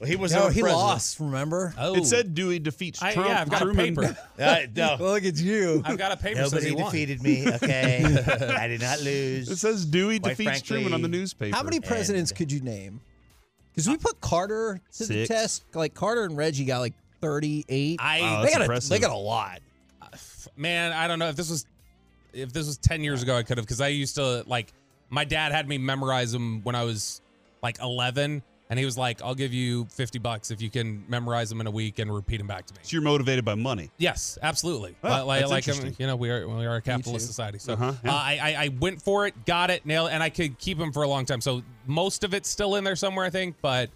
Well, 0.00 0.08
he 0.10 0.16
was 0.16 0.32
No, 0.32 0.48
he 0.48 0.60
president. 0.62 0.72
lost, 0.82 1.20
remember? 1.20 1.74
Oh, 1.78 1.94
It 1.94 2.06
said 2.06 2.34
Dewey 2.34 2.58
defeats 2.58 3.00
I- 3.00 3.12
Trump. 3.14 3.28
yeah, 3.28 3.40
I've 3.40 3.50
got 3.50 3.62
a 3.62 3.64
Truman. 3.66 3.94
paper. 3.94 4.16
Uh, 4.42 4.58
no. 4.74 4.96
Look 4.98 5.24
at 5.24 5.36
you. 5.36 5.80
I've 5.84 5.96
got 5.98 6.10
a 6.10 6.16
paper 6.16 6.44
says 6.44 6.64
he 6.64 6.72
won. 6.72 6.92
me. 6.92 7.46
Okay, 7.48 8.02
I 8.58 8.66
did 8.66 8.80
not 8.80 9.00
lose. 9.00 9.48
It 9.48 9.56
says 9.58 9.86
Dewey 9.86 10.18
Quite 10.18 10.30
defeats 10.30 10.48
frankly, 10.50 10.66
Truman 10.78 10.94
on 10.94 11.02
the 11.02 11.08
newspaper. 11.08 11.54
How 11.56 11.62
many 11.62 11.78
presidents 11.78 12.32
could 12.32 12.50
you 12.50 12.60
name? 12.60 13.00
Because 13.72 13.88
we 13.88 13.96
put 13.96 14.20
Carter 14.20 14.80
to 14.96 15.06
the 15.06 15.24
test. 15.26 15.62
Like 15.74 15.94
Carter 15.94 16.24
and 16.24 16.36
Reggie 16.36 16.64
got 16.64 16.80
like 16.80 16.94
38. 17.22 17.98
I 18.02 18.20
Wow, 18.20 18.36
they 18.42 18.50
that's 18.50 18.58
got 18.68 18.84
a, 18.84 18.88
they 18.90 18.98
got 18.98 19.12
a 19.12 19.16
lot. 19.16 19.60
man, 20.56 20.92
I 20.92 21.06
don't 21.06 21.18
know 21.18 21.28
if 21.28 21.36
this 21.36 21.48
was 21.48 21.64
if 22.34 22.52
this 22.52 22.66
was 22.66 22.76
ten 22.76 23.02
years 23.02 23.22
ago, 23.22 23.36
I 23.36 23.42
could 23.42 23.56
have 23.56 23.64
because 23.66 23.80
I 23.80 23.88
used 23.88 24.16
to 24.16 24.44
like 24.46 24.72
my 25.08 25.24
dad 25.24 25.52
had 25.52 25.68
me 25.68 25.78
memorize 25.78 26.32
them 26.32 26.62
when 26.62 26.74
I 26.74 26.84
was 26.84 27.20
like 27.62 27.78
eleven, 27.80 28.42
and 28.70 28.78
he 28.78 28.84
was 28.84 28.98
like, 28.98 29.22
"I'll 29.22 29.34
give 29.34 29.52
you 29.52 29.84
fifty 29.86 30.18
bucks 30.18 30.50
if 30.50 30.60
you 30.60 30.68
can 30.70 31.04
memorize 31.08 31.48
them 31.48 31.60
in 31.60 31.66
a 31.66 31.70
week 31.70 31.98
and 31.98 32.12
repeat 32.12 32.38
them 32.38 32.46
back 32.46 32.66
to 32.66 32.74
me." 32.74 32.80
So 32.82 32.94
you're 32.96 33.02
motivated 33.02 33.44
by 33.44 33.54
money. 33.54 33.90
Yes, 33.98 34.38
absolutely. 34.42 34.96
Oh, 35.04 35.24
like, 35.26 35.40
that's 35.40 35.50
like 35.50 35.68
um, 35.68 35.74
interesting. 35.74 35.96
you 35.98 36.06
know, 36.06 36.16
we 36.16 36.30
are 36.30 36.48
we 36.48 36.66
are 36.66 36.76
a 36.76 36.82
capitalist 36.82 37.26
society, 37.26 37.58
so 37.58 37.74
Uh-huh, 37.74 37.92
yeah. 38.04 38.10
uh, 38.10 38.14
I, 38.14 38.38
I 38.42 38.64
I 38.64 38.68
went 38.80 39.00
for 39.00 39.26
it, 39.26 39.46
got 39.46 39.70
it, 39.70 39.86
nailed, 39.86 40.10
it, 40.10 40.14
and 40.14 40.22
I 40.22 40.30
could 40.30 40.58
keep 40.58 40.78
them 40.78 40.92
for 40.92 41.02
a 41.02 41.08
long 41.08 41.24
time. 41.26 41.40
So 41.40 41.62
most 41.86 42.24
of 42.24 42.34
it's 42.34 42.48
still 42.48 42.76
in 42.76 42.84
there 42.84 42.96
somewhere, 42.96 43.24
I 43.26 43.30
think, 43.30 43.56
but 43.62 43.90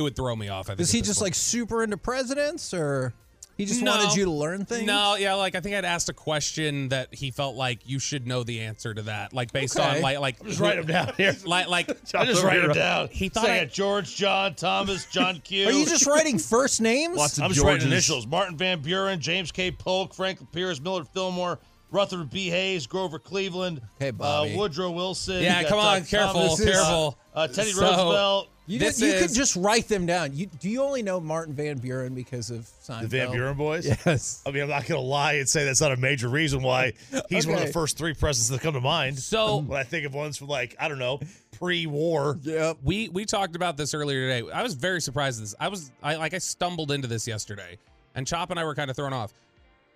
it 0.00 0.02
would 0.02 0.16
throw 0.16 0.34
me 0.34 0.48
off. 0.48 0.66
I 0.66 0.70
think 0.70 0.78
Was 0.80 0.90
at 0.90 0.96
he 0.96 1.02
just 1.02 1.20
point. 1.20 1.26
like 1.28 1.34
super 1.34 1.82
into 1.84 1.96
presidents 1.96 2.74
or 2.74 3.12
he 3.56 3.66
just 3.66 3.82
No. 3.82 3.90
wanted 3.94 4.16
you 4.16 4.24
to 4.24 4.30
learn 4.30 4.64
things? 4.64 4.86
No, 4.86 5.16
yeah, 5.16 5.34
like 5.34 5.54
I 5.54 5.60
think 5.60 5.76
I'd 5.76 5.84
asked 5.84 6.08
a 6.08 6.14
question 6.14 6.88
that 6.88 7.14
he 7.14 7.30
felt 7.30 7.56
like 7.56 7.80
you 7.84 7.98
should 7.98 8.26
know 8.26 8.42
the 8.42 8.60
answer 8.60 8.94
to 8.94 9.02
that, 9.02 9.34
like 9.34 9.52
based 9.52 9.78
Okay. 9.78 9.96
on 9.96 10.00
like 10.02 10.18
like 10.18 10.42
Just 10.46 10.60
write 10.60 10.76
them 10.76 10.86
down 10.86 11.12
here. 11.18 11.36
like 11.44 11.68
like 11.68 11.90
I 12.14 12.24
just 12.24 12.42
write 12.42 12.62
them 12.62 12.72
down. 12.72 13.08
He 13.12 13.28
thought 13.28 13.44
Say 13.44 13.60
I- 13.60 13.64
George, 13.66 14.16
John, 14.16 14.54
Thomas, 14.54 15.04
John 15.06 15.40
Q. 15.44 15.68
Are 15.68 15.72
you 15.72 15.84
just 15.84 16.06
writing 16.06 16.38
first 16.38 16.80
names? 16.80 17.16
Lots 17.18 17.36
of 17.36 17.44
I'm 17.44 17.50
just 17.52 17.62
writing 17.64 17.86
initials. 17.88 18.26
Martin 18.26 18.56
Van 18.56 18.80
Buren, 18.80 19.20
James 19.20 19.52
K. 19.52 19.70
Polk, 19.70 20.14
Franklin 20.14 20.48
Pierce, 20.52 20.80
Millard 20.80 21.06
Fillmore, 21.08 21.58
Rutherford 21.90 22.30
B. 22.30 22.48
Hayes, 22.50 22.86
Grover 22.86 23.18
Cleveland, 23.18 23.80
Hey, 23.98 24.12
uh, 24.20 24.46
Woodrow 24.54 24.90
Wilson. 24.90 25.42
Yeah, 25.42 25.56
you 25.58 25.62
got 25.64 25.70
come 25.70 25.78
on, 25.80 26.04
careful, 26.04 26.42
Thomas, 26.42 26.64
careful. 26.64 27.18
Uh, 27.34 27.38
uh, 27.38 27.48
Teddy 27.48 27.72
So- 27.72 27.82
Roosevelt. 27.82 28.48
You, 28.66 28.78
did- 28.78 28.96
you 29.00 29.18
could 29.18 29.34
just 29.34 29.56
write 29.56 29.88
them 29.88 30.06
down. 30.06 30.36
You, 30.36 30.46
do 30.46 30.68
you 30.70 30.80
only 30.82 31.02
know 31.02 31.18
Martin 31.18 31.54
Van 31.54 31.78
Buren 31.78 32.14
because 32.14 32.50
of 32.52 32.60
Seinfeld? 32.84 33.00
The 33.00 33.08
Van 33.08 33.32
Buren 33.32 33.56
boys? 33.56 33.84
Yes. 34.06 34.42
I 34.46 34.52
mean, 34.52 34.62
I'm 34.62 34.68
not 34.68 34.86
going 34.86 35.00
to 35.00 35.04
lie 35.04 35.32
and 35.34 35.48
say 35.48 35.64
that's 35.64 35.80
not 35.80 35.90
a 35.90 35.96
major 35.96 36.28
reason 36.28 36.62
why 36.62 36.92
he's 37.28 37.48
one 37.48 37.58
of 37.58 37.66
the 37.66 37.72
first 37.72 37.98
three 37.98 38.14
presidents 38.14 38.48
that 38.50 38.60
come 38.60 38.74
to 38.74 38.80
mind. 38.80 39.18
So- 39.18 39.56
when 39.66 39.76
I 39.80 39.82
think 39.82 40.06
of 40.06 40.14
ones 40.14 40.36
from 40.36 40.46
like, 40.46 40.76
I 40.78 40.86
don't 40.86 41.00
know, 41.00 41.18
pre-war. 41.58 42.38
Yep. 42.42 42.78
We 42.84 43.08
we 43.08 43.24
talked 43.24 43.56
about 43.56 43.76
this 43.76 43.92
earlier 43.92 44.28
today. 44.28 44.50
I 44.52 44.62
was 44.62 44.74
very 44.74 45.00
surprised 45.00 45.40
at 45.40 45.42
this. 45.42 45.54
I 45.58 45.66
was 45.66 45.90
I 46.00 46.14
like 46.14 46.32
I 46.34 46.38
stumbled 46.38 46.92
into 46.92 47.08
this 47.08 47.26
yesterday, 47.26 47.76
and 48.14 48.24
Chop 48.24 48.50
and 48.50 48.60
I 48.60 48.64
were 48.64 48.76
kind 48.76 48.88
of 48.88 48.94
thrown 48.96 49.12
off. 49.12 49.32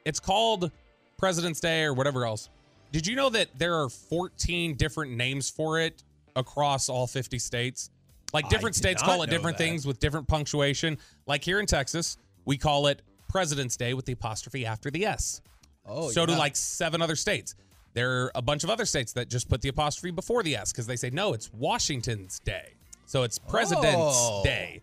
It's 0.05 0.19
called 0.21 0.73
President's 1.17 1.61
Day 1.61 1.83
or 1.83 1.95
whatever 1.95 2.25
else. 2.27 2.49
Did 2.93 3.07
you 3.07 3.17
know 3.17 3.31
that 3.31 3.49
there 3.59 3.75
are 3.81 3.89
14 3.89 4.75
different 4.77 5.13
names 5.13 5.51
for 5.51 5.81
it 5.81 6.03
across 6.37 6.89
all 6.89 7.07
50 7.07 7.39
states? 7.39 7.91
Like 8.33 8.49
different 8.49 8.75
states 8.77 9.03
call 9.03 9.23
it 9.23 9.31
different 9.31 9.59
that. 9.59 9.65
things 9.65 9.87
with 9.87 10.01
different 10.01 10.27
punctuation. 10.27 10.99
Like 11.27 11.45
here 11.45 11.61
in 11.61 11.67
Texas, 11.67 12.19
we 12.45 12.57
call 12.59 12.89
it 12.89 13.03
President's 13.29 13.77
Day 13.77 13.95
with 13.95 14.07
the 14.07 14.13
apostrophe 14.13 14.67
after 14.67 14.91
the 14.91 15.07
S. 15.07 15.41
Oh, 15.87 16.11
so 16.11 16.25
do 16.27 16.35
like 16.35 16.57
seven 16.57 17.03
other 17.03 17.17
states. 17.17 17.55
There 17.93 18.23
are 18.25 18.33
a 18.35 18.43
bunch 18.43 18.65
of 18.65 18.71
other 18.71 18.87
states 18.87 19.13
that 19.13 19.29
just 19.29 19.49
put 19.49 19.61
the 19.61 19.69
apostrophe 19.69 20.11
before 20.11 20.43
the 20.43 20.57
S 20.57 20.73
because 20.73 20.87
they 20.87 20.97
say, 20.97 21.11
no, 21.11 21.33
it's 21.33 21.53
Washington's 21.53 22.41
Day. 22.41 22.75
So 23.07 23.23
it's 23.23 23.39
President's 23.39 23.97
Oh. 23.97 24.43
Day. 24.43 24.83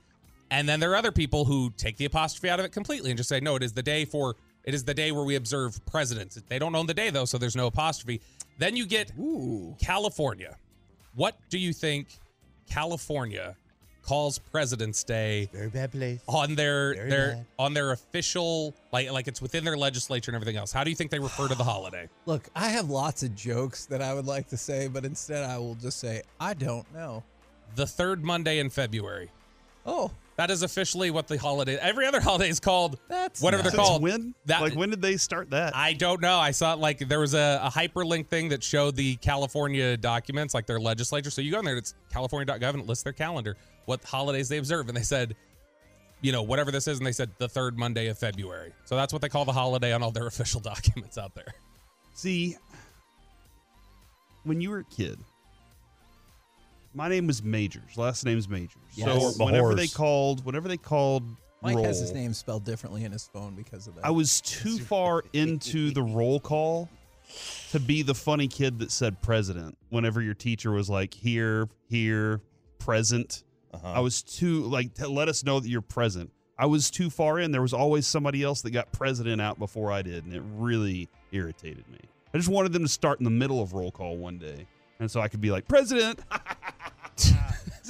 And 0.49 0.67
then 0.67 0.79
there 0.79 0.91
are 0.91 0.95
other 0.95 1.11
people 1.11 1.43
who 1.45 1.71
take 1.77 1.97
the 1.97 2.05
apostrophe 2.05 2.49
out 2.49 2.59
of 2.59 2.65
it 2.65 2.71
completely 2.71 3.09
and 3.09 3.17
just 3.17 3.29
say, 3.29 3.39
no, 3.39 3.55
it 3.55 3.63
is 3.63 3.73
the 3.73 3.84
day 3.84 4.05
for, 4.05 4.36
it 4.64 4.74
is 4.74 4.84
the 4.84 4.93
day 4.93 5.12
where 5.12 5.24
we 5.24 5.36
observe 5.36 5.84
presidents. 5.86 6.41
They 6.47 6.59
don't 6.59 6.76
own 6.76 6.86
the 6.88 6.93
day 6.93 7.09
though, 7.09 7.26
so 7.26 7.38
there's 7.38 7.55
no 7.55 7.68
apostrophe. 7.68 8.22
Then 8.57 8.76
you 8.76 8.86
get 8.86 9.12
California. 9.80 10.57
What 11.16 11.36
do 11.49 11.57
you 11.57 11.74
think 11.74 12.07
California 12.70 13.55
calls 14.03 14.39
President's 14.39 15.03
Day 15.03 15.47
Very 15.53 15.70
bad 15.70 15.91
place. 15.91 16.22
on 16.28 16.55
their 16.55 16.93
Very 16.95 17.09
their 17.09 17.28
bad. 17.36 17.45
on 17.59 17.74
their 17.74 17.91
official 17.91 18.74
like 18.91 19.12
like 19.12 19.28
it's 19.28 19.41
within 19.41 19.64
their 19.64 19.78
legislature 19.78 20.32
and 20.32 20.36
everything 20.36 20.57
else. 20.57 20.72
How 20.72 20.84
do 20.84 20.89
you 20.89 20.95
think 20.95 21.12
they 21.12 21.20
refer 21.20 21.47
to 21.47 21.55
the 21.55 21.64
holiday? 21.64 22.09
Look, 22.26 22.49
I 22.55 22.70
have 22.70 22.89
lots 22.89 23.22
of 23.24 23.36
jokes 23.36 23.86
that 23.88 24.01
I 24.01 24.14
would 24.14 24.26
like 24.26 24.47
to 24.49 24.57
say, 24.57 24.88
but 24.88 25.05
instead 25.05 25.43
I 25.43 25.57
will 25.59 25.76
just 25.76 25.99
say, 25.99 26.24
I 26.39 26.53
don't 26.55 26.91
know. 26.93 27.24
The 27.76 27.86
third 27.88 28.24
Monday 28.24 28.57
in 28.59 28.70
February. 28.70 29.30
Oh, 29.86 30.11
That 30.38 30.51
is 30.51 30.63
officially 30.63 31.11
what 31.11 31.27
the 31.27 31.38
holiday. 31.38 31.75
Every 31.77 32.05
other 32.05 32.21
holiday 32.29 32.49
is 32.49 32.59
called 32.59 32.99
That's 33.07 33.41
whatever 33.41 33.63
they're 33.63 33.71
called. 33.71 34.01
when? 34.01 34.34
That 34.45 34.61
like 34.61 34.75
when 34.75 34.89
did 34.89 35.01
they 35.01 35.17
start 35.17 35.49
that? 35.51 35.75
I 35.75 35.93
don't 35.93 36.21
know. 36.21 36.38
I 36.38 36.51
saw 36.51 36.73
like 36.73 36.99
there 36.99 37.19
was 37.19 37.34
a, 37.34 37.59
a 37.63 37.69
hyperlink 37.69 38.27
thing 38.27 38.49
that 38.49 38.63
showed 38.63 38.95
the 38.95 39.15
California 39.17 39.97
documents, 39.97 40.53
like 40.53 40.65
their 40.67 40.79
legislature. 40.79 41.29
So 41.29 41.41
you 41.41 41.51
go 41.51 41.59
in 41.59 41.65
there, 41.65 41.77
it's 41.77 41.93
California.gov, 42.11 42.69
and 42.69 42.79
it 42.82 42.88
lists 42.88 43.03
their 43.03 43.13
calendar, 43.13 43.57
what 43.86 44.03
holidays 44.03 44.49
they 44.49 44.57
observe, 44.57 44.88
and 44.88 44.95
they 44.97 45.01
said, 45.03 45.36
you 46.21 46.32
know, 46.32 46.43
whatever 46.43 46.69
this 46.71 46.88
is, 46.88 46.99
and 46.99 47.05
they 47.07 47.11
said 47.11 47.32
the 47.39 47.49
third 47.49 47.77
Monday 47.79 48.07
of 48.07 48.17
February. 48.17 48.73
So 48.86 48.95
that's 48.95 49.11
what 49.11 49.23
they 49.23 49.29
call 49.29 49.45
the 49.45 49.53
holiday 49.53 49.91
on 49.93 50.03
all 50.03 50.11
their 50.11 50.27
official 50.34 50.59
documents 50.73 51.17
out 51.17 51.34
there. 51.34 51.53
See, 52.13 52.55
when 54.43 54.61
you 54.61 54.69
were 54.69 54.79
a 54.79 54.84
kid, 54.84 55.19
my 56.94 57.08
name 57.10 57.28
was 57.28 57.42
Majors. 57.44 57.98
Last 57.98 58.26
name's 58.26 58.48
Majors. 58.50 58.76
Yes. 58.94 59.08
So 59.38 59.44
whenever 59.44 59.70
Mahors. 59.70 59.76
they 59.76 59.88
called, 59.88 60.46
whenever 60.46 60.68
they 60.68 60.78
called 60.78 61.24
Mike 61.62 61.76
roll, 61.76 61.86
has 61.86 62.00
his 62.00 62.12
name 62.12 62.34
spelled 62.34 62.64
differently 62.66 63.04
in 63.04 63.12
his 63.12 63.28
phone 63.32 63.56
because 63.56 63.88
of 63.88 63.96
that. 63.96 64.06
I 64.06 64.12
was 64.12 64.42
too 64.42 64.78
far 64.80 65.24
into 65.34 65.92
the 65.92 66.02
roll 66.02 66.39
call 66.39 66.89
to 67.72 67.80
be 67.80 68.02
the 68.02 68.16
funny 68.16 68.48
kid 68.48 68.80
that 68.80 68.92
said 68.92 69.22
president. 69.22 69.78
Whenever 69.89 70.22
your 70.22 70.34
teacher 70.34 70.72
was 70.72 70.89
like 70.89 71.14
here, 71.14 71.70
here, 71.88 72.42
present, 72.80 73.44
Uh-huh. 73.74 73.88
I 73.88 74.00
was 74.00 74.22
too 74.22 74.64
like 74.64 74.96
to 74.96 75.08
let 75.08 75.30
us 75.30 75.44
know 75.44 75.60
that 75.60 75.70
you're 75.70 75.82
present. 75.82 76.30
I 76.58 76.66
was 76.66 76.92
too 76.92 77.10
far 77.10 77.39
in. 77.39 77.52
There 77.52 77.62
was 77.62 77.74
always 77.74 78.06
somebody 78.06 78.44
else 78.44 78.62
that 78.64 78.72
got 78.72 78.92
president 78.92 79.42
out 79.42 79.58
before 79.58 79.92
I 79.92 80.02
did, 80.02 80.26
and 80.26 80.34
it 80.36 80.44
really 80.58 81.08
irritated 81.32 81.88
me. 81.89 82.00
I 82.34 82.38
just 82.38 82.50
wanted 82.50 82.74
them 82.74 82.84
to 82.84 82.88
start 82.89 83.20
in 83.20 83.24
the 83.24 83.30
middle 83.32 83.62
of 83.62 83.74
roll 83.74 83.92
call 83.92 84.18
one 84.18 84.38
day, 84.38 84.68
and 85.00 85.10
so 85.10 85.22
I 85.22 85.28
could 85.28 85.42
be 85.42 85.52
like 85.52 85.68
president. 85.68 86.20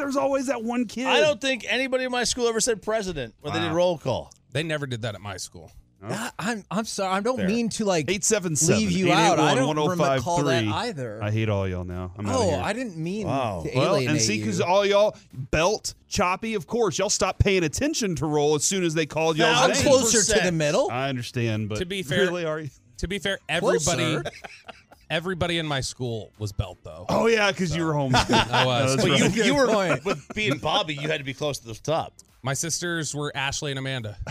there 0.02 0.08
was 0.08 0.18
always 0.18 0.48
that 0.48 0.64
one 0.64 0.86
kid. 0.86 1.06
I 1.06 1.20
don't 1.22 1.40
think 1.40 1.64
anybody 1.70 2.06
in 2.06 2.12
my 2.12 2.24
school 2.24 2.48
ever 2.48 2.60
said 2.60 2.82
president 2.82 3.36
when 3.42 3.54
they 3.54 3.60
did 3.60 3.70
Wow. 3.70 3.76
roll 3.76 3.98
call. 4.00 4.34
They 4.52 4.64
never 4.64 4.88
did 4.88 5.04
that 5.04 5.14
at 5.14 5.22
my 5.22 5.38
school. 5.38 5.72
I, 6.04 6.32
I'm 6.40 6.64
I'm 6.72 6.86
sorry. 6.86 7.14
I 7.14 7.20
don't 7.20 7.38
Fair. 7.38 7.48
mean 7.48 7.70
to 7.70 7.86
like 7.86 8.10
Eight 8.10 8.24
seven 8.24 8.56
seven. 8.56 8.82
leave 8.82 8.92
you 8.92 9.12
out. 9.12 9.38
I 9.38 9.54
don't 9.54 9.78
recall 9.78 10.44
that 10.46 10.64
oh 10.66 10.72
either. 10.74 11.22
I 11.22 11.30
hate 11.30 11.48
all 11.48 11.68
y'all 11.68 11.84
now. 11.84 12.12
I'm 12.18 12.26
outta 12.26 12.38
oh, 12.40 12.50
here. 12.50 12.62
I 12.64 12.74
didn't 12.74 12.98
mean 12.98 13.28
Wow. 13.28 13.62
to 13.64 13.78
Well, 13.78 13.96
alienate 13.98 14.10
and 14.10 14.20
see, 14.20 14.40
because 14.40 14.58
you. 14.58 14.66
all 14.66 14.84
y'all 14.84 15.16
belt 15.32 15.94
choppy, 16.08 16.56
of 16.56 16.66
course, 16.66 16.98
y'all 16.98 17.12
stopped 17.12 17.40
paying 17.40 17.64
attention 17.64 18.16
to 18.16 18.26
roll 18.26 18.56
as 18.56 18.64
soon 18.64 18.84
as 18.84 18.96
they 18.96 19.06
called 19.06 19.38
y'all's 19.38 19.62
I'm 19.62 19.72
name. 19.74 19.84
closer 19.84 20.24
to 20.40 20.44
the 20.44 20.52
middle. 20.52 20.90
I 20.90 21.08
understand, 21.10 21.70
but 21.70 21.78
To 21.78 21.86
be 21.86 22.02
fair- 22.12 22.22
really, 22.26 22.46
are 22.46 22.62
you? 22.62 22.70
To 22.98 23.08
be 23.08 23.20
fair, 23.20 23.38
everybody 23.48 24.16
Closer. 24.16 24.24
everybody 25.12 25.60
in 25.60 25.68
my 25.68 25.82
school 25.82 26.32
was 26.40 26.52
belt 26.52 26.80
though. 26.84 27.06
Oh 27.10 27.28
yeah, 27.28 27.52
because 27.52 27.76
you 27.76 27.86
were 27.86 27.94
home. 27.94 28.16
I 28.16 28.64
was. 28.66 28.96
That's 28.96 29.08
But 29.08 29.22
right. 29.22 29.36
you, 29.36 29.44
you 29.44 29.56
were 29.56 29.68
point. 29.68 30.04
with 30.06 30.26
being 30.34 30.58
Bobby. 30.58 30.96
You 30.96 31.08
had 31.10 31.20
to 31.20 31.24
be 31.24 31.34
close 31.36 31.60
to 31.60 31.68
the 31.68 31.76
top. 31.76 32.14
My 32.42 32.56
sisters 32.56 33.14
were 33.14 33.32
Ashley 33.36 33.72
and 33.72 33.78
Amanda. 33.78 34.18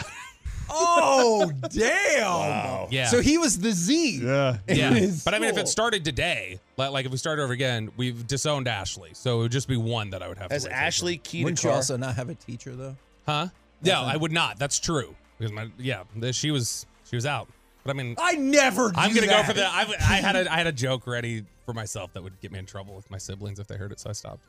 Oh, 0.72 1.50
damn. 1.70 2.22
Wow. 2.22 2.88
Yeah. 2.92 3.06
So 3.06 3.20
he 3.20 3.38
was 3.38 3.58
the 3.58 3.72
Z. 3.72 4.20
Yeah. 4.22 4.58
yeah. 4.68 5.08
But 5.24 5.34
I 5.34 5.40
mean, 5.40 5.50
if 5.50 5.58
it 5.58 5.66
started 5.66 6.04
today, 6.04 6.60
like, 6.76 6.92
like 6.92 7.06
if 7.06 7.10
we 7.10 7.18
started 7.18 7.42
over 7.42 7.52
again, 7.52 7.90
we've 7.96 8.24
disowned 8.26 8.68
Ashley. 8.68 9.10
So 9.14 9.40
it 9.40 9.42
would 9.42 9.50
just 9.50 9.66
be 9.66 9.76
one 9.76 10.10
that 10.10 10.22
I 10.22 10.28
would 10.28 10.38
have 10.38 10.52
Has 10.52 10.64
to 10.66 10.72
Ashley 10.72 11.18
keyed 11.18 11.40
a 11.40 11.44
Wouldn't 11.46 11.64
you 11.64 11.70
car? 11.70 11.76
also 11.76 11.96
not 11.96 12.14
have 12.14 12.28
a 12.30 12.36
teacher 12.36 12.76
though? 12.76 12.96
for. 13.24 13.30
Huh? 13.32 13.46
Yeah, 13.82 14.00
I 14.00 14.16
would 14.16 14.30
not. 14.30 14.60
That's 14.60 14.78
true. 14.78 15.16
Because 15.38 15.52
my 15.52 15.68
yeah, 15.76 16.04
she 16.30 16.52
was 16.52 16.86
she 17.08 17.16
was 17.16 17.26
out. 17.26 17.48
But 17.84 17.90
I 17.90 17.94
mean, 17.94 18.14
I 18.18 18.34
never. 18.34 18.92
I'm 18.94 19.14
gonna 19.14 19.26
that. 19.26 19.46
go 19.46 19.52
for 19.52 19.52
the. 19.54 19.66
I, 19.66 19.86
I 20.00 20.16
had 20.16 20.36
a 20.36 20.52
I 20.52 20.56
had 20.58 20.66
a 20.66 20.72
joke 20.72 21.06
ready 21.06 21.44
for 21.64 21.72
myself 21.72 22.12
that 22.12 22.22
would 22.22 22.38
get 22.40 22.52
me 22.52 22.58
in 22.58 22.66
trouble 22.66 22.94
with 22.94 23.10
my 23.10 23.18
siblings 23.18 23.58
if 23.58 23.66
they 23.66 23.76
heard 23.76 23.92
it, 23.92 24.00
so 24.00 24.10
I 24.10 24.12
stopped. 24.12 24.42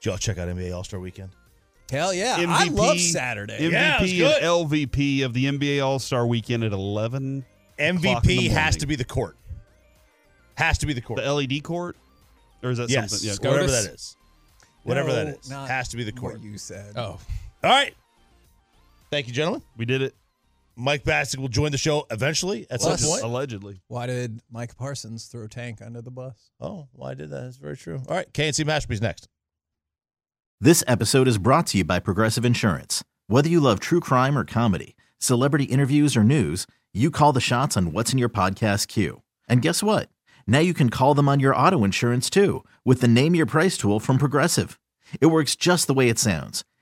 Did 0.00 0.08
y'all 0.08 0.18
check 0.18 0.38
out 0.38 0.48
NBA 0.48 0.74
All 0.74 0.82
Star 0.84 0.98
Weekend? 1.00 1.30
Hell 1.90 2.12
yeah! 2.14 2.36
I 2.48 2.68
love 2.68 2.98
Saturday. 2.98 3.58
MVP 3.58 3.70
Yeah, 3.70 3.98
it 4.02 4.22
was 4.22 4.70
and 4.72 4.90
LVP 4.90 5.24
of 5.24 5.34
the 5.34 5.44
NBA 5.44 5.84
All 5.84 5.98
Star 5.98 6.26
Weekend 6.26 6.64
at 6.64 6.72
11. 6.72 7.44
o'clock 7.78 7.78
in 7.78 7.96
the 8.00 8.08
MVP 8.08 8.50
has 8.50 8.76
to 8.78 8.86
be 8.86 8.96
the 8.96 9.04
court. 9.04 9.36
Has 10.56 10.78
to 10.78 10.86
be 10.86 10.92
the 10.94 11.00
court. 11.00 11.22
the 11.22 11.32
LED 11.32 11.62
court, 11.62 11.96
or 12.62 12.70
is 12.70 12.78
that 12.78 12.90
yes, 12.90 13.10
something? 13.10 13.28
Yeah, 13.28 13.50
whatever 13.50 13.70
that 13.70 13.92
is. 13.94 14.16
Whatever 14.84 15.12
that 15.12 15.26
No, 15.26 15.32
is. 15.34 15.50
not 15.50 15.68
Has 15.68 15.88
to 15.90 15.96
be 15.96 16.02
the 16.04 16.12
court. 16.12 16.34
What 16.34 16.42
you 16.42 16.58
said. 16.58 16.94
Oh, 16.96 17.02
All 17.02 17.18
right. 17.62 17.94
Thank 19.10 19.28
you, 19.28 19.32
gentlemen. 19.32 19.62
we 19.76 19.84
did 19.84 20.02
it. 20.02 20.14
Mike 20.76 21.04
Bacsik 21.04 21.38
will 21.38 21.48
join 21.48 21.70
the 21.72 21.78
show 21.78 22.06
eventually 22.10 22.66
at 22.70 22.80
some 22.80 22.90
Plus- 22.96 23.06
point. 23.06 23.22
Allegedly. 23.22 23.80
Why 23.88 24.06
did 24.06 24.40
Micah 24.50 24.74
Parsons 24.74 25.26
throw 25.26 25.46
Tank 25.46 25.80
under 25.84 26.00
the 26.02 26.10
bus? 26.10 26.50
Oh, 26.60 26.88
well, 26.92 27.10
I 27.10 27.14
did 27.14 27.30
that. 27.30 27.42
That's 27.42 27.56
very 27.56 27.76
true. 27.76 28.00
All 28.08 28.16
right, 28.16 28.32
KNC 28.32 28.64
Masterpiece 28.64 29.00
next. 29.00 29.28
This 30.60 30.84
episode 30.86 31.26
is 31.28 31.38
brought 31.38 31.66
to 31.68 31.78
you 31.78 31.84
by 31.84 31.98
Progressive 31.98 32.44
Insurance. 32.44 33.02
Whether 33.26 33.48
you 33.48 33.60
love 33.60 33.80
true 33.80 34.00
crime 34.00 34.38
or 34.38 34.44
comedy, 34.44 34.96
celebrity 35.18 35.64
interviews 35.64 36.16
or 36.16 36.22
news, 36.24 36.66
you 36.94 37.10
call 37.10 37.32
the 37.32 37.40
shots 37.40 37.76
on 37.76 37.92
what's 37.92 38.12
in 38.12 38.18
your 38.18 38.28
podcast 38.28 38.88
queue. 38.88 39.22
And 39.48 39.60
guess 39.62 39.82
what? 39.82 40.08
Now 40.46 40.60
you 40.60 40.74
can 40.74 40.88
call 40.90 41.14
them 41.14 41.28
on 41.28 41.40
your 41.40 41.54
auto 41.56 41.84
insurance 41.84 42.30
too 42.30 42.64
with 42.84 43.00
the 43.00 43.08
Name 43.08 43.34
Your 43.34 43.46
Price 43.46 43.76
tool 43.76 43.98
from 44.00 44.18
Progressive. 44.18 44.78
It 45.20 45.26
works 45.26 45.56
just 45.56 45.86
the 45.88 45.94
way 45.94 46.08
it 46.08 46.18
sounds. 46.18 46.64